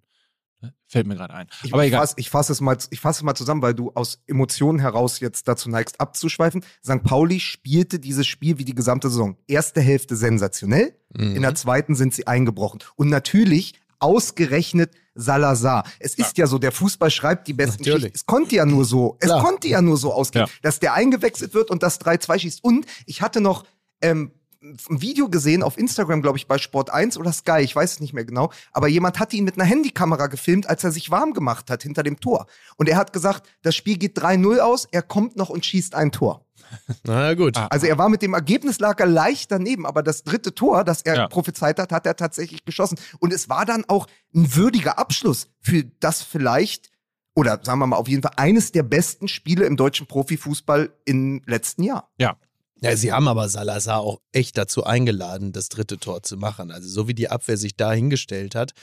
[0.59, 0.73] Ne?
[0.87, 1.47] Fällt mir gerade ein.
[1.63, 1.99] Ich, Aber ich egal.
[2.01, 5.19] fasse ich fass es, mal- ich fass es mal zusammen, weil du aus Emotionen heraus
[5.19, 6.63] jetzt dazu neigst, abzuschweifen.
[6.83, 7.03] St.
[7.03, 9.37] Pauli spielte dieses Spiel wie die gesamte Saison.
[9.47, 11.35] Erste Hälfte sensationell, Mhm.
[11.35, 12.79] in der zweiten sind sie eingebrochen.
[12.95, 15.83] Und natürlich ausgerechnet Salazar.
[15.99, 17.95] Es ist ja, so, der Fußball schreibt die besten Natürlich.
[18.13, 18.15] Geschichten.
[18.15, 19.43] Es konnte ja nur so, es Klar.
[19.43, 20.51] konnte ja nur so ausgehen, Ja.
[20.61, 22.63] dass der eingewechselt wird und das 3-2 schießt.
[22.63, 23.65] Und ich hatte noch
[24.01, 24.31] ähm,
[24.89, 27.99] ein Video gesehen auf Instagram, glaube ich, bei Sport 1 oder Sky, ich weiß es
[27.99, 31.33] nicht mehr genau, aber jemand hatte ihn mit einer Handykamera gefilmt, als er sich warm
[31.33, 32.47] gemacht hat hinter dem Tor.
[32.77, 36.11] Und er hat gesagt, das Spiel geht 3-0 aus, er kommt noch und schießt ein
[36.11, 36.43] Tor.
[37.03, 37.55] Na ja, gut.
[37.55, 37.67] Ah.
[37.67, 41.01] Also er war mit dem Ergebnis lag er leicht daneben, aber das dritte Tor, das
[41.01, 41.27] er Ja.
[41.27, 42.99] prophezeit hat, hat er tatsächlich geschossen.
[43.19, 46.89] Und es war dann auch ein würdiger Abschluss für das vielleicht,
[47.35, 51.41] oder sagen wir mal auf jeden Fall, eines der besten Spiele im deutschen Profifußball im
[51.45, 52.09] letzten Jahr.
[52.17, 52.35] Ja.
[52.81, 56.71] Ja, sie haben aber Salazar auch echt dazu eingeladen, das dritte Tor zu machen.
[56.71, 58.73] Also so wie die Abwehr sich da hingestellt hat,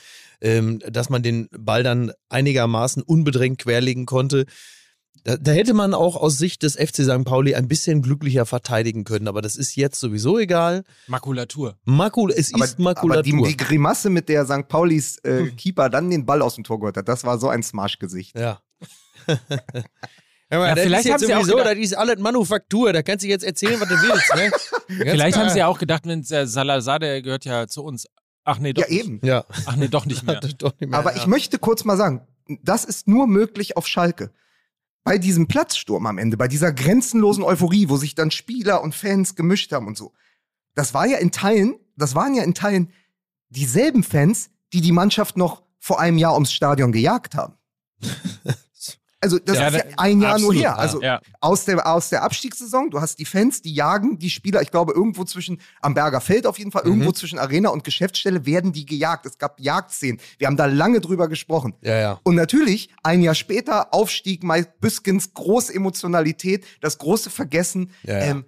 [0.41, 4.45] ähm, dass man den Ball dann einigermaßen unbedrängt querlegen konnte.
[5.23, 7.23] Da, da hätte man auch aus Sicht des FC St.
[7.23, 10.83] Pauli ein bisschen glücklicher verteidigen können, aber das ist jetzt sowieso egal.
[11.07, 11.77] Makulatur.
[11.85, 13.23] Makul, es Aber, ist aber Makulatur.
[13.23, 14.67] die, die Grimasse, mit der St.
[14.67, 17.63] Paulis äh, Keeper dann den Ball aus dem Tor geholt hat, das war so ein
[17.63, 18.37] Smash-Gesicht.
[18.37, 18.59] ja.
[20.51, 23.29] Ja, das vielleicht haben sie auch sowieso, gedacht- das ist alles Manufaktur, da kannst du
[23.29, 24.35] jetzt erzählen, was du willst.
[24.35, 24.51] Ne?
[25.11, 28.05] Vielleicht haben sie ja auch gedacht, wenn der Salazar, der gehört ja zu uns.
[28.43, 28.99] Ach nee, doch Ja, nicht.
[29.05, 29.19] eben.
[29.23, 29.43] Ja.
[29.65, 30.39] Ach nee, doch nicht mehr.
[30.59, 31.17] Doch nicht mehr, Aber ja.
[31.17, 32.21] ich möchte kurz mal sagen,
[32.61, 34.31] das ist nur möglich auf Schalke.
[35.03, 39.35] Bei diesem Platzsturm am Ende, bei dieser grenzenlosen Euphorie, wo sich dann Spieler und Fans
[39.35, 40.13] gemischt haben und so.
[40.75, 42.91] Das war ja in Teilen, das waren ja in Teilen
[43.49, 47.55] dieselben Fans, die die Mannschaft noch vor einem Jahr ums Stadion gejagt haben.
[49.21, 50.77] Also das Ja, ist ja ein Jahr absolut, nur her.
[50.77, 51.19] Also Ja.
[51.41, 54.93] aus der, aus der Abstiegssaison, du hast die Fans, die jagen die Spieler, ich glaube,
[54.93, 58.85] irgendwo zwischen, am Berger Feld auf jeden Fall, irgendwo zwischen Arena und Geschäftsstelle werden die
[58.85, 59.25] gejagt.
[59.25, 60.19] Es gab Jagdszenen.
[60.37, 61.73] Wir haben da lange drüber gesprochen.
[61.81, 62.19] Ja, ja.
[62.23, 67.91] Und natürlich, ein Jahr später, Aufstieg, Mike Büskens, große Emotionalität, das große Vergessen.
[68.03, 68.23] Ja, ja.
[68.25, 68.45] Ähm,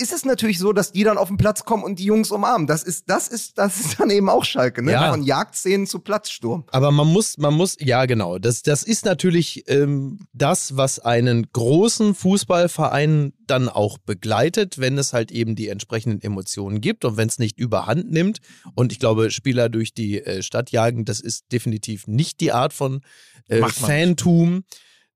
[0.00, 2.66] ist es natürlich so, dass die dann auf den Platz kommen und die Jungs umarmen.
[2.66, 4.92] Das ist, das ist, das ist dann eben auch Schalke, ne?
[4.92, 5.10] Ja.
[5.10, 6.64] Von Jagdszenen zu Platzsturm.
[6.70, 11.46] Aber man muss, man muss, ja genau, das, das ist natürlich ähm, das, was einen
[11.52, 17.28] großen Fußballverein dann auch begleitet, wenn es halt eben die entsprechenden Emotionen gibt und wenn
[17.28, 18.38] es nicht überhand nimmt.
[18.74, 22.72] Und ich glaube, Spieler durch die äh, Stadt jagen, das ist definitiv nicht die Art
[22.72, 23.02] von
[23.48, 24.64] äh, Fantum.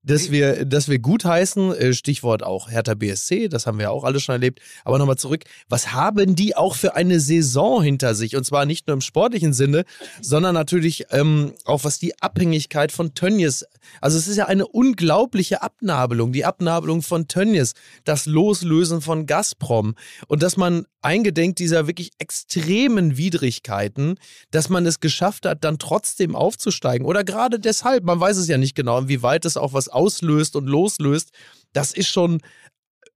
[0.05, 4.19] Dass wir, dass wir gutheißen, äh, Stichwort auch Hertha BSC, das haben wir auch alle
[4.19, 4.59] schon erlebt.
[4.83, 8.35] Aber nochmal zurück, was haben die auch für eine Saison hinter sich?
[8.35, 9.83] Und zwar nicht nur im sportlichen Sinne,
[10.21, 13.65] sondern natürlich ähm, auch was die Abhängigkeit von Tönnies.
[14.01, 19.95] Also es ist ja eine unglaubliche Abnabelung, die Abnabelung von Tönnies, das Loslösen von Gazprom
[20.27, 24.17] und dass man eingedenk dieser wirklich extremen Widrigkeiten,
[24.49, 27.05] dass man es geschafft hat, dann trotzdem aufzusteigen.
[27.05, 30.67] Oder gerade deshalb, man weiß es ja nicht genau, inwieweit es auch was auslöst und
[30.67, 31.31] loslöst.
[31.73, 32.41] Das ist schon,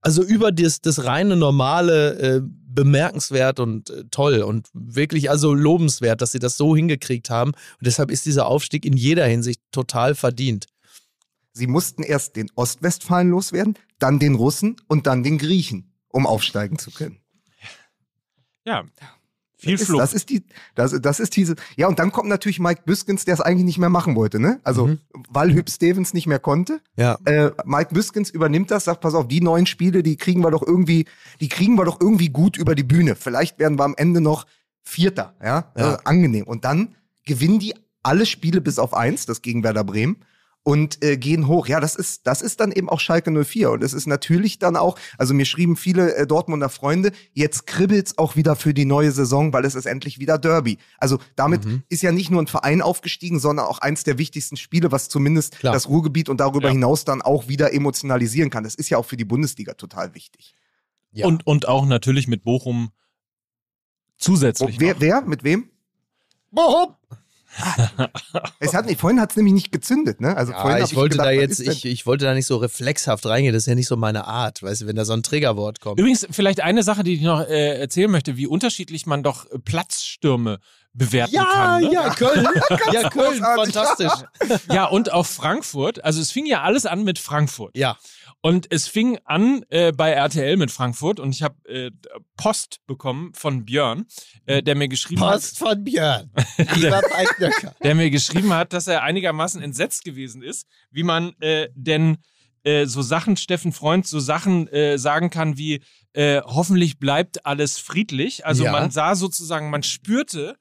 [0.02, 6.22] also über das, das reine normale äh, bemerkenswert und äh, toll und wirklich also lobenswert,
[6.22, 7.52] dass sie das so hingekriegt haben.
[7.52, 10.68] Und deshalb ist dieser Aufstieg in jeder Hinsicht total verdient.
[11.52, 16.80] Sie mussten erst den Ostwestfalen loswerden, dann den Russen und dann den Griechen, um aufsteigen
[16.80, 17.20] zu können.
[19.02, 19.19] Ja.
[19.62, 20.44] Viel Das ist, das ist die,
[20.74, 21.56] das, das ist diese.
[21.76, 24.60] Ja, und dann kommt natürlich Mike Büskens, der es eigentlich nicht mehr machen wollte, ne?
[24.64, 25.00] Also, Mhm.
[25.30, 26.80] weil Hüb Stevens nicht mehr konnte.
[26.96, 27.18] Ja.
[27.26, 30.66] Äh, Mike Büskens übernimmt das, sagt, pass auf, die neuen Spiele, die kriegen wir doch
[30.66, 31.06] irgendwie,
[31.42, 33.16] die kriegen wir doch irgendwie gut über die Bühne.
[33.16, 34.46] Vielleicht werden wir am Ende noch
[34.82, 35.72] Vierter, ja?
[35.78, 35.94] Ja.
[35.96, 36.46] Äh, angenehm.
[36.46, 36.96] Und dann
[37.26, 40.18] gewinnen die alle Spiele bis auf eins, das gegen Werder Bremen.
[40.64, 41.68] Und äh, gehen hoch.
[41.68, 43.72] Ja, das ist, das ist dann eben auch Schalke 04.
[43.72, 48.18] Und es ist natürlich dann auch, also mir schrieben viele äh, Dortmunder Freunde, jetzt kribbelt's
[48.18, 50.78] auch wieder für die neue Saison, weil es ist endlich wieder Derby.
[50.98, 51.84] Also damit Mhm.
[51.90, 55.58] ist ja nicht nur ein Verein aufgestiegen, sondern auch eins der wichtigsten Spiele, was zumindest
[55.60, 55.74] Klar.
[55.74, 56.74] das Ruhrgebiet und darüber Ja.
[56.74, 58.64] hinaus dann auch wieder emotionalisieren kann.
[58.66, 60.54] Das ist ja auch für die Bundesliga total wichtig.
[61.12, 61.26] Ja.
[61.26, 62.92] Und, und auch natürlich mit Bochum
[64.18, 64.80] zusätzlich.
[64.80, 65.02] Wer, noch.
[65.02, 65.22] wer?
[65.22, 65.70] Mit wem?
[67.58, 68.08] Warum?
[68.60, 70.36] Es hat nicht, vorhin hat's nämlich nicht gezündet, ne?
[70.38, 72.58] Also vorhin Ja, hab ich wollte gedacht, da jetzt, ich, ich wollte da nicht so
[72.58, 75.24] reflexhaft reingehen, das ist ja nicht so meine Art, weißt du, wenn da so ein
[75.24, 76.00] Triggerwort kommt.
[76.00, 79.60] Übrigens, vielleicht eine Sache, die ich noch äh, erzählen möchte, wie unterschiedlich man doch äh,
[79.60, 80.60] Platzstürme
[80.94, 81.84] bewerten Ja, kann.
[81.84, 81.94] Ne?
[81.94, 82.48] ja, Köln.
[82.92, 84.12] ja, Köln, fantastisch.
[84.72, 86.04] ja, und auch Frankfurt.
[86.04, 87.78] Also es fing ja alles an mit Frankfurt.
[87.78, 87.98] Ja.
[88.42, 91.92] Und es fing an äh, bei RTL mit Frankfurt und ich habe äh,
[92.38, 94.06] Post bekommen von Björn,
[94.46, 96.32] äh, der mir geschrieben Post von Björn.
[96.76, 97.68] Lieber Beignöcker.
[97.72, 102.18] hat, der mir geschrieben hat, dass er einigermaßen entsetzt gewesen ist, wie man äh, denn
[102.64, 105.82] äh, so Sachen, Steffen Freund, so Sachen äh, sagen kann wie
[106.16, 108.46] hoffentlich bleibt alles friedlich.
[108.46, 108.72] Also Ja.
[108.72, 110.56] man sah sozusagen, man spürte,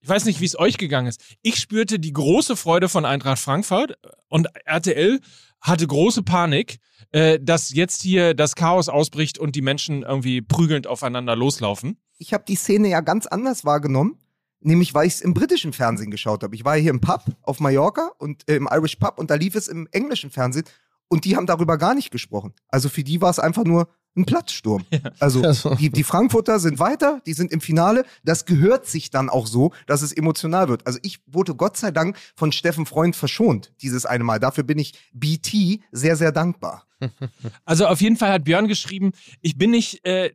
[0.00, 1.22] ich weiß nicht, wie es euch gegangen ist.
[1.42, 3.96] Ich spürte die große Freude von Eintracht Frankfurt
[4.28, 5.20] und RTL
[5.60, 6.78] hatte große Panik,
[7.12, 11.98] äh, dass jetzt hier das Chaos ausbricht und die Menschen irgendwie prügelnd aufeinander loslaufen.
[12.18, 14.18] ich habe die Szene ja ganz anders wahrgenommen,
[14.60, 16.54] nämlich weil ich es im britischen Fernsehen geschaut habe.
[16.54, 19.54] Ich war hier im Pub auf Mallorca und äh, im Irish Pub und da lief
[19.54, 20.64] es im englischen Fernsehen
[21.08, 22.54] und die haben darüber gar nicht gesprochen.
[22.68, 23.88] Also für die war es einfach nur
[24.18, 24.84] ein Platzsturm.
[25.20, 25.74] Also Also.
[25.74, 28.04] die, die Frankfurter sind weiter, die sind im Finale.
[28.24, 30.86] Das gehört sich dann auch so, dass es emotional wird.
[30.86, 34.38] Also ich wurde Gott sei Dank von Steffen Freund verschont dieses eine Mal.
[34.38, 36.84] Dafür bin ich BT sehr, sehr dankbar.
[37.64, 40.32] Also auf jeden Fall hat Björn geschrieben, ich bin nicht äh,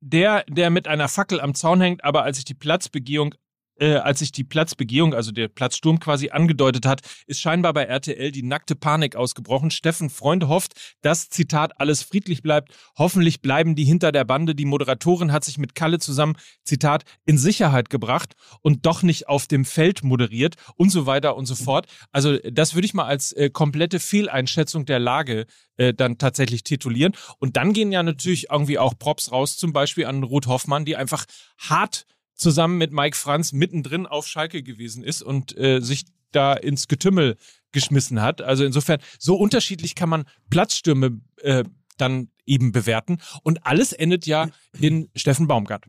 [0.00, 3.34] der, der mit einer Fackel am Zaun hängt, aber als ich die Platzbegehung
[3.78, 8.30] äh, als sich die Platzbegehung, also der Platzsturm quasi angedeutet hat, ist scheinbar bei RTL
[8.32, 9.70] die nackte Panik ausgebrochen.
[9.70, 10.72] Steffen Freund hofft,
[11.02, 12.72] dass, Zitat, alles friedlich bleibt.
[12.96, 14.54] Hoffentlich bleiben die hinter der Bande.
[14.54, 19.46] Die Moderatorin hat sich mit Kalle zusammen, Zitat, in Sicherheit gebracht und doch nicht auf
[19.46, 21.86] dem Feld moderiert und so weiter und so fort.
[22.12, 27.12] Also das würde ich mal als äh, komplette Fehleinschätzung der Lage äh, dann tatsächlich titulieren.
[27.38, 30.96] Und dann gehen ja natürlich irgendwie auch Props raus, zum Beispiel an Ruth Hoffmann, die
[30.96, 31.24] einfach
[31.58, 32.04] hart
[32.38, 37.36] zusammen mit Mike Franz mittendrin auf Schalke gewesen ist und äh, sich da ins Getümmel
[37.72, 38.40] geschmissen hat.
[38.40, 41.64] Also insofern, so unterschiedlich kann man Platzstürme äh,
[41.98, 43.18] dann eben bewerten.
[43.42, 45.84] Und alles endet ja in Steffen Baumgart.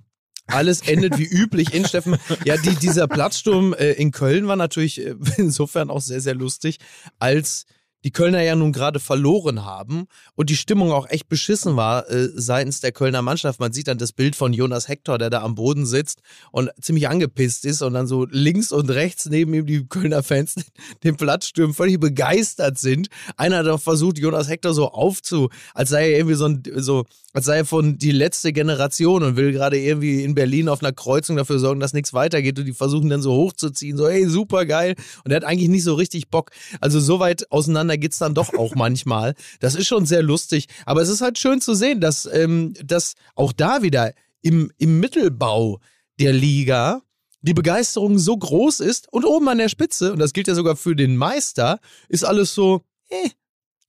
[0.47, 2.17] Alles endet wie üblich in Steffen.
[2.43, 6.79] Ja, die, dieser Platzsturm äh, in Köln war natürlich äh, insofern auch sehr, sehr lustig,
[7.19, 7.65] als
[8.03, 12.29] die Kölner ja nun gerade verloren haben und die Stimmung auch echt beschissen war äh,
[12.33, 13.59] seitens der Kölner Mannschaft.
[13.59, 16.21] Man sieht dann das Bild von Jonas Hector, der da am Boden sitzt
[16.51, 20.55] und ziemlich angepisst ist und dann so links und rechts neben ihm die Kölner Fans
[21.03, 23.09] den Platz stürmen, völlig begeistert sind.
[23.37, 27.05] Einer hat auch versucht, Jonas Hector so aufzu, als sei er irgendwie so ein, so,
[27.33, 30.93] als sei er von die letzte Generation und will gerade irgendwie in Berlin auf einer
[30.93, 34.65] Kreuzung dafür sorgen, dass nichts weitergeht und die versuchen dann so hochzuziehen, so, hey, super
[34.65, 34.95] geil.
[35.23, 36.51] Und er hat eigentlich nicht so richtig Bock.
[36.79, 39.35] Also so weit auseinander geht's dann doch auch manchmal.
[39.59, 40.67] Das ist schon sehr lustig.
[40.85, 44.99] Aber es ist halt schön zu sehen, dass, ähm, dass auch da wieder im, im
[44.99, 45.79] Mittelbau
[46.19, 47.01] der Liga
[47.41, 50.75] die Begeisterung so groß ist und oben an der Spitze, und das gilt ja sogar
[50.75, 51.79] für den Meister,
[52.09, 53.29] ist alles so, eh.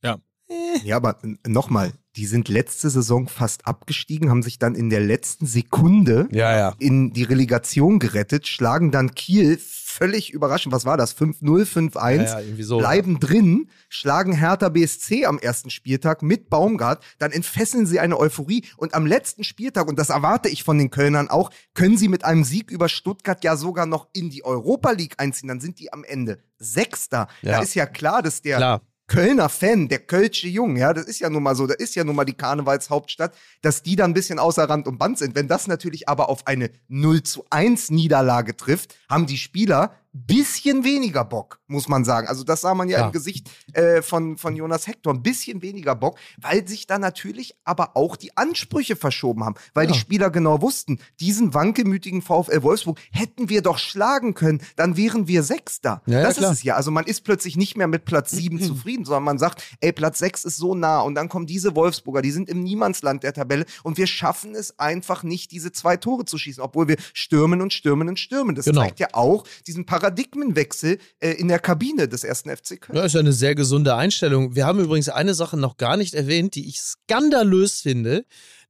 [0.03, 0.19] Ja.
[0.49, 0.79] Eh.
[0.85, 5.47] Ja, aber nochmal, die sind letzte Saison fast abgestiegen, haben sich dann in der letzten
[5.47, 6.75] Sekunde Ja, ja.
[6.79, 9.59] in die Relegation gerettet, schlagen dann Kiel
[9.91, 11.17] völlig überraschend, was war das?
[11.17, 12.79] 5-0, 5-1, Ja, ja, so.
[12.79, 18.65] bleiben drin, schlagen Hertha BSC am ersten Spieltag mit Baumgart, dann entfesseln sie eine Euphorie
[18.77, 22.25] und am letzten Spieltag, und das erwarte ich von den Kölnern auch, können sie mit
[22.25, 25.93] einem Sieg über Stuttgart ja sogar noch in die Europa League einziehen, dann sind die
[25.93, 27.27] am Ende Sechster.
[27.43, 27.53] Ja.
[27.53, 28.83] Da ist ja klar, dass der Klar.
[29.11, 32.05] Kölner Fan, der Kölsche Jung, ja, das ist ja nun mal so, das ist ja
[32.05, 35.35] nun mal die Karnevalshauptstadt, dass die dann ein bisschen außer Rand und Band sind.
[35.35, 40.85] Wenn das natürlich aber auf eine 0 zu 1 Niederlage trifft, haben die Spieler bisschen
[40.85, 42.27] weniger Bock, muss man sagen.
[42.29, 43.07] Also das sah man ja, Ja.
[43.07, 45.15] im Gesicht äh, von, von Jonas Hector.
[45.15, 49.55] Ein bisschen weniger Bock, weil sich da natürlich aber auch die Ansprüche verschoben haben.
[49.75, 49.99] Weil die Ja.
[50.01, 55.43] Spieler genau wussten, diesen wankelmütigen VfL Wolfsburg hätten wir doch schlagen können, dann wären wir
[55.43, 56.03] Sechster.
[56.07, 56.75] Ja, das ist es ja.
[56.75, 60.19] Also man ist plötzlich nicht mehr mit Platz 7 zufrieden, sondern man sagt, ey, Platz
[60.19, 63.65] 6 ist so nah und dann kommen diese Wolfsburger, die sind im Niemandsland der Tabelle
[63.85, 67.73] und wir schaffen es einfach nicht, diese zwei Tore zu schießen, obwohl wir stürmen und
[67.73, 68.55] stürmen und stürmen.
[68.57, 68.83] Das Genau.
[68.83, 72.97] zeigt ja auch diesen Paradigmenwechsel äh, in der Kabine des ersten FC Köln.
[72.99, 74.55] Ja, ist ja eine sehr gesunde Einstellung.
[74.55, 78.25] Wir haben übrigens eine Sache noch gar nicht erwähnt, die ich skandalös finde.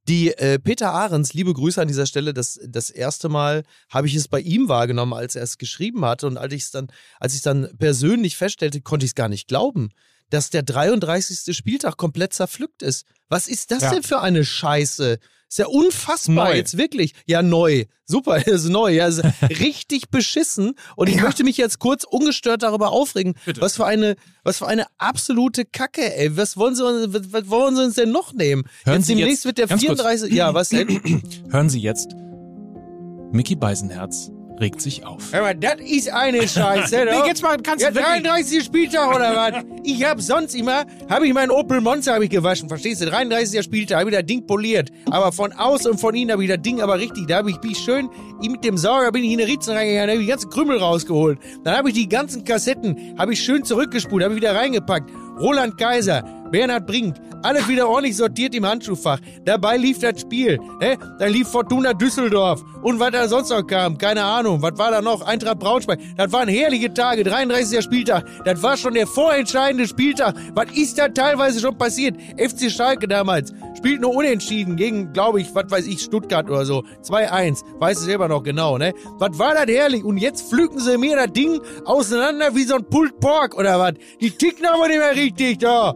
[0.07, 4.15] Die äh, Peter Ahrens, liebe Grüße an dieser Stelle, das, das erste Mal habe ich
[4.15, 6.27] es bei ihm wahrgenommen, als er es geschrieben hatte.
[6.27, 6.87] Und als ich es dann,
[7.19, 9.89] als ich es dann persönlich feststellte, konnte ich es gar nicht glauben,
[10.31, 11.55] dass der 33.
[11.55, 13.05] Spieltag komplett zerpflückt ist.
[13.29, 13.93] Was ist das Ja.
[13.93, 15.19] denn für eine Scheiße?
[15.51, 16.55] Ist ja unfassbar Neu.
[16.55, 17.13] jetzt wirklich.
[17.25, 17.83] Ja, neu.
[18.05, 18.93] Super, ist neu.
[18.93, 19.21] Ja, ist
[19.59, 20.75] richtig beschissen.
[20.95, 21.23] Und ich Ja.
[21.23, 23.33] möchte mich jetzt kurz ungestört darüber aufregen.
[23.45, 23.59] Bitte.
[23.59, 26.37] Was für eine, was für eine absolute Kacke, ey.
[26.37, 28.63] Was wollen sie, uns- was, was wollen sie uns denn noch nehmen?
[28.85, 29.99] Hören Jetzt Sie demnächst jetzt- wird der ganz kurz.
[30.01, 30.33] 34.
[30.33, 30.87] Ja, was denn?
[31.51, 32.15] Hören Sie jetzt.
[33.33, 34.31] Mickey Beisenherz
[34.61, 35.33] regt sich auf.
[35.33, 37.05] Aber das ist eine Scheiße.
[37.05, 38.63] Nee, jetzt mal, kannst ja, du wirklich- 33.
[38.63, 39.63] Spieltag oder was?
[39.83, 43.07] Ich hab sonst immer, habe ich meinen Opel Monster hab ich gewaschen, verstehst du?
[43.07, 43.63] 33.
[43.63, 44.89] Spieltag, habe ich das Ding poliert.
[45.09, 47.61] Aber von außen und von innen habe ich das Ding aber richtig, da habe ich
[47.63, 48.09] mich schön,
[48.41, 51.39] mit dem Sauger bin ich in die Ritzen reingegangen, habe ich die ganzen Krümel rausgeholt.
[51.63, 55.09] Dann habe ich die ganzen Kassetten, habe ich schön zurückgespult, habe ich wieder reingepackt.
[55.41, 59.19] Roland Kaiser, Bernhard Brink, alles wieder ordentlich sortiert im Handschuhfach.
[59.43, 60.59] Dabei lief das Spiel.
[60.79, 60.97] Ne?
[61.17, 62.63] Da lief Fortuna Düsseldorf.
[62.83, 64.61] Und was da sonst noch kam, keine Ahnung.
[64.61, 65.21] Was war da noch?
[65.21, 65.99] Eintracht Braunschweig.
[66.17, 67.83] Das waren herrliche Tage, 33.
[67.83, 68.25] Spieltag.
[68.45, 70.35] Das war schon der vorentscheidende Spieltag.
[70.53, 72.15] Was ist da teilweise schon passiert?
[72.37, 76.83] FC Schalke damals spielt nur unentschieden gegen, glaube ich, was weiß ich, Stuttgart oder so.
[77.03, 77.63] 2-1.
[77.79, 78.93] Weiß es selber noch genau, ne?
[79.17, 80.03] Was war das herrlich?
[80.03, 83.93] Und jetzt pflücken sie mir das Ding auseinander wie so ein Pulled Pork oder was?
[84.19, 85.93] Die ticken aber nicht mehr richtig da.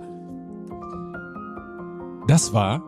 [2.28, 2.82] Das war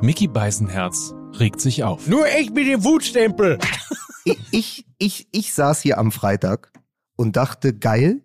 [0.00, 2.06] Mickey Beisenherz regt sich auf.
[2.06, 3.58] Nur echt mit dem Wutstempel.
[4.24, 6.72] Ich, ich, ich, ich saß hier am Freitag
[7.16, 8.24] und dachte, geil,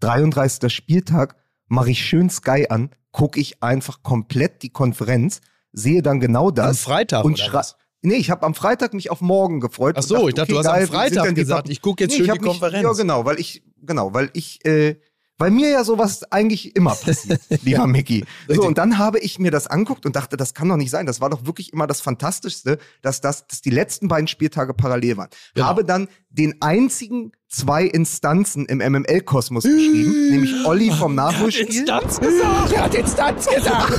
[0.00, 0.72] 33.
[0.72, 1.36] Spieltag,
[1.68, 5.40] mache ich schön Sky an, gucke ich einfach komplett die Konferenz,
[5.72, 6.68] sehe dann genau das.
[6.86, 7.76] Am Freitag und oder was?
[8.02, 9.96] Nee, ich habe am Freitag mich auf morgen gefreut.
[9.98, 12.16] Ach so, ich dachte, du hast am geil, sind Freitag gesagt, ich guck jetzt Nee,
[12.18, 12.82] schön ich die hab mich, Konferenz.
[12.84, 14.96] Ja, genau, weil ich, genau, weil ich, äh,
[15.38, 18.24] weil mir ja sowas eigentlich immer passiert, lieber Mickey.
[18.48, 21.06] So, und dann habe ich mir das anguckt und dachte, das kann doch nicht sein.
[21.06, 25.16] Das war doch wirklich immer das Fantastischste, dass das dass die letzten beiden Spieltage parallel
[25.16, 25.28] waren.
[25.54, 25.66] Genau.
[25.66, 31.78] Habe dann den einzigen zwei Instanzen im MML-Kosmos geschrieben, nämlich Olli vom Nachholspiel.
[31.80, 32.72] Instanz gesagt.
[32.72, 33.92] Er hat Instanz gesagt.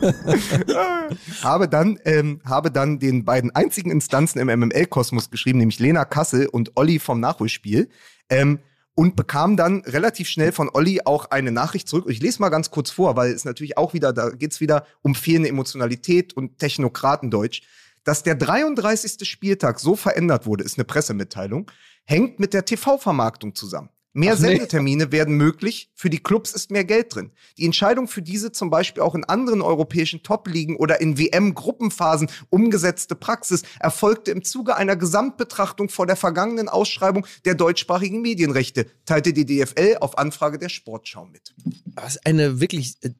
[1.42, 6.46] habe dann, ähm, habe dann den beiden einzigen Instanzen im MML-Kosmos geschrieben, nämlich Lena Kassel
[6.46, 7.88] und Olli vom Nachholspiel.
[8.28, 8.60] Ähm,
[9.00, 12.04] und bekam dann relativ schnell von Olli auch eine Nachricht zurück.
[12.10, 15.14] Ich lese mal ganz kurz vor, weil es natürlich auch wieder, da geht's wieder um
[15.14, 17.62] fehlende Emotionalität und Technokratendeutsch.
[18.04, 19.26] Dass der 33.
[19.26, 21.70] Spieltag so verändert wurde, ist eine Pressemitteilung,
[22.04, 23.88] hängt mit der TV-Vermarktung zusammen.
[24.12, 24.48] Mehr Ach, nee.
[24.48, 27.30] Sendetermine werden möglich, für die Clubs ist mehr Geld drin.
[27.58, 33.14] Die Entscheidung für diese zum Beispiel auch in anderen europäischen Top-Ligen oder in WM-Gruppenphasen umgesetzte
[33.14, 39.46] Praxis erfolgte im Zuge einer Gesamtbetrachtung vor der vergangenen Ausschreibung der deutschsprachigen Medienrechte, teilte die
[39.46, 41.54] DFL auf Anfrage der Sportschau mit.
[41.84, 43.10] Was eine wirklich äh,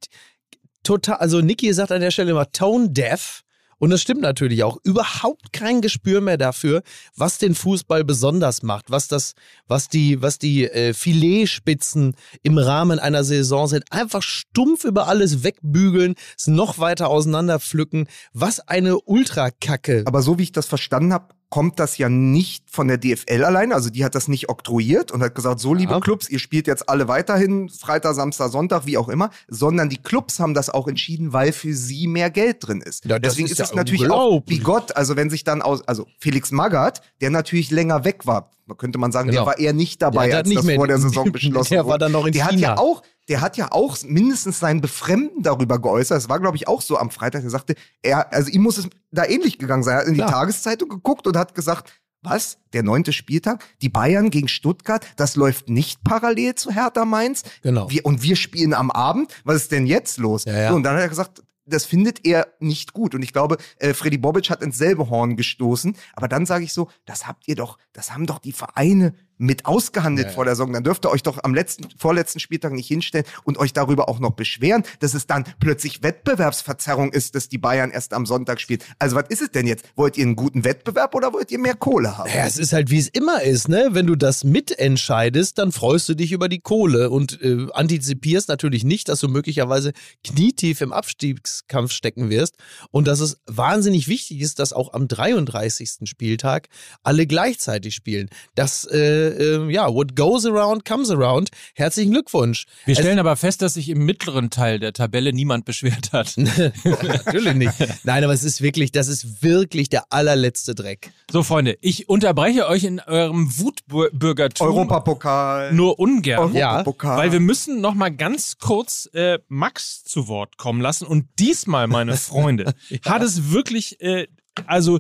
[0.83, 3.45] total, also Niki sagt an der Stelle immer tone deaf.
[3.81, 4.77] Und das stimmt natürlich auch.
[4.85, 6.83] Überhaupt kein Gespür mehr dafür,
[7.17, 9.33] was den Fußball besonders macht, was das,
[9.67, 13.85] was die, was die äh, Filetspitzen im Rahmen einer Saison sind.
[13.91, 18.07] Einfach stumpf über alles wegbügeln, es noch weiter auseinanderpflücken.
[18.35, 20.05] Was eine Ultrakacke.
[20.05, 23.73] Aber so wie ich das verstanden habe, kommt das ja nicht von der DFL allein.
[23.73, 26.01] Also die hat das nicht oktroyiert und hat gesagt, so liebe Ja.
[26.01, 30.39] Clubs, ihr spielt jetzt alle weiterhin, Freitag, Samstag, Sonntag, wie auch immer, sondern die Clubs
[30.41, 33.05] haben das auch entschieden, weil für sie mehr Geld drin ist.
[33.05, 35.87] Ja, Deswegen ist ist, ja es natürlich auch wie Gott, also wenn sich dann aus,
[35.87, 39.41] also Felix Magath, der natürlich länger weg war, könnte man sagen, Genau.
[39.43, 41.87] der war eher nicht dabei, hat als nicht das vor der Saison beschlossen der war
[41.95, 41.99] wurde.
[41.99, 42.63] dann noch in der hat China.
[42.63, 46.19] ja auch, der hat ja auch mindestens sein Befremden darüber geäußert.
[46.19, 47.45] Es war, glaube ich, auch so am Freitag.
[47.45, 49.95] Er sagte, er, also ihm muss es da ähnlich gegangen sein.
[49.95, 50.33] Er hat in die Klar.
[50.33, 52.59] Tageszeitung geguckt und hat gesagt, was?
[52.73, 53.65] Der neunte Spieltag?
[53.83, 55.07] Die Bayern gegen Stuttgart?
[55.15, 57.45] Das läuft nicht parallel zu Hertha Mainz?
[57.63, 57.89] Genau.
[57.89, 59.33] Wir, und wir spielen am Abend?
[59.45, 60.45] Was ist denn jetzt los?
[60.45, 60.69] Ja, ja.
[60.71, 63.15] So, und dann hat er gesagt, das findet er nicht gut.
[63.15, 65.97] Und ich glaube, äh, Freddy Bobic hat ins selbe Horn gestoßen.
[66.15, 69.67] Aber dann sage ich so, das habt ihr doch, das haben doch die Vereine mit
[69.67, 70.73] ausgehandelt Ja, vor der Saison.
[70.73, 74.21] Dann dürft ihr euch doch am letzten, vorletzten Spieltag nicht hinstellen und euch darüber auch
[74.21, 78.81] noch beschweren, dass es dann plötzlich Wettbewerbsverzerrung ist, dass die Bayern erst am Sonntag spielen.
[78.99, 79.85] Also was ist es denn jetzt?
[79.97, 82.31] Wollt ihr einen guten Wettbewerb oder wollt ihr mehr Kohle haben?
[82.35, 83.89] Ja, es ist halt wie es immer ist, ne?
[83.93, 88.85] Wenn du das mitentscheidest, dann freust du dich über die Kohle und äh, antizipierst natürlich
[88.85, 89.93] nicht, dass du möglicherweise
[90.25, 92.57] knietief im Abstiegskampf stecken wirst
[92.91, 96.01] und dass es wahnsinnig wichtig ist, dass auch am 33.
[96.05, 96.69] Spieltag
[97.03, 98.29] alle gleichzeitig spielen.
[98.55, 101.51] Das, äh, äh, ja, what goes around comes around.
[101.75, 102.67] Herzlichen Glückwunsch.
[102.85, 106.35] Wir stellen aber fest, dass sich im mittleren Teil der Tabelle niemand beschwert hat.
[106.85, 107.75] Natürlich nicht.
[108.05, 111.13] Nein, aber es ist wirklich, das ist wirklich der allerletzte Dreck.
[111.31, 115.73] So, Freunde, ich unterbreche euch in eurem Wutbürgertum Europapokal.
[115.73, 116.55] nur ungern.
[116.55, 117.19] Ja, Europapokal.
[117.19, 121.07] Weil wir müssen noch mal ganz kurz äh, Max zu Wort kommen lassen.
[121.07, 122.75] Und diesmal, meine Freunde,
[123.05, 124.27] hat es wirklich, äh,
[124.67, 124.99] also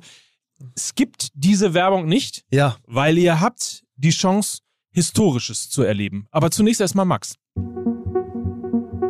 [0.78, 2.76] skippt diese Werbung nicht, Ja.
[2.86, 4.60] weil ihr habt die Chance,
[4.92, 6.26] Historisches zu erleben.
[6.30, 7.36] Aber zunächst erstmal Max.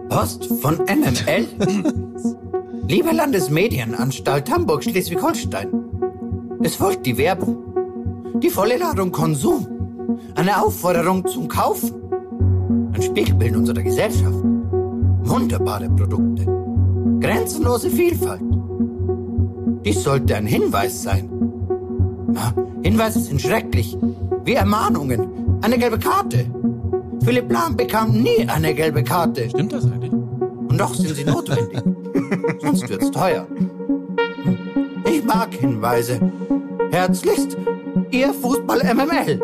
[0.09, 1.47] Post von MML?
[2.88, 5.68] Liebe Landesmedienanstalt Hamburg Schleswig-Holstein.
[6.62, 8.41] Es folgt die Werbung.
[8.43, 9.66] Die volle Ladung Konsum.
[10.34, 11.93] Eine Aufforderung zum Kaufen.
[12.93, 14.43] Ein Spiegelbild unserer Gesellschaft.
[15.22, 16.45] Wunderbare Produkte.
[17.20, 18.43] Grenzenlose Vielfalt.
[19.84, 21.30] Dies sollte ein Hinweis sein.
[22.32, 23.97] Na, Hinweise sind schrecklich.
[24.51, 25.61] Wie Ermahnungen.
[25.63, 26.45] Eine gelbe Karte.
[27.23, 29.49] Philipp Lahm bekam nie eine gelbe Karte.
[29.49, 30.11] Stimmt das eigentlich?
[30.11, 31.81] Und doch sind sie notwendig.
[32.61, 33.47] Sonst wird's teuer.
[35.09, 36.19] Ich mag Hinweise.
[36.91, 37.57] Herzlichst,
[38.11, 39.41] Ihr Fußball MML.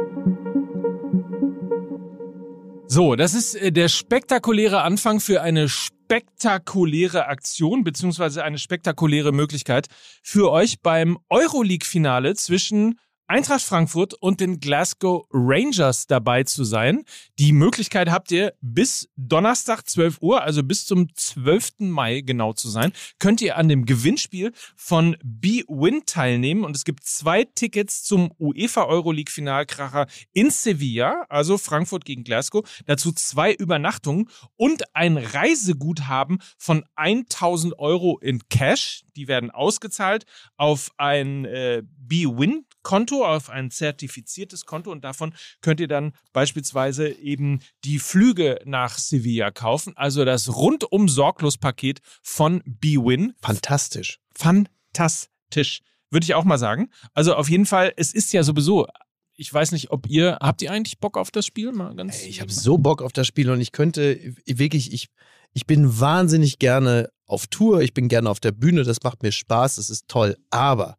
[2.89, 9.87] So, das ist äh, der spektakuläre Anfang für eine spektakuläre Aktion beziehungsweise eine spektakuläre Möglichkeit
[10.25, 12.99] für euch beim Euroleague-Finale zwischen
[13.29, 17.03] Eintracht Frankfurt und den Glasgow Rangers dabei zu sein.
[17.41, 21.81] Die Möglichkeit habt ihr bis Donnerstag 12 Uhr, also bis zum 12.
[21.81, 27.03] Mai genau zu sein, könnt ihr an dem Gewinnspiel von B-Win teilnehmen und es gibt
[27.03, 34.31] zwei Tickets zum UEFA Euroleague Finalkracher in Sevilla, also Frankfurt gegen Glasgow, dazu zwei Übernachtungen
[34.55, 39.03] und ein Reiseguthaben von 1000 Euro in Cash.
[39.16, 45.80] Die werden ausgezahlt auf ein äh, B-Win Konto, auf ein zertifiziertes Konto und davon könnt
[45.80, 49.97] ihr dann beispielsweise eben die Flüge nach Sevilla kaufen.
[49.97, 53.34] Also das rundum sorglos Paket von B-Win.
[53.43, 54.20] Fantastisch.
[54.37, 55.80] Fantastisch,
[56.12, 56.91] würde ich auch mal sagen.
[57.12, 58.87] Also auf jeden Fall, es ist ja sowieso,
[59.34, 61.72] ich weiß nicht, ob ihr, habt ihr eigentlich Bock auf das Spiel?
[61.72, 65.09] Mal ganz ich habe so Bock auf das Spiel und ich könnte wirklich, ich,
[65.55, 69.32] ich bin wahnsinnig gerne auf Tour, ich bin gerne auf der Bühne, das macht mir
[69.32, 70.37] Spaß, das ist toll.
[70.51, 70.97] Aber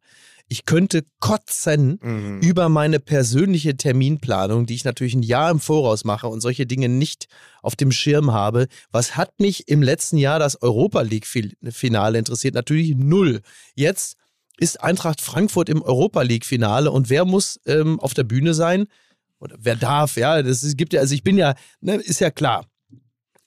[0.48, 2.40] ich könnte kotzen Mhm.
[2.40, 6.88] über meine persönliche Terminplanung, die ich natürlich ein Jahr im Voraus mache und solche Dinge
[6.88, 7.26] nicht
[7.62, 8.66] auf dem Schirm habe.
[8.90, 12.54] Was hat mich im letzten Jahr das Europa League-Finale interessiert?
[12.54, 13.40] Natürlich null.
[13.74, 14.16] Jetzt
[14.58, 18.86] ist Eintracht Frankfurt im Europa League-Finale und wer muss ähm, auf der Bühne sein?
[19.40, 20.16] Oder wer darf?
[20.16, 22.66] Ja, das ist, gibt ja, also ich bin ja, ne, ist ja klar.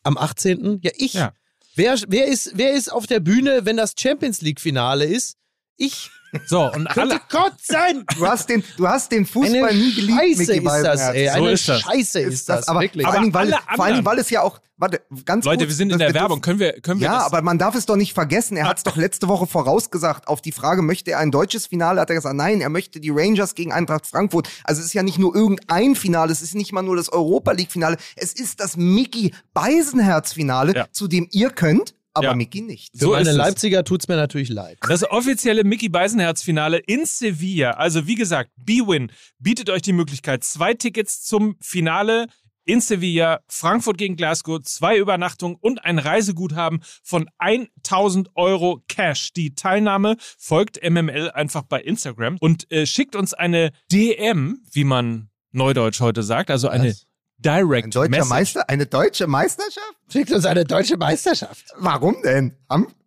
[0.03, 0.79] Am 18.
[0.83, 1.13] Ja, ich.
[1.13, 1.33] Ja.
[1.75, 5.35] Wer, wer, ist, wer ist auf der Bühne, wenn das Champions League-Finale ist?
[5.77, 6.11] Ich
[6.45, 8.05] So, und alle, Gott sein.
[8.17, 11.29] Du hast den, du hast den Fußball Eine nie geliebt, Scheiße Micky ist das, ey.
[11.29, 11.81] Eine ist das.
[11.81, 13.05] Scheiße ist das, aber, wirklich.
[13.05, 15.59] Vor, allen Dingen, weil, vor allen Dingen, anderen- weil es ja auch, warte, ganz Leute,
[15.65, 16.39] kurz, wir sind in der wir Werbung.
[16.41, 17.25] Können wir, können wir Ja, das?
[17.25, 18.55] aber man darf es doch nicht vergessen.
[18.55, 20.27] Er hat es doch letzte Woche vorausgesagt.
[20.29, 23.09] Auf die Frage, möchte er ein deutsches Finale, hat er gesagt, nein, er möchte die
[23.09, 24.47] Rangers gegen Eintracht Frankfurt.
[24.63, 27.51] Also es ist ja nicht nur irgendein Finale, es ist nicht mal nur das Europa
[27.51, 30.87] League Finale, es ist das Mickey Beisenherz Finale, Ja.
[30.91, 32.35] zu dem ihr könnt, aber Ja.
[32.35, 32.89] Mickey nicht.
[32.93, 33.31] Für so es.
[33.31, 34.77] Leipziger tut's mir natürlich leid.
[34.87, 37.71] Das offizielle Mickey Beisenherz-Finale in Sevilla.
[37.71, 42.27] Also wie gesagt, B-Win bietet euch die Möglichkeit, zwei Tickets zum Finale
[42.63, 49.33] in Sevilla, Frankfurt gegen Glasgow, zwei Übernachtungen und ein Reiseguthaben von 1000 Euro Cash.
[49.33, 55.29] Die Teilnahme folgt MML einfach bei Instagram und äh, schickt uns eine DM, wie man
[55.51, 57.07] neudeutsch heute sagt, also eine Was?
[57.43, 58.29] Direct Ein deutscher Message.
[58.29, 59.95] Meister, eine deutsche Meisterschaft?
[60.11, 61.65] Schickt uns eine deutsche Meisterschaft.
[61.77, 62.55] Warum denn?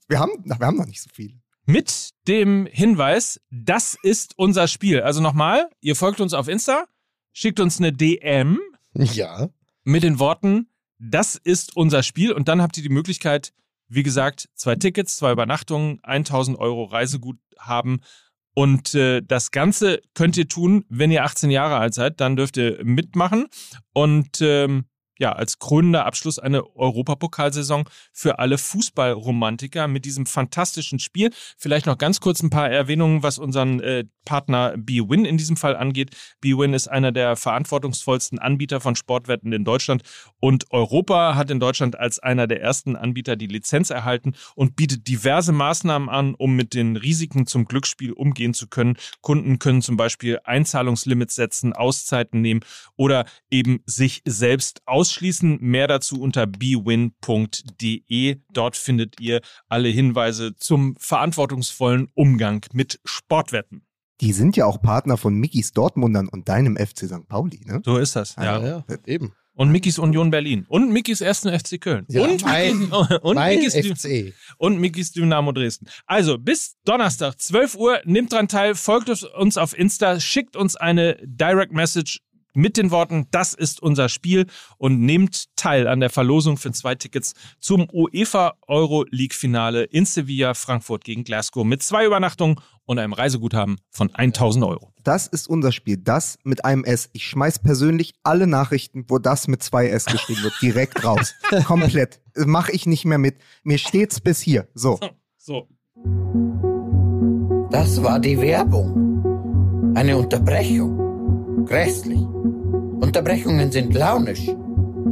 [0.08, 1.34] Wir, haben, wir haben noch nicht so viele.
[1.66, 5.00] mit dem Hinweis, das ist unser Spiel.
[5.02, 6.84] Also nochmal, ihr folgt uns auf Insta,
[7.32, 8.58] schickt uns eine DM
[8.94, 9.48] Ja.
[9.84, 10.68] mit den Worten,
[10.98, 13.52] das ist unser Spiel und dann habt ihr die Möglichkeit,
[13.88, 18.00] wie gesagt, zwei Tickets, zwei Übernachtungen, 1000 Euro Reiseguthaben
[18.54, 22.56] und äh, das Ganze könnt ihr tun, wenn ihr 18 Jahre alt seid, dann dürft
[22.56, 23.46] ihr mitmachen.
[23.92, 24.84] Und ähm,
[25.18, 31.30] ja, als krönender Abschluss eine Europapokalsaison für alle Fußballromantiker mit diesem fantastischen Spiel.
[31.56, 35.76] Vielleicht noch ganz kurz ein paar Erwähnungen, was unseren äh, Partner BWin in diesem Fall
[35.76, 36.10] angeht.
[36.40, 40.02] BWin ist einer der verantwortungsvollsten Anbieter von Sportwetten in Deutschland
[40.40, 45.06] und Europa hat in Deutschland als einer der ersten Anbieter die Lizenz erhalten und bietet
[45.08, 48.96] diverse Maßnahmen an, um mit den Risiken zum Glücksspiel umgehen zu können.
[49.20, 52.60] Kunden können zum Beispiel Einzahlungslimits setzen, Auszeiten nehmen
[52.96, 54.82] oder eben sich selbst
[55.14, 55.58] ausschließen.
[55.60, 58.36] Mehr dazu unter bwin.de.
[58.52, 63.86] Dort findet ihr alle Hinweise zum verantwortungsvollen Umgang mit Sportwetten.
[64.20, 67.28] Die sind ja auch Partner von Mickys Dortmundern und deinem FC St.
[67.28, 67.80] Pauli, ne?
[67.84, 68.36] So ist das.
[68.36, 69.32] Ja, ja, eben.
[69.56, 70.64] Und Mickys Union Berlin.
[70.68, 72.06] Und Mickys ersten FC Köln.
[72.08, 72.90] Ja, und, mein-
[73.22, 74.34] und, Mein Mickys, FC.
[74.58, 75.86] und Mickys Dynamo Dresden.
[76.06, 81.16] Also bis Donnerstag, 12 Uhr, nehmt dran teil, folgt uns auf Insta, schickt uns eine
[81.24, 82.20] Direct Message
[82.54, 84.46] mit den Worten, das ist unser Spiel
[84.78, 90.06] und nehmt teil an der Verlosung für zwei Tickets zum UEFA Euro League Finale in
[90.06, 94.92] Sevilla, Frankfurt gegen Glasgow mit zwei Übernachtungen und einem Reiseguthaben von 1000 Euro.
[95.02, 95.96] Das ist unser Spiel.
[95.96, 97.10] Das mit einem S.
[97.12, 101.34] Ich schmeiß persönlich alle Nachrichten, wo das mit zwei S geschrieben wird, direkt raus.
[101.64, 102.20] Komplett.
[102.36, 103.36] Mach ich nicht mehr mit.
[103.62, 104.68] Mir steht's bis hier.
[104.74, 104.98] So.
[105.36, 105.68] So.
[107.70, 109.92] Das war die Werbung.
[109.94, 111.03] Eine Unterbrechung.
[111.66, 112.20] Grässlich.
[113.00, 114.50] Unterbrechungen sind launisch.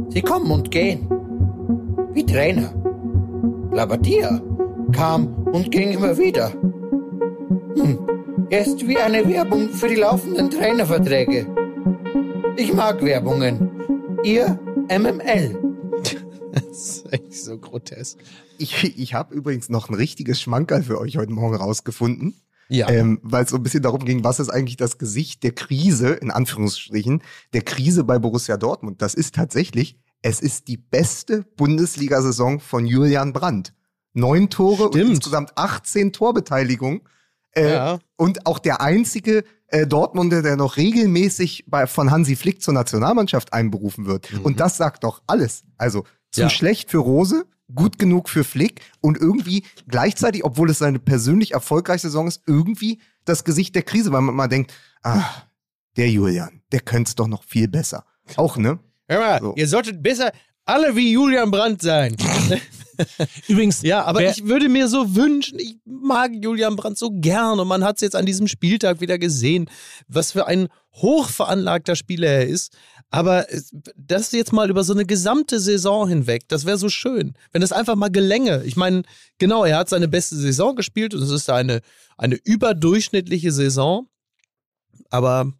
[0.09, 1.07] Sie kommen und gehen.
[2.13, 2.73] Wie Trainer.
[3.71, 4.41] Labadia
[4.91, 6.51] kam und ging immer wieder.
[6.51, 7.99] Hm.
[8.49, 11.47] Er ist wie eine Werbung für die laufenden Trainerverträge.
[12.57, 13.71] Ich mag Werbungen.
[14.23, 15.59] Ihr MML.
[16.53, 18.19] Das ist echt so grotesk.
[18.59, 22.35] Ich, ich habe übrigens noch ein richtiges Schmankerl für euch heute Morgen rausgefunden.
[22.73, 22.89] Ja.
[22.89, 26.09] Ähm, weil es so ein bisschen darum ging, was ist eigentlich das Gesicht der Krise,
[26.09, 27.21] in Anführungsstrichen,
[27.53, 29.01] der Krise bei Borussia Dortmund.
[29.01, 33.73] Das ist tatsächlich, es ist die beste Bundesliga-Saison von Julian Brandt.
[34.13, 34.95] Neun Tore Stimmt.
[35.05, 37.01] und insgesamt 18 Torbeteiligungen.
[37.51, 37.99] Äh, Ja.
[38.15, 43.53] Und auch der einzige äh, Dortmunder, der noch regelmäßig bei, von Hansi Flick zur Nationalmannschaft
[43.53, 44.31] einberufen wird.
[44.43, 45.63] Und das sagt doch alles.
[45.77, 46.49] Also zu Ja.
[46.49, 47.45] schlecht für Rose,
[47.75, 52.99] gut genug für Flick und irgendwie gleichzeitig, obwohl es seine persönlich erfolgreiche Saison ist, irgendwie
[53.25, 55.23] das Gesicht der Krise, weil man mal denkt, ah,
[55.97, 58.05] der Julian, der könnte es doch noch viel besser.
[58.35, 58.79] Auch, ne?
[59.07, 59.53] Hör mal, So.
[59.55, 60.31] ihr solltet besser
[60.65, 62.15] alle wie Julian Brandt sein.
[63.47, 67.59] Übrigens, Ja, aber wer- ich würde mir so wünschen, ich mag Julian Brandt so gern
[67.59, 69.69] und man hat es jetzt an diesem Spieltag wieder gesehen,
[70.07, 72.75] was für ein hochveranlagter Spieler er ist.
[73.13, 73.45] Aber
[73.95, 77.71] das jetzt mal über so eine gesamte Saison hinweg, das wäre so schön, wenn es
[77.71, 78.63] einfach mal gelänge.
[78.63, 79.03] Ich meine,
[79.37, 81.81] genau, er hat seine beste Saison gespielt und es ist eine,
[82.17, 84.07] eine überdurchschnittliche Saison.
[85.11, 85.53] Aber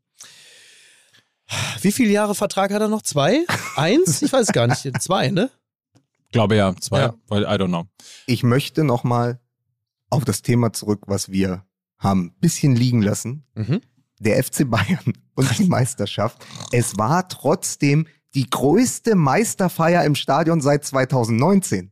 [1.81, 3.03] wie viele Jahre Vertrag hat er noch?
[3.03, 3.45] Zwei?
[3.75, 4.23] Eins?
[4.23, 4.89] Ich weiß gar nicht.
[4.99, 5.51] Zwei, ne?
[6.31, 7.13] glaube ja, zwei, Ja.
[7.27, 7.85] weil I don't know.
[8.25, 9.39] Ich möchte noch mal
[10.09, 11.67] auf das Thema zurück, was wir
[11.99, 13.45] haben, bisschen liegen lassen.
[13.53, 13.81] Mhm.
[14.19, 16.45] Der FC Bayern und die Meisterschaft.
[16.71, 21.91] Es war trotzdem die größte Meisterfeier im Stadion seit 2019.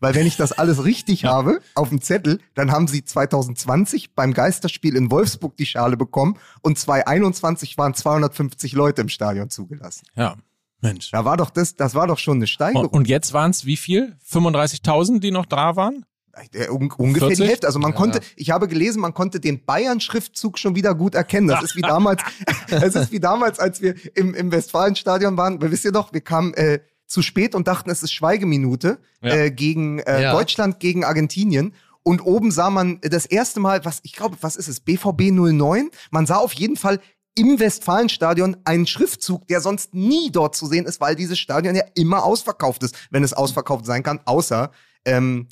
[0.00, 4.32] Weil wenn ich das alles richtig habe auf dem Zettel, dann haben sie 2020 beim
[4.32, 10.06] Geisterspiel in Wolfsburg die Schale bekommen und 2021 waren 250 Leute im Stadion zugelassen.
[10.16, 10.36] Ja,
[10.80, 11.10] Mensch.
[11.10, 12.88] Da war doch das, das war doch schon eine Steigerung.
[12.88, 14.16] und jetzt waren es wie viel?
[14.26, 16.06] 35.000, die noch da waren?
[16.52, 17.44] Äh, un ungefähr 40?
[17.44, 17.66] die Hälfte.
[17.66, 21.48] Also man konnte, ich habe gelesen, man konnte den Bayern-Schriftzug schon wieder gut erkennen.
[21.48, 22.22] Das ist wie damals,
[22.68, 25.60] es ist wie damals, als wir im, im Westfalenstadion waren.
[25.60, 29.34] Weil wisst ihr doch, wir kamen äh, zu spät und dachten, es ist Schweigeminute Ja.
[29.34, 30.32] äh, gegen äh, Ja.
[30.32, 31.74] Deutschland gegen Argentinien.
[32.02, 35.90] Und oben sah man das erste Mal, was ich glaube, was ist es, BVB 09?
[36.10, 36.98] Man sah auf jeden Fall
[37.34, 41.84] im Westfalenstadion einen Schriftzug, der sonst nie dort zu sehen ist, weil dieses Stadion ja
[41.94, 44.70] immer ausverkauft ist, wenn es ausverkauft sein kann, außer
[45.04, 45.46] ähm,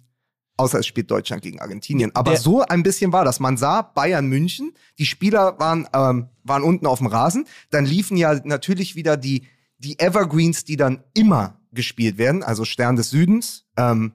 [0.58, 2.10] außer es spielt Deutschland gegen Argentinien.
[2.14, 3.40] Aber Der- so ein bisschen war das.
[3.40, 8.16] Man sah Bayern München, die Spieler waren, ähm, waren unten auf dem Rasen, dann liefen
[8.16, 9.46] ja natürlich wieder die,
[9.78, 14.12] die Evergreens, die dann immer gespielt werden, also Stern des Südens, ähm,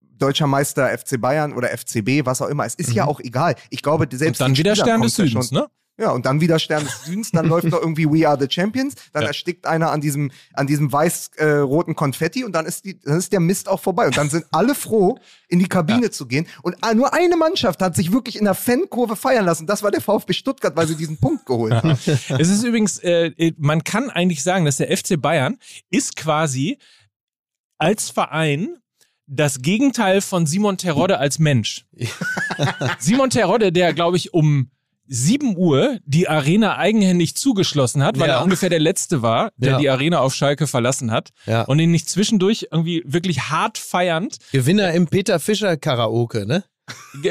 [0.00, 2.64] Deutscher Meister FC Bayern oder FCB, was auch immer.
[2.66, 3.54] Es ist ja auch egal.
[3.70, 5.66] Ich glaube, selbst Und dann wieder Spielern Stern des ja Südens, schon- ne?
[5.98, 8.94] Ja, und dann wieder Stern des Südens, dann läuft noch irgendwie We Are the Champions,
[9.12, 9.28] dann Ja.
[9.28, 13.40] erstickt einer an diesem, an diesem weiß-roten Konfetti und dann ist, die, dann ist der
[13.40, 14.06] Mist auch vorbei.
[14.06, 15.18] Und dann sind alle froh,
[15.48, 16.46] in die Kabine zu gehen.
[16.62, 19.66] Und ah, nur eine Mannschaft hat sich wirklich in der Fankurve feiern lassen.
[19.66, 21.98] Das war der VfB Stuttgart, weil sie diesen Punkt geholt haben.
[22.38, 25.58] Es ist übrigens, äh, man kann eigentlich sagen, dass der FC Bayern
[25.90, 26.78] ist quasi
[27.78, 28.76] als Verein
[29.26, 31.86] das Gegenteil von Simon Terodde als Mensch.
[32.98, 34.70] Simon Terodde, der, glaube ich, um
[35.08, 38.36] 7 Uhr die Arena eigenhändig zugeschlossen hat, weil Ja.
[38.38, 39.78] er ungefähr der Letzte war, der Ja.
[39.78, 41.30] die Arena auf Schalke verlassen hat.
[41.46, 41.62] Ja.
[41.62, 46.64] Und ihn nicht zwischendurch irgendwie wirklich hart feiernd Gewinner im Peter Fischer Karaoke, ne?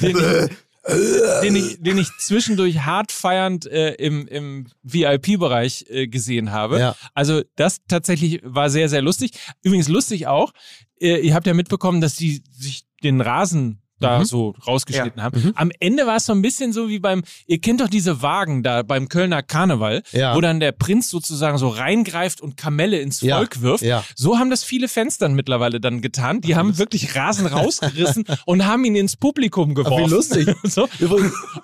[0.00, 6.50] den, ich, den, ich, den ich zwischendurch hart feiernd äh, im, im VIP-Bereich äh, gesehen
[6.52, 6.78] habe.
[6.78, 6.96] Ja.
[7.14, 9.32] Also das tatsächlich war sehr, sehr lustig.
[9.62, 10.52] Übrigens lustig auch,
[11.00, 14.24] äh, ihr habt ja mitbekommen, dass die sich den Rasen da Mhm.
[14.24, 15.52] so rausgeschnitten haben.
[15.54, 18.62] Am Ende war es so ein bisschen so wie beim, ihr kennt doch diese Wagen
[18.62, 20.34] da beim Kölner Karneval, Ja.
[20.34, 23.36] wo dann der Prinz sozusagen so reingreift und Kamelle ins Ja.
[23.38, 23.84] Volk wirft.
[23.84, 24.04] Ja.
[24.14, 26.40] So haben das viele Fans dann mittlerweile dann getan.
[26.40, 30.10] Die haben wirklich Rasen rausgerissen und haben ihn ins Publikum geworfen.
[30.10, 30.48] lustig.
[30.64, 30.88] so.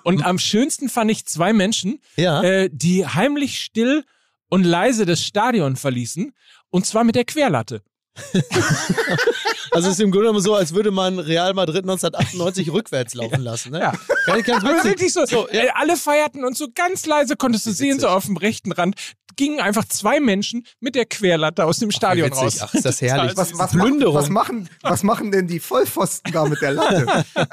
[0.03, 2.41] Und am schönsten fand ich zwei Menschen, Ja.
[2.43, 4.03] äh, die heimlich still
[4.49, 6.31] und leise das Stadion verließen.
[6.69, 7.81] Und zwar mit der Querlatte.
[9.71, 13.41] Also es ist im Grunde genommen so, als würde man Real Madrid 1998 rückwärts laufen
[13.41, 13.79] lassen, ne?
[13.79, 13.93] Ja.
[14.25, 14.91] Ganz, ganz Aber witzig.
[14.91, 18.37] wirklich so, äh, alle feierten und so ganz leise konntest du sehen, so auf dem
[18.37, 18.95] rechten Rand,
[19.35, 22.43] gingen einfach zwei Menschen mit der Querlatte aus dem Stadion witzig.
[22.43, 22.57] raus.
[22.61, 23.35] Ach, ist das herrlich.
[23.35, 24.13] Was, was, Plünderung.
[24.15, 27.05] machen, was, machen, was machen denn die Vollpfosten da mit der Latte?
[27.35, 27.49] Aber,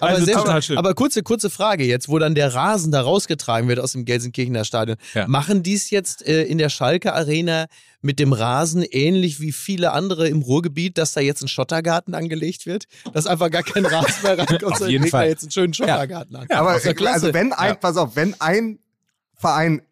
[0.00, 0.74] Also sehr total schön.
[0.74, 0.78] schön.
[0.78, 4.64] aber kurze, kurze Frage jetzt, wo dann der Rasen da rausgetragen wird aus dem Gelsenkirchener
[4.64, 4.96] Stadion.
[5.14, 5.26] Ja.
[5.26, 7.66] Machen die es jetzt äh, in der Schalke Arena
[8.02, 12.66] mit dem Rasen ähnlich wie viele andere im Ruhrgebiet, dass da jetzt ein Schottergarten angelegt
[12.66, 12.84] wird?
[13.14, 15.28] Dass einfach gar kein Rasen mehr reinkommt, Auf sondern jeden legt da Fall.
[15.28, 16.46] jetzt einen schönen Schottergarten an.
[16.50, 17.14] Aber ist ja klasse.
[17.26, 17.74] also wenn ein, Ja.
[17.74, 18.78] pass auf, wenn ein
[19.34, 19.82] Verein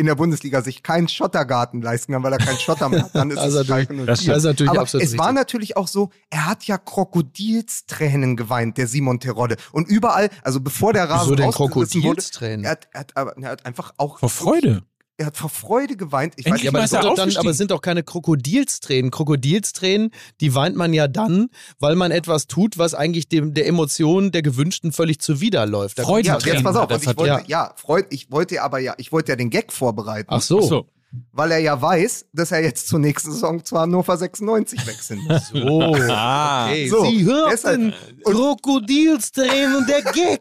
[0.00, 3.30] in der Bundesliga sich keinen Schottergarten leisten kann, weil er keinen Schotter mehr hat, dann
[3.30, 4.06] ist Das es natürlich- Schalke 04.
[4.06, 8.78] das ist natürlich Aber absolut es war natürlich auch so, er hat ja Krokodilstränen geweint,
[8.78, 9.56] der Simon Terodde.
[9.72, 12.64] Und überall, also bevor der Rasen Wieso denn wurde, Krokodilstränen?
[12.64, 14.82] er hat, er, hat, er hat einfach auch Vor Freude.
[15.20, 16.32] Er hat vor Freude geweint.
[16.38, 19.10] Ich Endlich weiß Ja, aber, das sind doch dann, aber es sind doch keine Krokodilstränen.
[19.10, 21.48] Krokodilstränen, die weint man ja dann,
[21.78, 25.98] weil man etwas tut, was eigentlich dem, der Emotion der Gewünschten völlig zuwiderläuft.
[25.98, 26.28] Da Freude.
[26.28, 27.48] ja, Tränen jetzt pass auf, hat ich wollte, verdient.
[27.50, 30.60] ja, Freud, ich wollte aber ja, ich wollte ja den Gag vorbereiten, Ach so.
[30.60, 30.86] Ach so.
[31.32, 35.48] weil er ja weiß, dass er jetzt zur nächsten Saison zu Hannover 96 wechseln muss.
[35.48, 35.94] So.
[36.10, 36.68] Ah.
[36.68, 36.88] Okay.
[36.88, 37.94] So, Sie hörten deshalb-
[38.24, 40.40] Krokodilstränen und der Gag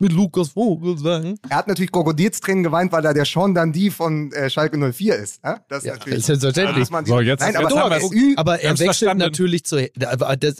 [0.00, 1.38] mit Lukas Vogelsang.
[1.48, 5.40] Er hat natürlich Krokodilstränen geweint, weil er der Sean Dundee von äh, Schalke 04 ist.
[5.44, 5.60] Ja?
[5.68, 6.18] Das ist Ja, natürlich.
[6.20, 6.90] ist selbstverständlich.
[6.90, 8.12] man So, jetzt- Nein, aber, haben aber, wir's.
[8.12, 9.18] Ü- Aber er wechselt verstanden.
[9.24, 9.88] natürlich zu.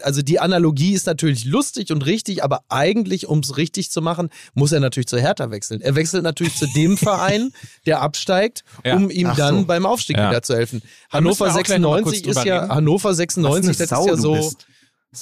[0.02, 4.28] Also die Analogie ist natürlich lustig und richtig, aber eigentlich, um es richtig zu machen,
[4.54, 5.80] muss er natürlich zu Hertha wechseln.
[5.80, 7.50] Er wechselt natürlich zu dem Verein,
[7.86, 8.96] der absteigt, Ja.
[8.96, 9.64] um ihm Ach dann so.
[9.66, 10.30] beim Aufstieg Ja.
[10.30, 10.82] wieder zu helfen.
[11.10, 12.68] Hannover auch gleich noch mal kurz 96 ist ja.
[12.68, 14.52] Hannover was 96, das ist ja so.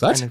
[0.00, 0.24] Was?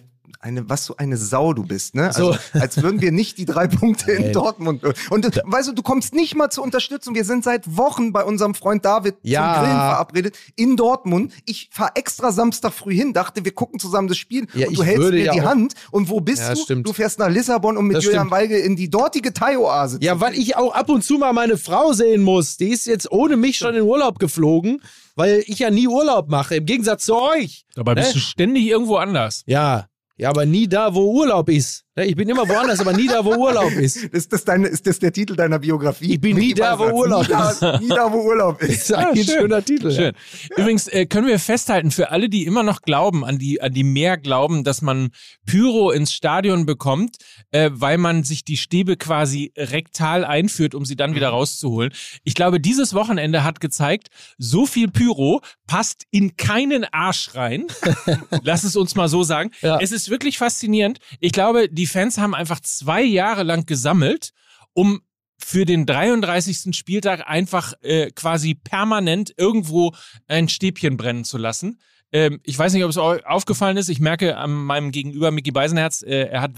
[0.45, 2.11] Eine, was du eine Sau du bist, ne?
[2.13, 2.27] So.
[2.33, 4.31] Also, als würden wir nicht die drei Punkte in.
[4.31, 4.83] Dortmund.
[5.09, 7.15] Und du, weißt du, du kommst nicht mal zur Unterstützung.
[7.15, 9.55] Wir sind seit Wochen bei unserem Freund David Ja.
[9.55, 11.33] zum Grillen verabredet in Dortmund.
[11.45, 14.83] Ich fahre extra Samstag früh hin, dachte, wir gucken zusammen das Spiel Ja, und du
[14.83, 15.73] hältst mir ja die auch- Hand.
[15.89, 16.61] Und wo bist Ja, du?
[16.61, 16.87] stimmt.
[16.87, 18.31] Du fährst nach Lissabon, um mit Das Julian stimmt.
[18.39, 21.93] Weigel in die dortige Thai-Oase Ja, weil ich auch ab und zu mal meine Frau
[21.93, 22.57] sehen muss.
[22.57, 24.79] Die ist jetzt ohne mich schon in Urlaub geflogen,
[25.15, 27.65] weil ich ja nie Urlaub mache, im Gegensatz zu euch.
[27.73, 28.13] Dabei bist Ne?
[28.13, 29.41] du ständig irgendwo anders.
[29.47, 29.87] Ja,
[30.17, 31.84] ja, aber nie da, wo Urlaub ist.
[31.97, 33.95] Ja, Ich bin immer woanders, aber nie da, wo Urlaub ist.
[33.95, 36.13] Ist das, deine, ist das der Titel deiner Biografie?
[36.15, 36.89] Ich bin nie da, wo.
[36.89, 38.75] Urlaub nie da, nie da, wo Urlaub Das ist.
[38.89, 39.87] ist eigentlich ein schöner Titel.
[39.91, 39.95] ja.
[39.95, 40.13] Schön.
[40.57, 43.83] Übrigens äh, können wir festhalten, für alle, die immer noch glauben, an die, an die
[43.85, 45.11] mehr glauben, dass man
[45.45, 47.15] Pyro ins Stadion bekommt,
[47.51, 51.15] äh, weil man sich die Stäbe quasi rektal einführt, um sie dann Mhm.
[51.15, 51.93] wieder rauszuholen.
[52.25, 57.67] Ich glaube, dieses Wochenende hat gezeigt, so viel Pyro passt in keinen Arsch rein.
[58.43, 59.51] Lass es uns mal so sagen.
[59.61, 59.79] Ja.
[59.79, 60.99] Es ist wirklich faszinierend.
[61.21, 64.31] Ich glaube, die Fans haben einfach zwei Jahre lang gesammelt,
[64.73, 65.01] um
[65.37, 66.75] für den 33.
[66.75, 69.93] Spieltag einfach äh, quasi permanent irgendwo
[70.27, 71.79] ein Stäbchen brennen zu lassen.
[72.11, 73.89] Ähm, ich weiß nicht, ob es euch aufgefallen ist.
[73.89, 76.51] Ich merke an meinem Gegenüber, Micky Beisenherz, äh, er hat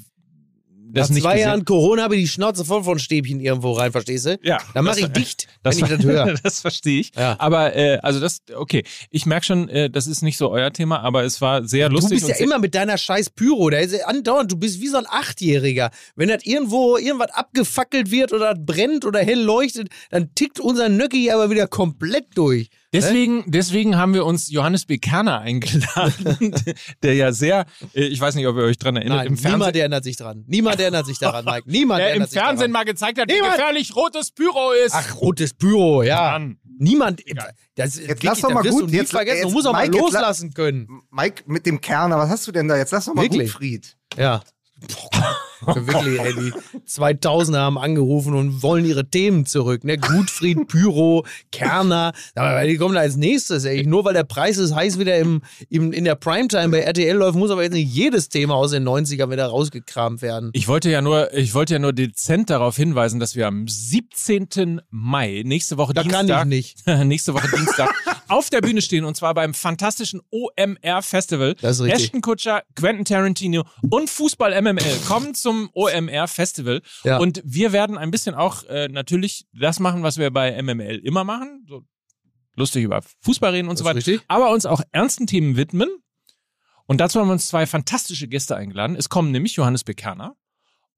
[0.93, 1.47] das Nach nicht zwei gesehen.
[1.47, 4.39] Jahren Corona habe ich die Schnauze voll von Stäbchen irgendwo rein, verstehst du?
[4.43, 6.33] Ja, Dann mache ich dicht, Das, wenn ich das höre.
[6.43, 7.11] das verstehe ich.
[7.15, 7.35] Ja.
[7.39, 8.83] Aber äh, also das, okay.
[9.09, 11.95] Ich merke schon, äh, das ist nicht so euer Thema, aber es war sehr Du
[11.95, 12.19] lustig.
[12.19, 13.69] bist ja immer mit deiner scheiß Pyro.
[13.69, 15.91] Da ist ja andauernd, du bist wie so ein Achtjähriger.
[16.15, 21.31] Wenn das irgendwo irgendwas abgefackelt wird oder brennt oder hell leuchtet, dann tickt unser Nöcki
[21.31, 22.69] aber wieder komplett durch.
[22.93, 24.97] Deswegen, deswegen haben wir uns Johannes B.
[24.97, 26.55] Kerner eingeladen,
[27.03, 29.57] der ja sehr, äh, ich weiß nicht, ob ihr euch dran erinnert, Nein, im Fernsehen,
[29.59, 30.43] niemand erinnert sich dran.
[30.47, 31.63] Niemand erinnert sich daran, Mike.
[31.69, 32.71] Niemand der im erinnert sich Fernsehen daran.
[32.71, 34.93] mal gezeigt hat, wie Niemand- gefährlich rotes Pyro ist.
[34.95, 36.31] Ach, rotes Pyro, ja.
[36.31, 36.57] Mann.
[36.79, 37.21] Niemand.
[37.75, 39.41] Das, Jetzt lass doch das mal gut, Du jetzt- vergessen.
[39.41, 40.87] du jetzt, musst auch mal Mike, la- loslassen können.
[41.11, 42.77] Mike mit dem Kerner, was hast du denn da?
[42.77, 43.51] Jetzt lass doch mal Wirklich?
[43.51, 43.97] Gutfried.
[44.17, 44.41] Ja.
[45.11, 45.36] Boah,
[45.75, 46.53] wirklich, ey, die
[46.87, 49.83] 2000er haben angerufen und wollen ihre Themen zurück.
[49.83, 49.97] Ne?
[49.97, 53.65] Gutfried, Pyro, Kerner, aber die kommen da als nächstes.
[53.65, 53.85] Ey.
[53.85, 57.37] Nur weil der Preis ist heiß wieder im, im, in der Primetime bei RTL läuft,
[57.37, 60.49] muss aber jetzt nicht jedes Thema aus den 90ern wieder rausgekramt werden.
[60.53, 64.81] Ich wollte ja nur, ich wollte ja nur dezent darauf hinweisen, dass wir am 17.
[64.89, 66.87] Mai, nächste Woche Da kann Dienstag, ich nicht.
[67.05, 67.93] nächste Woche Dienstag,
[68.29, 71.55] auf der Bühne stehen und zwar beim fantastischen OMR Festival.
[71.55, 72.03] Das ist richtig.
[72.05, 77.17] Ashton Kutscher, Quentin Tarantino und Fußball MML kommen zum OMR Festival Ja.
[77.17, 81.23] und wir werden ein bisschen auch äh, natürlich das machen, was wir bei MML immer
[81.23, 81.83] machen, so
[82.55, 84.25] lustig über Fußball reden und so Das weiter, ist richtig.
[84.27, 85.89] aber uns auch ernsten Themen widmen.
[86.85, 88.95] Und dazu haben wir uns zwei fantastische Gäste eingeladen.
[88.95, 90.35] Es kommen nämlich Johannes Bekerner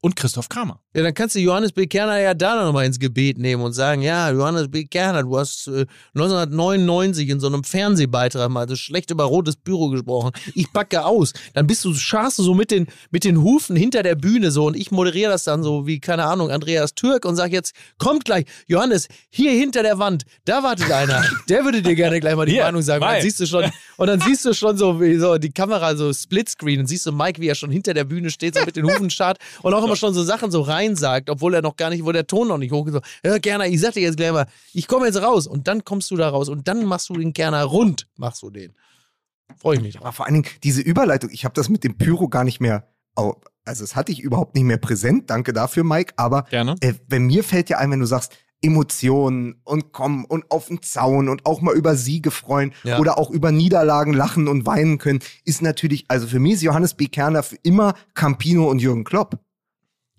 [0.01, 0.79] und Christoph Kramer.
[0.95, 1.87] Ja, dann kannst du Johannes B.
[1.87, 4.85] Kerner ja da nochmal ins Gebet nehmen und sagen, ja, Johannes B.
[4.85, 5.85] Kerner, du hast äh,
[6.15, 10.31] 1999 in so einem Fernsehbeitrag mal so schlecht über rotes Büro gesprochen.
[10.55, 11.33] Ich packe aus.
[11.53, 14.67] Dann bist du, scharst du so mit den, mit den Hufen hinter der Bühne so
[14.67, 18.23] und ich moderiere das dann so wie, keine Ahnung, Andreas Türk und sag jetzt, kommt
[18.23, 21.23] gleich, Johannes, hier hinter der Wand, da wartet einer.
[21.49, 23.03] Der würde dir gerne gleich mal die Hier, Meinung sagen.
[23.03, 23.65] Und dann siehst du schon,
[23.97, 27.11] und dann siehst du schon so, wie so die Kamera so Splitscreen und siehst du
[27.11, 29.88] Mike, wie er schon hinter der Bühne steht, so mit den Hufen schart und auch
[29.89, 32.47] immer schon so Sachen so rein sagt, obwohl er noch gar nicht, wo der Ton
[32.47, 32.93] noch nicht hoch ist.
[32.93, 35.83] So, ja, Kerner, ich sag dir jetzt gleich mal, ich komme jetzt raus und dann
[35.83, 38.73] kommst du da raus und dann machst du den Kerner rund, machst du den.
[39.57, 40.03] Freue ich mich drauf.
[40.03, 42.87] Aber vor allen Dingen diese Überleitung, ich habe das mit dem Pyro gar nicht mehr,
[43.15, 43.35] also
[43.65, 45.29] das hatte ich überhaupt nicht mehr präsent.
[45.29, 46.13] Danke dafür, Mike.
[46.17, 46.75] Aber Gerne.
[46.81, 50.81] äh, bei mir fällt ja ein, wenn du sagst, Emotionen und kommen und auf den
[50.81, 52.99] Zaun und auch mal über Siege freuen Ja.
[52.99, 56.93] oder auch über Niederlagen lachen und weinen können, ist natürlich, also für mich ist Johannes
[56.93, 57.07] B.
[57.07, 59.39] Kerner für immer Campino und Jürgen Klopp.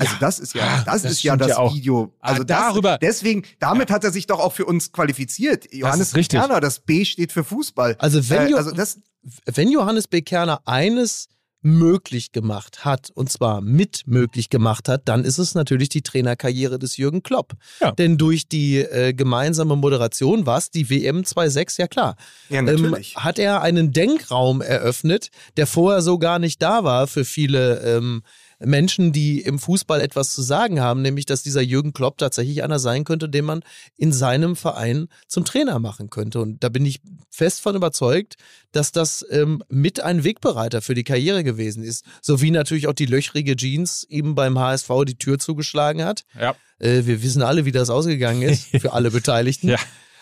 [0.00, 1.72] Also das ist ja, Ah, das, das ist ja das ja.
[1.74, 2.12] Video.
[2.20, 5.72] Ah, Also das, darüber- deswegen, damit hat er sich doch auch für uns qualifiziert.
[5.72, 6.38] Johannes richtig.
[6.40, 7.96] Kerner, das B steht für Fußball.
[7.98, 8.98] Also wenn, äh, also das,
[9.46, 10.22] wenn Johannes B.
[10.22, 11.28] Kerner eines
[11.62, 16.78] möglich gemacht hat, und zwar mit möglich gemacht hat, dann ist es natürlich die Trainerkarriere
[16.78, 17.52] des Jürgen Klopp.
[17.82, 17.90] Ja.
[17.92, 22.16] Denn durch die äh, gemeinsame Moderation, was die WM 2.6, ja klar,
[22.48, 25.28] ja ähm, hat er einen Denkraum eröffnet,
[25.58, 28.22] der vorher so gar nicht da war für viele ähm,
[28.60, 32.78] Menschen, die im Fußball etwas zu sagen haben, nämlich dass dieser Jürgen Klopp tatsächlich einer
[32.78, 33.62] sein könnte, den man
[33.96, 36.40] in seinem Verein zum Trainer machen könnte.
[36.40, 37.00] Und da bin ich
[37.30, 38.36] fest von überzeugt,
[38.72, 42.04] dass das ähm, mit ein Wegbereiter für die Karriere gewesen ist.
[42.20, 46.24] So wie natürlich auch die löchrige Jeans ihm beim HSV die Tür zugeschlagen hat.
[46.38, 46.54] Ja.
[46.78, 49.68] Äh, wir wissen alle, wie das ausgegangen ist für alle Beteiligten.
[49.68, 49.78] Ja.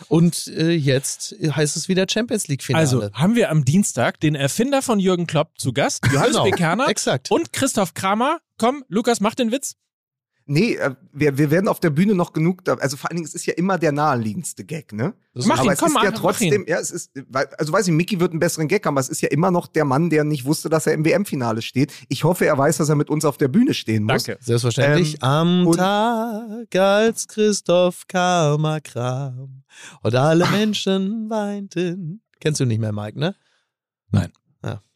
[0.08, 2.80] Und äh, jetzt heißt es wieder Champions League-Finale.
[2.80, 6.50] Also haben wir am Dienstag den Erfinder von Jürgen Klopp zu Gast, Johannes Genau, B.
[6.52, 7.30] Kerner exakt.
[7.30, 8.38] und Christoph Kramer.
[8.58, 9.76] Komm, Lukas, mach den Witz.
[10.50, 13.26] Nee, äh, wir, wir werden auf der Bühne noch genug, da, also vor allen Dingen,
[13.26, 15.12] es ist ja immer der naheliegendste Gag, ne?
[15.34, 17.12] Mach aber ihn, es komm, ist ja trotzdem, ja, es ist,
[17.58, 19.66] also weiß ich, Mickey wird einen besseren Gag haben, aber es ist ja immer noch
[19.66, 21.92] der Mann, der nicht wusste, dass er im WM-Finale steht.
[22.08, 24.24] Ich hoffe, er weiß, dass er mit uns auf der Bühne stehen muss.
[24.24, 24.42] Danke.
[24.42, 25.16] Selbstverständlich.
[25.16, 29.64] Ähm, Am und- Tag, als Christoph Karma kram
[30.02, 32.22] und alle Menschen weinten.
[32.40, 33.34] Kennst du nicht mehr, Mike, ne?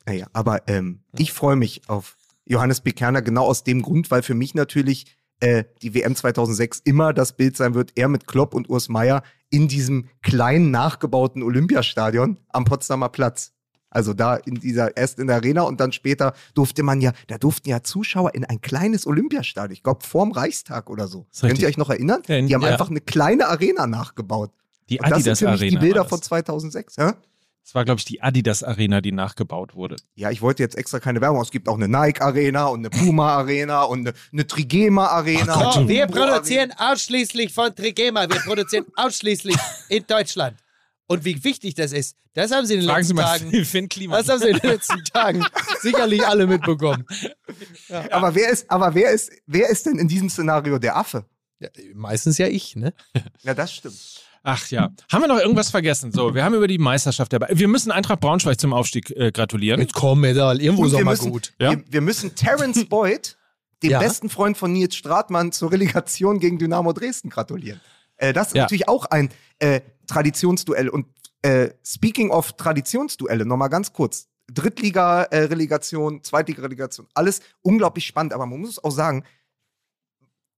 [0.04, 2.92] Naja, aber ähm, ich freue mich auf Johannes B.
[2.92, 5.06] Kerner genau aus dem Grund, weil für mich natürlich
[5.42, 9.22] äh, die WM 2006 immer das Bild sein wird, er mit Klopp und Urs Meier
[9.50, 13.52] in diesem kleinen nachgebauten Olympiastadion am Potsdamer Platz.
[13.90, 17.36] Also da in dieser, erst in der Arena und dann später durfte man ja, da
[17.36, 21.26] durften ja Zuschauer in ein kleines Olympiastadion, ich glaube vorm Reichstag oder so.
[21.38, 22.22] Könnt ihr euch noch erinnern?
[22.26, 22.68] Ja, in- die haben ja.
[22.70, 24.50] einfach eine kleine Arena nachgebaut.
[24.88, 25.80] Die Und das sind Adidas für mich Arena.
[25.80, 26.28] die Bilder von das.
[26.28, 26.96] 2006.
[26.96, 27.16] Ja?
[27.64, 29.96] Das war, glaube ich, die Adidas Arena, die nachgebaut wurde.
[30.14, 31.40] ja, ich wollte jetzt extra keine Werbung.
[31.40, 35.54] Es gibt auch eine Nike Arena und eine Puma Arena und eine, eine Trigema Arena.
[35.56, 38.28] Ach du- wir produzieren ausschließlich von Trigema.
[38.28, 39.56] Wir produzieren ausschließlich
[39.88, 40.58] in Deutschland.
[41.06, 43.64] Und wie wichtig das ist, das haben Sie in den Fragen Sie letzten mal Tagen.
[43.66, 44.18] Finn Kliman.
[44.18, 45.44] Das haben Sie in den letzten Tagen
[45.80, 47.04] sicherlich alle mitbekommen.
[48.10, 51.26] Aber wer ist, aber wer ist, wer ist denn in diesem Szenario der Affe?
[51.60, 52.94] Ja, meistens ja ich, ne?
[53.42, 54.22] Ja, das stimmt.
[54.44, 54.90] Ach ja.
[55.12, 56.10] Haben wir noch irgendwas vergessen?
[56.12, 57.48] So, wir haben über die Meisterschaft dabei.
[57.52, 59.80] Wir müssen Eintracht Braunschweig zum Aufstieg äh, gratulieren.
[59.80, 60.60] Jetzt komm, Medal.
[60.60, 61.52] Irgendwo ist auch wir mal müssen, gut.
[61.60, 61.70] Ja.
[61.70, 63.36] wir, wir müssen Terence Boyd,
[63.84, 63.98] dem Ja.
[64.00, 67.80] besten Freund von Nils Stratmann, zur Relegation gegen Dynamo Dresden gratulieren.
[68.16, 68.62] Äh, das ist Ja.
[68.62, 69.28] natürlich auch ein
[69.60, 70.88] äh, Traditionsduell.
[70.88, 71.06] Und
[71.42, 74.28] äh, speaking of Traditionsduelle, nochmal ganz kurz.
[74.52, 79.24] Drittliga-Relegation, Zweitliga-Relegation, alles unglaublich spannend, aber man muss auch sagen,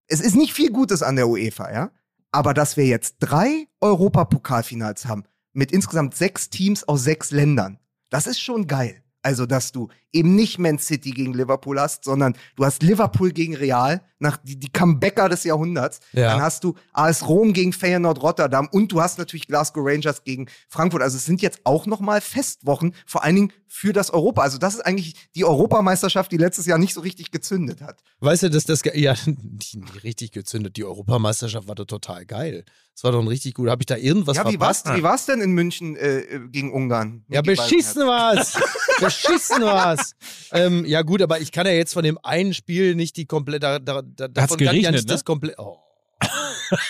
[0.06, 1.90] es ist nicht viel Gutes an der UEFA, ja.
[2.34, 5.22] Aber dass wir jetzt drei Europapokalfinals haben,
[5.52, 7.78] mit insgesamt sechs Teams aus sechs Ländern,
[8.10, 9.04] das ist schon geil.
[9.22, 13.54] Also, dass du eben nicht Man City gegen Liverpool hast, sondern du hast Liverpool gegen
[13.54, 16.00] Real, nach die, die Comebacker des Jahrhunderts.
[16.12, 16.32] Ja.
[16.32, 20.46] Dann hast du AS Rom gegen Feyenoord Rotterdam und du hast natürlich Glasgow Rangers gegen
[20.68, 21.02] Frankfurt.
[21.02, 24.42] Also es sind jetzt auch nochmal Festwochen, vor allen Dingen für das Europa.
[24.42, 27.98] Also das ist eigentlich die Europameisterschaft, die letztes Jahr nicht so richtig gezündet hat.
[28.20, 30.76] Weißt du, dass das, ja, die, die richtig gezündet.
[30.76, 32.64] Die Europameisterschaft war doch total geil.
[32.94, 33.68] Das war doch ein richtig gut.
[33.68, 34.98] Habe ich da irgendwas ja, wie war's, verpasst?
[34.98, 37.24] wie war's denn in München äh, äh, gegen Ungarn?
[37.28, 38.56] Ja, beschissen war's.
[39.00, 40.14] beschissen war's.
[40.52, 43.58] Ähm, ja, gut, aber ich kann ja jetzt von dem einen Spiel nicht die komplette.
[43.58, 45.14] Da, da, da, davon kann ich ja geregnet, nicht ne?
[45.14, 45.58] das komplett.
[45.58, 45.83] Oh.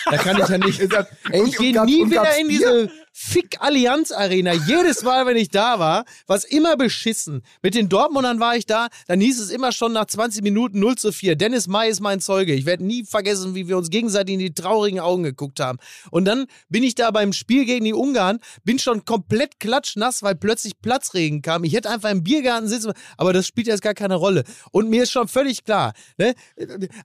[0.05, 0.79] Da kann ich ja nicht.
[0.79, 4.51] Ey, ich gehe nie und wieder in diese Fick-Allianz-Arena.
[4.67, 7.43] Jedes Mal, wenn ich da war, war es immer beschissen.
[7.61, 10.97] Mit den Dortmundern war ich da, dann hieß es immer schon nach 20 Minuten 0
[10.97, 11.37] zu 4.
[11.37, 12.53] Dennis May ist mein Zeuge.
[12.53, 15.79] Ich werde nie vergessen, wie wir uns gegenseitig in die traurigen Augen geguckt haben.
[16.11, 20.35] Und dann bin ich da beim Spiel gegen die Ungarn, bin schon komplett klatschnass, weil
[20.35, 21.63] plötzlich Platzregen kam.
[21.63, 24.43] Ich hätte einfach im Biergarten sitzen, aber das spielt jetzt gar keine Rolle.
[24.71, 26.35] Und mir ist schon völlig klar, ne?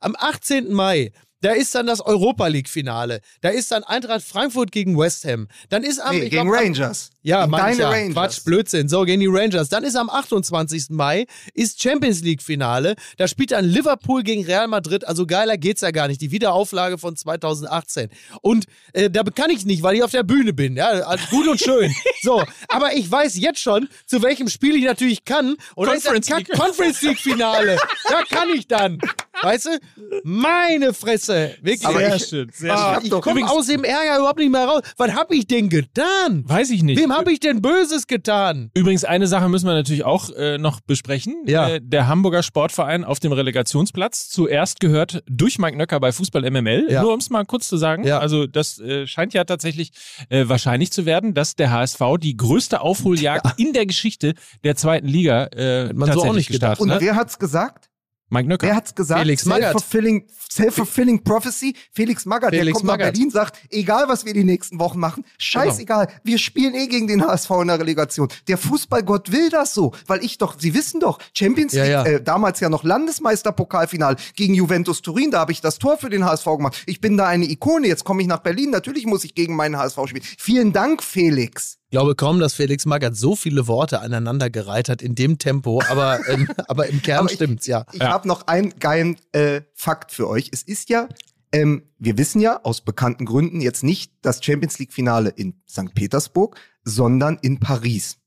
[0.00, 0.72] am 18.
[0.72, 1.12] Mai
[1.42, 3.20] da ist dann das Europa League-Finale.
[3.40, 5.48] Da ist dann Eintracht Frankfurt gegen West Ham.
[5.68, 6.14] Dann ist am.
[6.14, 7.10] Nee, gegen glaub, am- Rangers.
[7.22, 7.96] Ja, meine ich deine ja.
[7.98, 8.14] Rangers.
[8.14, 8.88] Quatsch, Blödsinn.
[8.88, 9.68] So, gegen die Rangers.
[9.68, 10.86] Dann ist am 28.
[10.90, 12.94] Mai ist Champions League-Finale.
[13.18, 15.06] Da spielt dann Liverpool gegen Real Madrid.
[15.06, 16.20] Also geiler geht's ja gar nicht.
[16.22, 18.08] Die Wiederauflage von 2018.
[18.40, 18.64] Und
[18.94, 20.76] äh, da kann ich nicht, weil ich auf der Bühne bin.
[20.76, 21.94] Ja, also gut und schön.
[22.22, 25.56] so, aber ich weiß jetzt schon, zu welchem Spiel ich natürlich kann.
[25.74, 26.48] Und Conference League.
[26.52, 27.76] Conference League-Finale.
[28.08, 28.98] da kann ich dann.
[29.42, 29.78] Weißt du?
[30.24, 31.54] Meine Fresse.
[31.62, 31.86] Wirklich.
[31.86, 33.04] Aber sehr ich- schön, sehr Ah, schön.
[33.04, 34.82] ich doch- komme aus dem Ärger überhaupt nicht mehr raus.
[34.96, 36.44] Was hab ich denn getan?
[36.46, 36.98] Weiß ich nicht.
[37.00, 38.70] Wem habe ich denn Böses getan?
[38.74, 41.44] Übrigens, eine Sache müssen wir natürlich auch äh, noch besprechen.
[41.46, 41.68] Ja.
[41.68, 44.28] Äh, der Hamburger Sportverein auf dem Relegationsplatz.
[44.28, 46.86] Zuerst gehört durch Mike Nöcker bei Fußball MML.
[46.90, 47.02] Ja.
[47.02, 48.04] Nur um es mal kurz zu sagen.
[48.04, 48.18] Ja.
[48.18, 49.92] Also das äh, scheint ja tatsächlich
[50.28, 54.34] äh, wahrscheinlich zu werden, dass der HSV die größte Aufholjagd in der Geschichte
[54.64, 57.00] der zweiten Liga äh, man so auch nicht gedacht, gestartet Und hat.
[57.00, 57.89] wer hat's gesagt?
[58.30, 58.66] Mike Nöcker.
[58.66, 59.20] Wer hat's gesagt?
[59.20, 59.72] Felix Magath.
[59.72, 61.74] Self-fulfilling, self-fulfilling Prophecy.
[61.92, 63.12] Felix Magath, der Felix kommt nach Magath.
[63.12, 67.26] Berlin, sagt, egal was wir die nächsten Wochen machen, scheißegal, wir spielen eh gegen den
[67.26, 68.28] HSV in der Relegation.
[68.46, 72.04] Der Fußballgott will das so, weil ich doch, Sie wissen doch, Champions Ja, League, ja.
[72.04, 76.24] Äh, damals ja noch Landesmeisterpokalfinal gegen Juventus Turin, da habe ich das Tor für den
[76.24, 76.82] HSV gemacht.
[76.86, 79.76] Ich bin da eine Ikone, jetzt komme ich nach Berlin, natürlich muss ich gegen meinen
[79.76, 80.24] HSV spielen.
[80.38, 81.79] Vielen Dank, Felix.
[81.92, 86.20] Ich glaube kaum, dass Felix Magath so viele Worte aneinandergereiht hat in dem Tempo, aber,
[86.28, 87.84] ähm, aber im Kern Aber ich- stimmt's, ja.
[87.92, 88.10] Ich Ja.
[88.10, 90.50] habe noch einen geilen äh, Fakt für euch.
[90.52, 91.08] Es ist ja,
[91.50, 95.92] ähm, wir wissen ja aus bekannten Gründen jetzt nicht das Champions League-Finale in St.
[95.92, 98.18] Petersburg, sondern in Paris.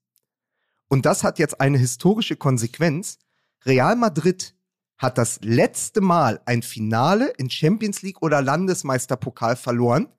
[0.89, 3.18] Und das hat jetzt eine historische Konsequenz.
[3.66, 4.55] Real Madrid
[4.97, 10.09] hat das letzte Mal ein Finale in Champions League oder Landesmeisterpokal verloren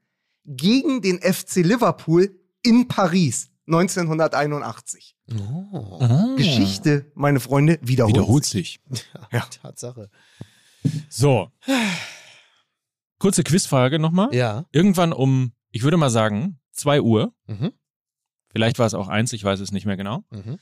[0.46, 5.16] gegen den FC Liverpool in Paris 1981.
[5.30, 6.34] Oh, Ah.
[6.36, 8.80] Geschichte, meine Freunde, wiederholt, wiederholt sich.
[8.90, 9.04] sich.
[9.32, 9.40] Ja.
[9.62, 10.10] Tatsache.
[11.08, 11.50] So.
[13.18, 14.34] Kurze Quizfrage nochmal.
[14.34, 14.66] Ja.
[14.72, 17.72] Irgendwann um, ich würde mal sagen, 2 Uhr, Mhm.
[18.50, 20.58] vielleicht war es auch eins, ich weiß es nicht mehr genau, Mhm.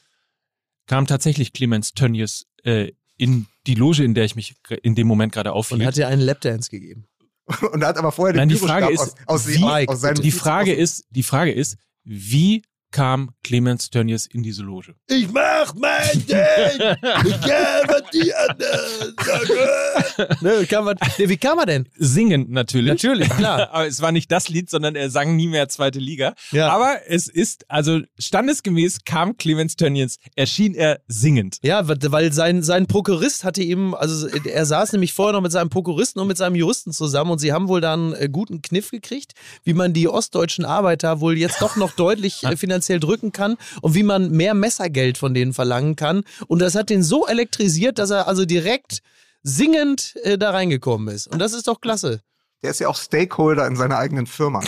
[0.86, 5.32] kam tatsächlich Clemens Tönnies äh, in die Loge, in der ich mich in dem Moment
[5.32, 5.84] gerade Und aufhielt.
[5.84, 7.06] hat dir einen Lapdance gegeben.
[7.72, 10.00] Und er hat aber vorher Nein, den die Frage ist, aus, aus, wie- aus, aus
[10.02, 12.62] seinem die Frage ist, die Frage ist, wie
[12.92, 14.94] kam Clemens Tönnies in diese Loge.
[15.08, 16.80] Ich mach mein Ding!
[16.80, 20.36] Egal, was die anderen sagen!
[20.40, 21.88] ne, kam man, ne, wie kam er denn?
[21.96, 22.88] Singend natürlich.
[22.88, 23.70] Natürlich, klar.
[23.72, 26.34] Aber es war nicht das Lied, sondern er sang nie mehr zweite Liga.
[26.52, 26.68] Ja.
[26.68, 31.58] Aber es ist, also standesgemäß kam Clemens Tönnies, erschien er singend.
[31.62, 35.70] Ja, weil sein, sein Prokurist hatte ihm, also er saß nämlich vorher noch mit seinem
[35.70, 38.90] Prokuristen und mit seinem Juristen zusammen und sie haben wohl da einen äh, guten Kniff
[38.90, 39.32] gekriegt,
[39.64, 43.94] wie man die ostdeutschen Arbeiter wohl jetzt doch noch deutlich äh, finanziell drücken kann und
[43.94, 46.24] wie man mehr Messergeld von denen verlangen kann.
[46.48, 49.02] Und das hat den so elektrisiert, dass er also direkt
[49.42, 51.28] singend äh, da reingekommen ist.
[51.28, 52.20] Und das ist doch klasse.
[52.62, 54.62] Der ist ja auch Stakeholder in seiner eigenen Firma.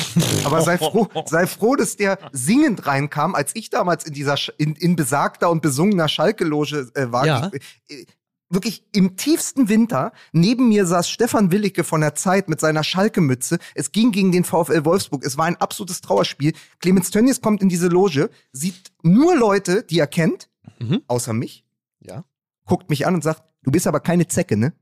[0.45, 4.74] Aber sei froh, sei froh, dass der singend reinkam, als ich damals in dieser in,
[4.74, 7.27] in besagter und besungener Schalke-Loge äh, war.
[7.27, 7.51] Ja.
[7.86, 8.07] Ich, äh,
[8.55, 10.12] wirklich im tiefsten Winter.
[10.32, 13.59] Neben mir saß Stefan Willicke von der Zeit mit seiner Schalke-Mütze.
[13.74, 15.24] Es ging gegen den VfL Wolfsburg.
[15.24, 16.52] Es war ein absolutes Trauerspiel.
[16.81, 20.48] Clemens Tönnies kommt in diese Loge, sieht nur Leute, die er kennt,
[20.81, 21.02] Mhm.
[21.09, 21.64] außer mich.
[22.01, 22.24] Ja.
[22.64, 24.72] Guckt mich an und sagt, du bist aber keine Zecke, ne?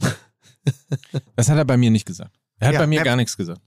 [1.36, 2.34] Das hat er bei mir nicht gesagt.
[2.58, 3.60] Er hat Ja, bei mir gar nichts gesagt.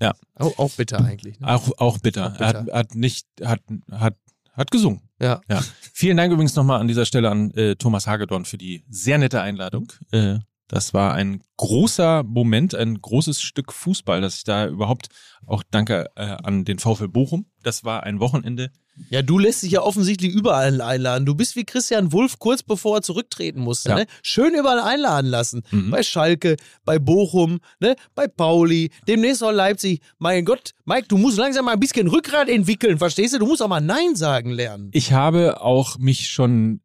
[0.00, 0.14] Ja.
[0.34, 1.38] Auch, auch bitter eigentlich.
[1.38, 1.46] Ne?
[1.46, 2.32] Auch, auch bitter.
[2.34, 2.76] Auch Er hat, bitter.
[2.78, 3.60] hat nicht, hat,
[3.92, 4.16] hat,
[4.52, 5.00] hat gesungen.
[5.20, 5.40] Ja.
[5.48, 5.62] Ja.
[5.94, 9.40] Vielen Dank übrigens nochmal an dieser Stelle an äh, Thomas Hagedorn für die sehr nette
[9.40, 9.92] Einladung.
[10.10, 10.38] Äh,
[10.72, 15.08] das war ein großer Moment, ein großes Stück Fußball, dass ich da überhaupt
[15.46, 17.44] auch danke äh, an den VfL Bochum.
[17.62, 18.70] Das war ein Wochenende.
[19.10, 21.26] Ja, du lässt dich ja offensichtlich überall einladen.
[21.26, 23.90] Du bist wie Christian Wulff kurz bevor er zurücktreten musste.
[23.90, 23.96] Ja.
[23.96, 24.06] Ne?
[24.22, 25.62] Schön überall einladen lassen.
[25.70, 25.90] Mhm.
[25.90, 27.94] Bei Schalke, bei Bochum, ne?
[28.14, 30.00] bei Pauli, demnächst auch Leipzig.
[30.18, 33.38] Mein Gott, Mike, du musst langsam mal ein bisschen Rückgrat entwickeln, verstehst du?
[33.38, 34.88] Du musst auch mal Nein sagen lernen.
[34.92, 36.80] Ich habe auch mich schon,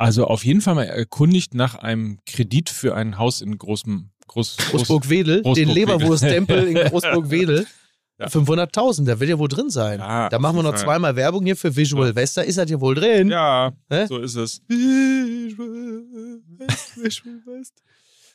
[0.00, 4.56] also auf jeden Fall mal erkundigt nach einem Kredit für ein Haus in großem, groß,
[4.56, 5.74] groß Großburg-Wedel, den Großburg-Wedel.
[5.74, 7.66] Leberwurst-Tempel in Großburg-Wedel.
[8.18, 8.26] Ja.
[8.26, 9.98] 500.000, da wird ja wohl drin sein.
[9.98, 12.80] Ja, da machen wir noch zweimal Werbung hier für Visual West, da ist das ja
[12.80, 13.28] wohl drin.
[13.30, 14.06] Ja, Hä?
[14.06, 14.62] so ist es.
[14.68, 16.02] Visual
[16.58, 17.82] West, Visual West.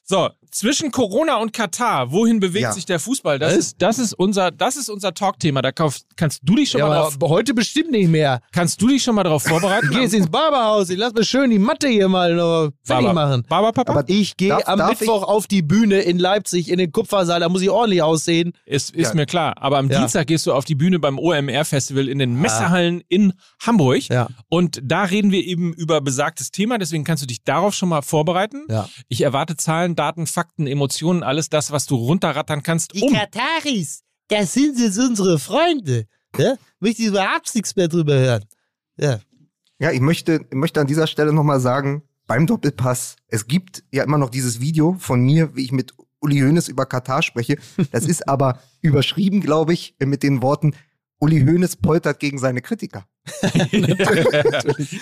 [0.08, 2.72] So, zwischen Corona und Katar, wohin bewegt Ja.
[2.72, 3.40] sich der Fußball?
[3.40, 3.58] Das Was?
[3.58, 5.64] ist, das ist unser, das ist unser Talkthema.
[5.64, 8.40] Da kauf, kannst du dich schon Ja, mal drauf, heute bestimmt nicht mehr.
[8.52, 9.88] kannst du dich schon mal darauf vorbereiten?
[9.90, 10.92] Ich gehe jetzt ins Barberhaus.
[10.92, 13.44] Ich lass mir schön die Matte hier mal noch fertig Barber- machen.
[13.50, 13.92] Barberpapa?
[13.94, 17.40] Aber Ich gehe am darf Mittwoch auf die Bühne in Leipzig in den Kupfersaal.
[17.40, 18.54] Da muss ich ordentlich aussehen.
[18.66, 19.14] ist ist Ja.
[19.16, 19.56] mir klar.
[19.58, 19.98] Aber am Ja.
[20.00, 23.34] Dienstag gehst du auf die Bühne beim OMR-Festival in den Messehallen in
[23.66, 24.04] Hamburg.
[24.10, 24.28] Ja.
[24.50, 26.78] Und da reden wir eben über besagtes Thema.
[26.78, 28.66] Deswegen kannst du dich darauf schon mal vorbereiten.
[28.70, 28.88] Ja.
[29.10, 34.04] Ich erwarte Zahlen, Daten, Fakten, Emotionen, alles das, was du runterrattern kannst, Die um Kataris,
[34.28, 36.08] das sind jetzt unsere Freunde.
[36.38, 36.56] Ja?
[36.80, 38.46] Möchte ich überhaupt nichts mehr drüber hören.
[38.98, 39.20] Ja.
[39.80, 44.04] Ja, ich möchte, ich möchte an dieser Stelle nochmal sagen, beim Doppelpass, es gibt ja
[44.04, 47.58] immer noch dieses Video von mir, wie ich mit Uli Hoeneß über Katar spreche.
[47.92, 50.74] Das ist aber überschrieben, glaube ich, mit den Worten,
[51.20, 53.06] Uli Hoeneß poltert gegen seine Kritiker.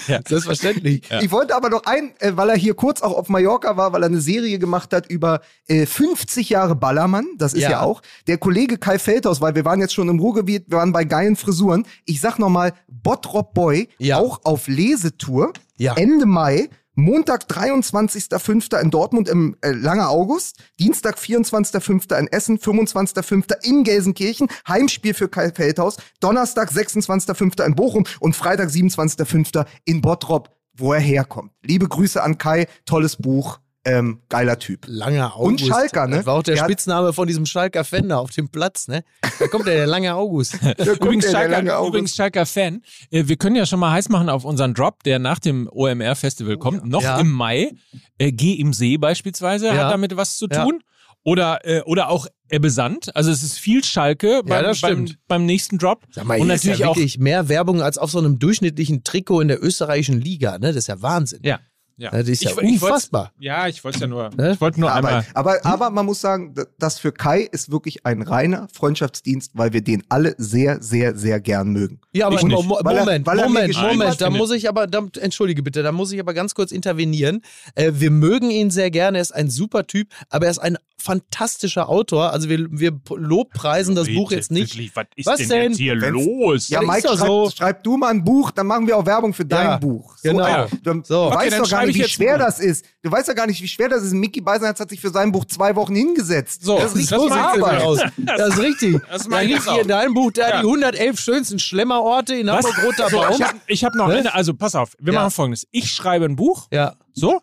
[0.08, 0.22] Ja.
[0.28, 1.04] Selbstverständlich.
[1.22, 4.04] Ich wollte aber noch ein, äh, weil er hier kurz auch auf Mallorca war, weil
[4.04, 7.72] er eine Serie gemacht hat über äh, 50 Jahre Ballermann, das ist ja.
[7.72, 7.82] Ja.
[7.82, 8.02] auch.
[8.28, 11.36] Der Kollege Kai Feldhaus, weil wir waren jetzt schon im Ruhrgebiet, wir waren bei geilen
[11.36, 11.86] Frisuren.
[12.06, 14.18] Ich sag nochmal, Bottrop Boy, Ja.
[14.20, 15.96] auch auf Lesetour, Ja.
[15.96, 16.70] Ende Mai.
[16.96, 18.80] Montag, 23.05.
[18.80, 22.16] in Dortmund im äh, Langer August, Dienstag, 24.05.
[22.20, 23.64] in Essen, 25.05.
[23.64, 27.66] in Gelsenkirchen, Heimspiel für Kai Feldhaus, Donnerstag, 26.05.
[27.66, 29.66] in Bochum und Freitag, 27.05.
[29.86, 31.52] in Bottrop, wo er herkommt.
[31.64, 34.86] Liebe Grüße an Kai, tolles Buch, ähm, geiler Typ.
[34.88, 35.68] Langer Und August.
[35.68, 36.18] Schalker, ne?
[36.18, 39.04] Das war auch der Der hat- Spitzname von diesem Schalker Fender auf dem Platz, ne?
[39.40, 40.54] Da kommt der, der lange August.
[40.62, 41.90] Da kommt Übrigens, der, der Schalker, lange August.
[41.90, 42.82] übrigens Schalker Fan.
[43.12, 46.58] Äh, wir können ja schon mal heiß machen auf unseren Drop, der nach dem OMR-Festival
[46.58, 46.86] kommt.
[46.86, 47.20] Noch Ja.
[47.20, 47.72] im Mai.
[48.18, 49.74] Äh, Geh im See beispielsweise Ja.
[49.76, 50.64] hat damit was zu Ja.
[50.64, 50.82] tun.
[51.26, 53.16] Oder, äh, oder auch Ebbe Sand.
[53.16, 55.18] Also es ist viel Schalke beim, das beim, stimmt.
[55.30, 56.04] beim nächsten Drop.
[56.12, 56.96] Sag mal, Und hier ist natürlich ja auch.
[56.98, 60.68] wirklich mehr Werbung als auf so einem durchschnittlichen Trikot in der österreichischen Liga, ne?
[60.68, 61.40] Das ist ja Wahnsinn.
[61.44, 61.60] Ja.
[61.96, 62.10] Ja.
[62.10, 63.32] Das ist ja Ich- ich unfassbar.
[63.40, 64.30] Ja, ich wollte es ja nur.
[64.36, 64.54] Ne?
[64.54, 65.26] Ich wollte nur aber, einmal.
[65.36, 69.82] aber, aber man muss sagen, das für Kai ist wirklich ein reiner Freundschaftsdienst, weil wir
[69.82, 72.00] den alle sehr, sehr, sehr gern mögen.
[72.12, 72.54] Ja, aber Ich nicht.
[72.56, 75.62] Mo Mo Weil er- Moment, weil er Moment, Moment, da muss ich aber, da, entschuldige
[75.62, 77.42] bitte, da muss ich aber ganz kurz intervenieren.
[77.76, 80.78] Äh, wir mögen ihn sehr gerne, er ist ein super Typ, aber er ist ein
[80.98, 82.32] fantastischer Autor.
[82.32, 84.74] Also wir, wir lobpreisen das Buch jetzt nicht.
[84.76, 85.72] Wirklich, was ist Was denn, denn?
[85.72, 86.70] jetzt hier Wenn's- los?
[86.70, 87.50] Ja, das Mike, schreib, so.
[87.50, 90.16] schreib du mal ein Buch, dann machen wir auch Werbung für dein Ja, Buch.
[90.24, 90.46] genau.
[90.66, 91.26] äh, du So.
[91.26, 92.86] Okay, weißt dann doch gar schreibe nicht, ich wie schwer das ist.
[93.02, 94.14] Du weißt ja gar nicht, wie schwer das ist.
[94.14, 96.64] Mickey Beisenherz hat sich für sein Buch zwei Wochen hingesetzt.
[96.64, 97.82] So, das ist das ich Arbeit.
[97.82, 98.00] aus.
[98.18, 99.02] Das ist richtig.
[99.10, 100.62] Das da liegt hier in deinem Buch da Ja.
[100.62, 102.66] die 111 schönsten Schlemmerorte in Was?
[102.66, 103.34] Hamburg Roter So, Baum.
[103.68, 104.16] ich habe hab noch Ne?
[104.20, 105.20] eine, also pass auf, wir Ja.
[105.22, 105.68] machen folgendes.
[105.72, 106.96] Ich schreibe ein Buch, Ja.
[107.14, 107.42] so.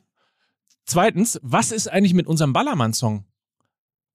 [0.86, 3.24] Zweitens, was ist eigentlich mit unserem Ballermann-Song?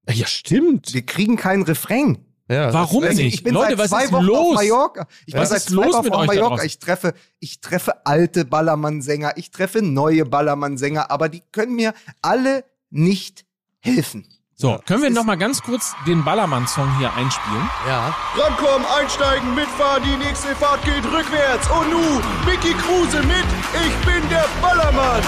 [0.09, 0.93] Ja, stimmt.
[0.93, 2.19] Wir kriegen keinen Refrain.
[2.47, 3.33] Ja, Warum Also nicht?
[3.33, 4.49] ich bin Leute, seit was zwei ist Wochen los?
[4.49, 5.07] auf Mallorca.
[5.25, 6.63] Ich Was bin seit ist zwei los Wochen mit auf Mallorca.
[6.63, 12.63] Ich treffe, ich treffe alte Ballermann-Sänger, ich treffe neue Ballermann-Sänger, aber die können mir alle
[12.91, 13.45] nicht
[13.79, 14.27] helfen.
[14.57, 17.69] So, können wir ist- noch mal ganz kurz den Ballermann-Song hier einspielen?
[17.87, 18.15] Ja.
[18.37, 21.67] Rankommen, einsteigen, mitfahren, die nächste Fahrt geht rückwärts.
[21.69, 23.45] Und nu, Mickey Kruse mit,
[23.85, 25.21] ich bin der Ballermann.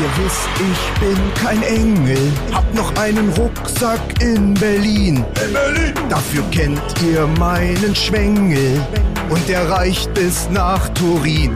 [0.00, 5.24] Ihr wisst, ich bin kein Engel, hab noch einen Rucksack in Berlin.
[5.44, 5.92] In Berlin.
[6.08, 8.80] Dafür kennt ihr meinen Schwengel
[9.28, 11.52] und der reicht bis nach Turin.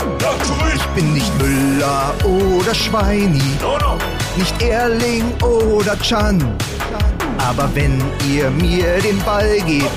[0.74, 3.98] Ich bin nicht Müller oder Schweini, No, no.
[4.36, 6.42] nicht Erling oder Chan.
[7.38, 9.88] Aber wenn ihr mir den Ball gebt,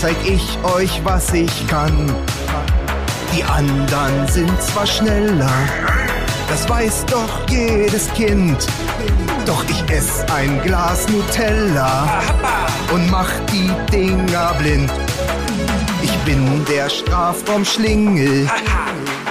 [0.00, 2.12] zeig ich euch, was ich kann.
[3.36, 5.50] Die anderen sind zwar schneller,
[6.50, 8.66] das weiß doch jedes Kind.
[9.46, 12.22] Doch ich ess ein Glas Nutella
[12.92, 14.90] und mach die Dinger blind.
[16.02, 18.48] Ich bin der Strafraumschlingel,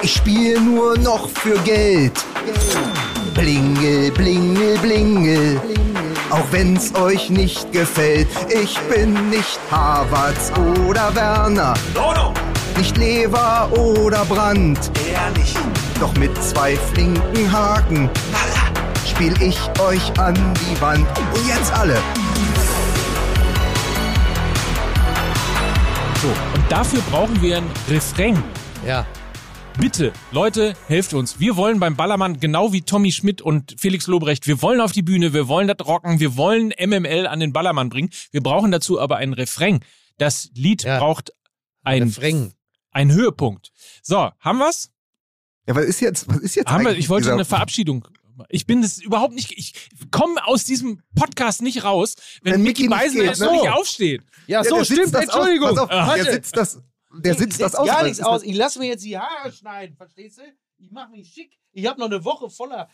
[0.01, 2.13] ich spiel nur noch für Geld.
[3.33, 5.61] Blingel, blingel, blingel.
[6.29, 10.51] Auch wenn's euch nicht gefällt, ich bin nicht Havertz
[10.87, 11.73] oder Werner.
[12.79, 14.89] Nicht Lever oder Brandt.
[15.13, 15.57] Er nicht.
[15.99, 18.09] Doch mit zwei flinken Haken
[19.05, 21.05] spiel ich euch an die Wand.
[21.33, 21.97] Und jetzt alle.
[26.21, 28.41] So, und dafür brauchen wir ein Refrain.
[28.87, 29.05] Ja.
[29.77, 31.37] Bitte, Leute, helft uns.
[31.37, 35.01] Wir wollen beim Ballermann, genau wie Tommy Schmidt und Felix Lobrecht, wir wollen auf die
[35.01, 38.09] Bühne, wir wollen das rocken, wir wollen MML an den Ballermann bringen.
[38.31, 39.81] Wir brauchen dazu aber ein Refrain.
[40.17, 40.97] Das Lied Ja.
[40.99, 41.33] braucht
[41.83, 42.53] ein, Refrain.
[42.91, 43.71] Einen Höhepunkt.
[44.01, 44.91] So, haben wir's?
[45.67, 46.27] Ja, was ist jetzt?
[46.27, 46.69] Was ist jetzt?
[46.69, 48.07] Haben wir, ich wollte eine Verabschiedung.
[48.47, 52.87] Ich bin das überhaupt nicht, ich komme aus diesem Podcast nicht raus, wenn, Wenn Mickey
[52.87, 53.51] geht, noch ne?
[53.51, 54.23] nicht aufsteht.
[54.47, 55.13] Ja, Ja, so stimmt.
[55.13, 55.77] das Entschuldigung.
[55.77, 56.81] Aus, pass auf, der sitzt das.
[57.23, 57.87] Der sitzt das aus.
[57.87, 58.43] gar nichts aus.
[58.43, 60.43] Ich lasse mir jetzt die Haare schneiden, verstehst du?
[60.77, 61.51] Ich mache mich schick.
[61.71, 62.87] Ich habe noch eine Woche voller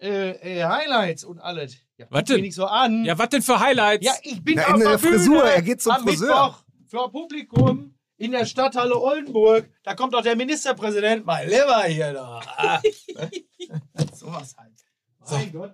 [0.00, 1.76] äh, äh, Highlights und alles.
[1.98, 2.40] Ja, Was mich denn?
[2.40, 3.04] nicht so an.
[3.04, 4.04] Ja, was denn für Highlights?
[4.04, 6.26] Ja, ich bin Na, auf in der der Bühne Frisur, er geht zum am Friseur.
[6.28, 9.68] Mittwoch für Publikum in der Stadthalle Oldenburg.
[9.82, 12.40] Da kommt doch der Ministerpräsident, mein Lieber hier da.
[12.56, 12.80] Ah.
[14.14, 14.72] Sowas halt.
[15.30, 15.72] Mein Gott.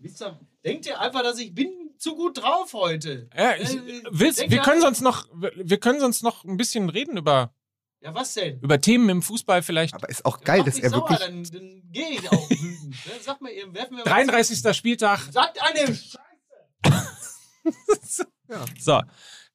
[0.00, 3.28] Wisst ihr, denkt ihr einfach, dass ich bin zu gut drauf heute?
[3.36, 6.88] Ja, ich, Äh, willst, wir ja- können sonst noch, wir können sonst noch ein bisschen
[6.88, 7.52] reden über,
[8.00, 8.60] Ja, was denn?
[8.60, 9.94] über Themen im Fußball vielleicht.
[9.94, 11.18] Aber ist auch geil, Mach dass er sauer, wirklich.
[11.18, 12.90] Dann, dann gehe ich auch wütend.
[12.90, 13.12] ne?
[13.22, 14.76] Sag mal, werfen wir 33.
[14.76, 15.20] Spieltag.
[15.32, 16.16] Sagt eine Sch
[18.78, 19.00] So.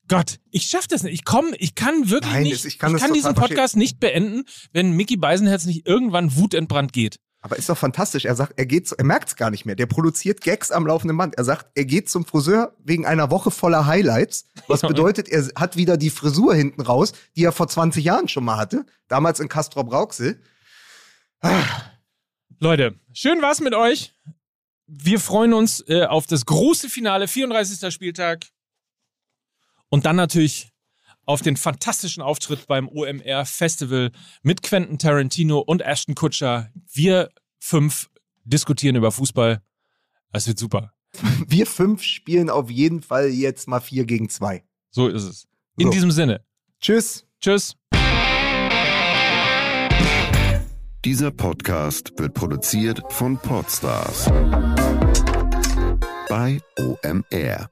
[0.07, 1.13] Gott, ich schaff das nicht.
[1.13, 4.45] Ich komme, ich kann wirklich Nein, nicht, ich kann das diesen total Podcast nicht beenden,
[4.71, 7.19] wenn Mickey Beisenherz nicht irgendwann wutentbrannt geht.
[7.41, 8.25] Aber ist doch fantastisch.
[8.25, 9.75] Er sagt, er geht, er merkt es gar nicht mehr.
[9.75, 11.35] Der produziert Gags am laufenden Band.
[11.35, 14.49] Er sagt, er geht zum Friseur wegen einer Woche voller Highlights.
[14.67, 18.43] Was bedeutet, er hat wieder die Frisur hinten raus, die er vor 20 Jahren schon
[18.43, 18.85] mal hatte.
[19.07, 20.41] Damals in Castrop Rauxel.
[22.59, 24.13] Leute, schön war's mit euch.
[24.87, 27.93] Wir freuen uns äh, auf das große Finale, 34.
[27.93, 28.47] Spieltag.
[29.89, 30.71] Und dann natürlich
[31.25, 34.11] auf den fantastischen Auftritt beim OMR Festival
[34.43, 36.69] mit Quentin Tarantino und Ashton Kutscher.
[36.91, 38.09] Wir fünf
[38.45, 39.61] diskutieren über Fußball.
[40.31, 40.93] Es wird super.
[41.47, 44.63] Wir fünf spielen auf jeden Fall jetzt mal vier gegen zwei.
[44.91, 45.47] So ist es.
[45.77, 45.91] In So.
[45.91, 46.45] diesem Sinne.
[46.79, 47.25] Tschüss.
[47.39, 47.75] Tschüss.
[51.05, 54.25] Dieser Podcast wird produziert von Podstars
[56.29, 57.69] bei OMR.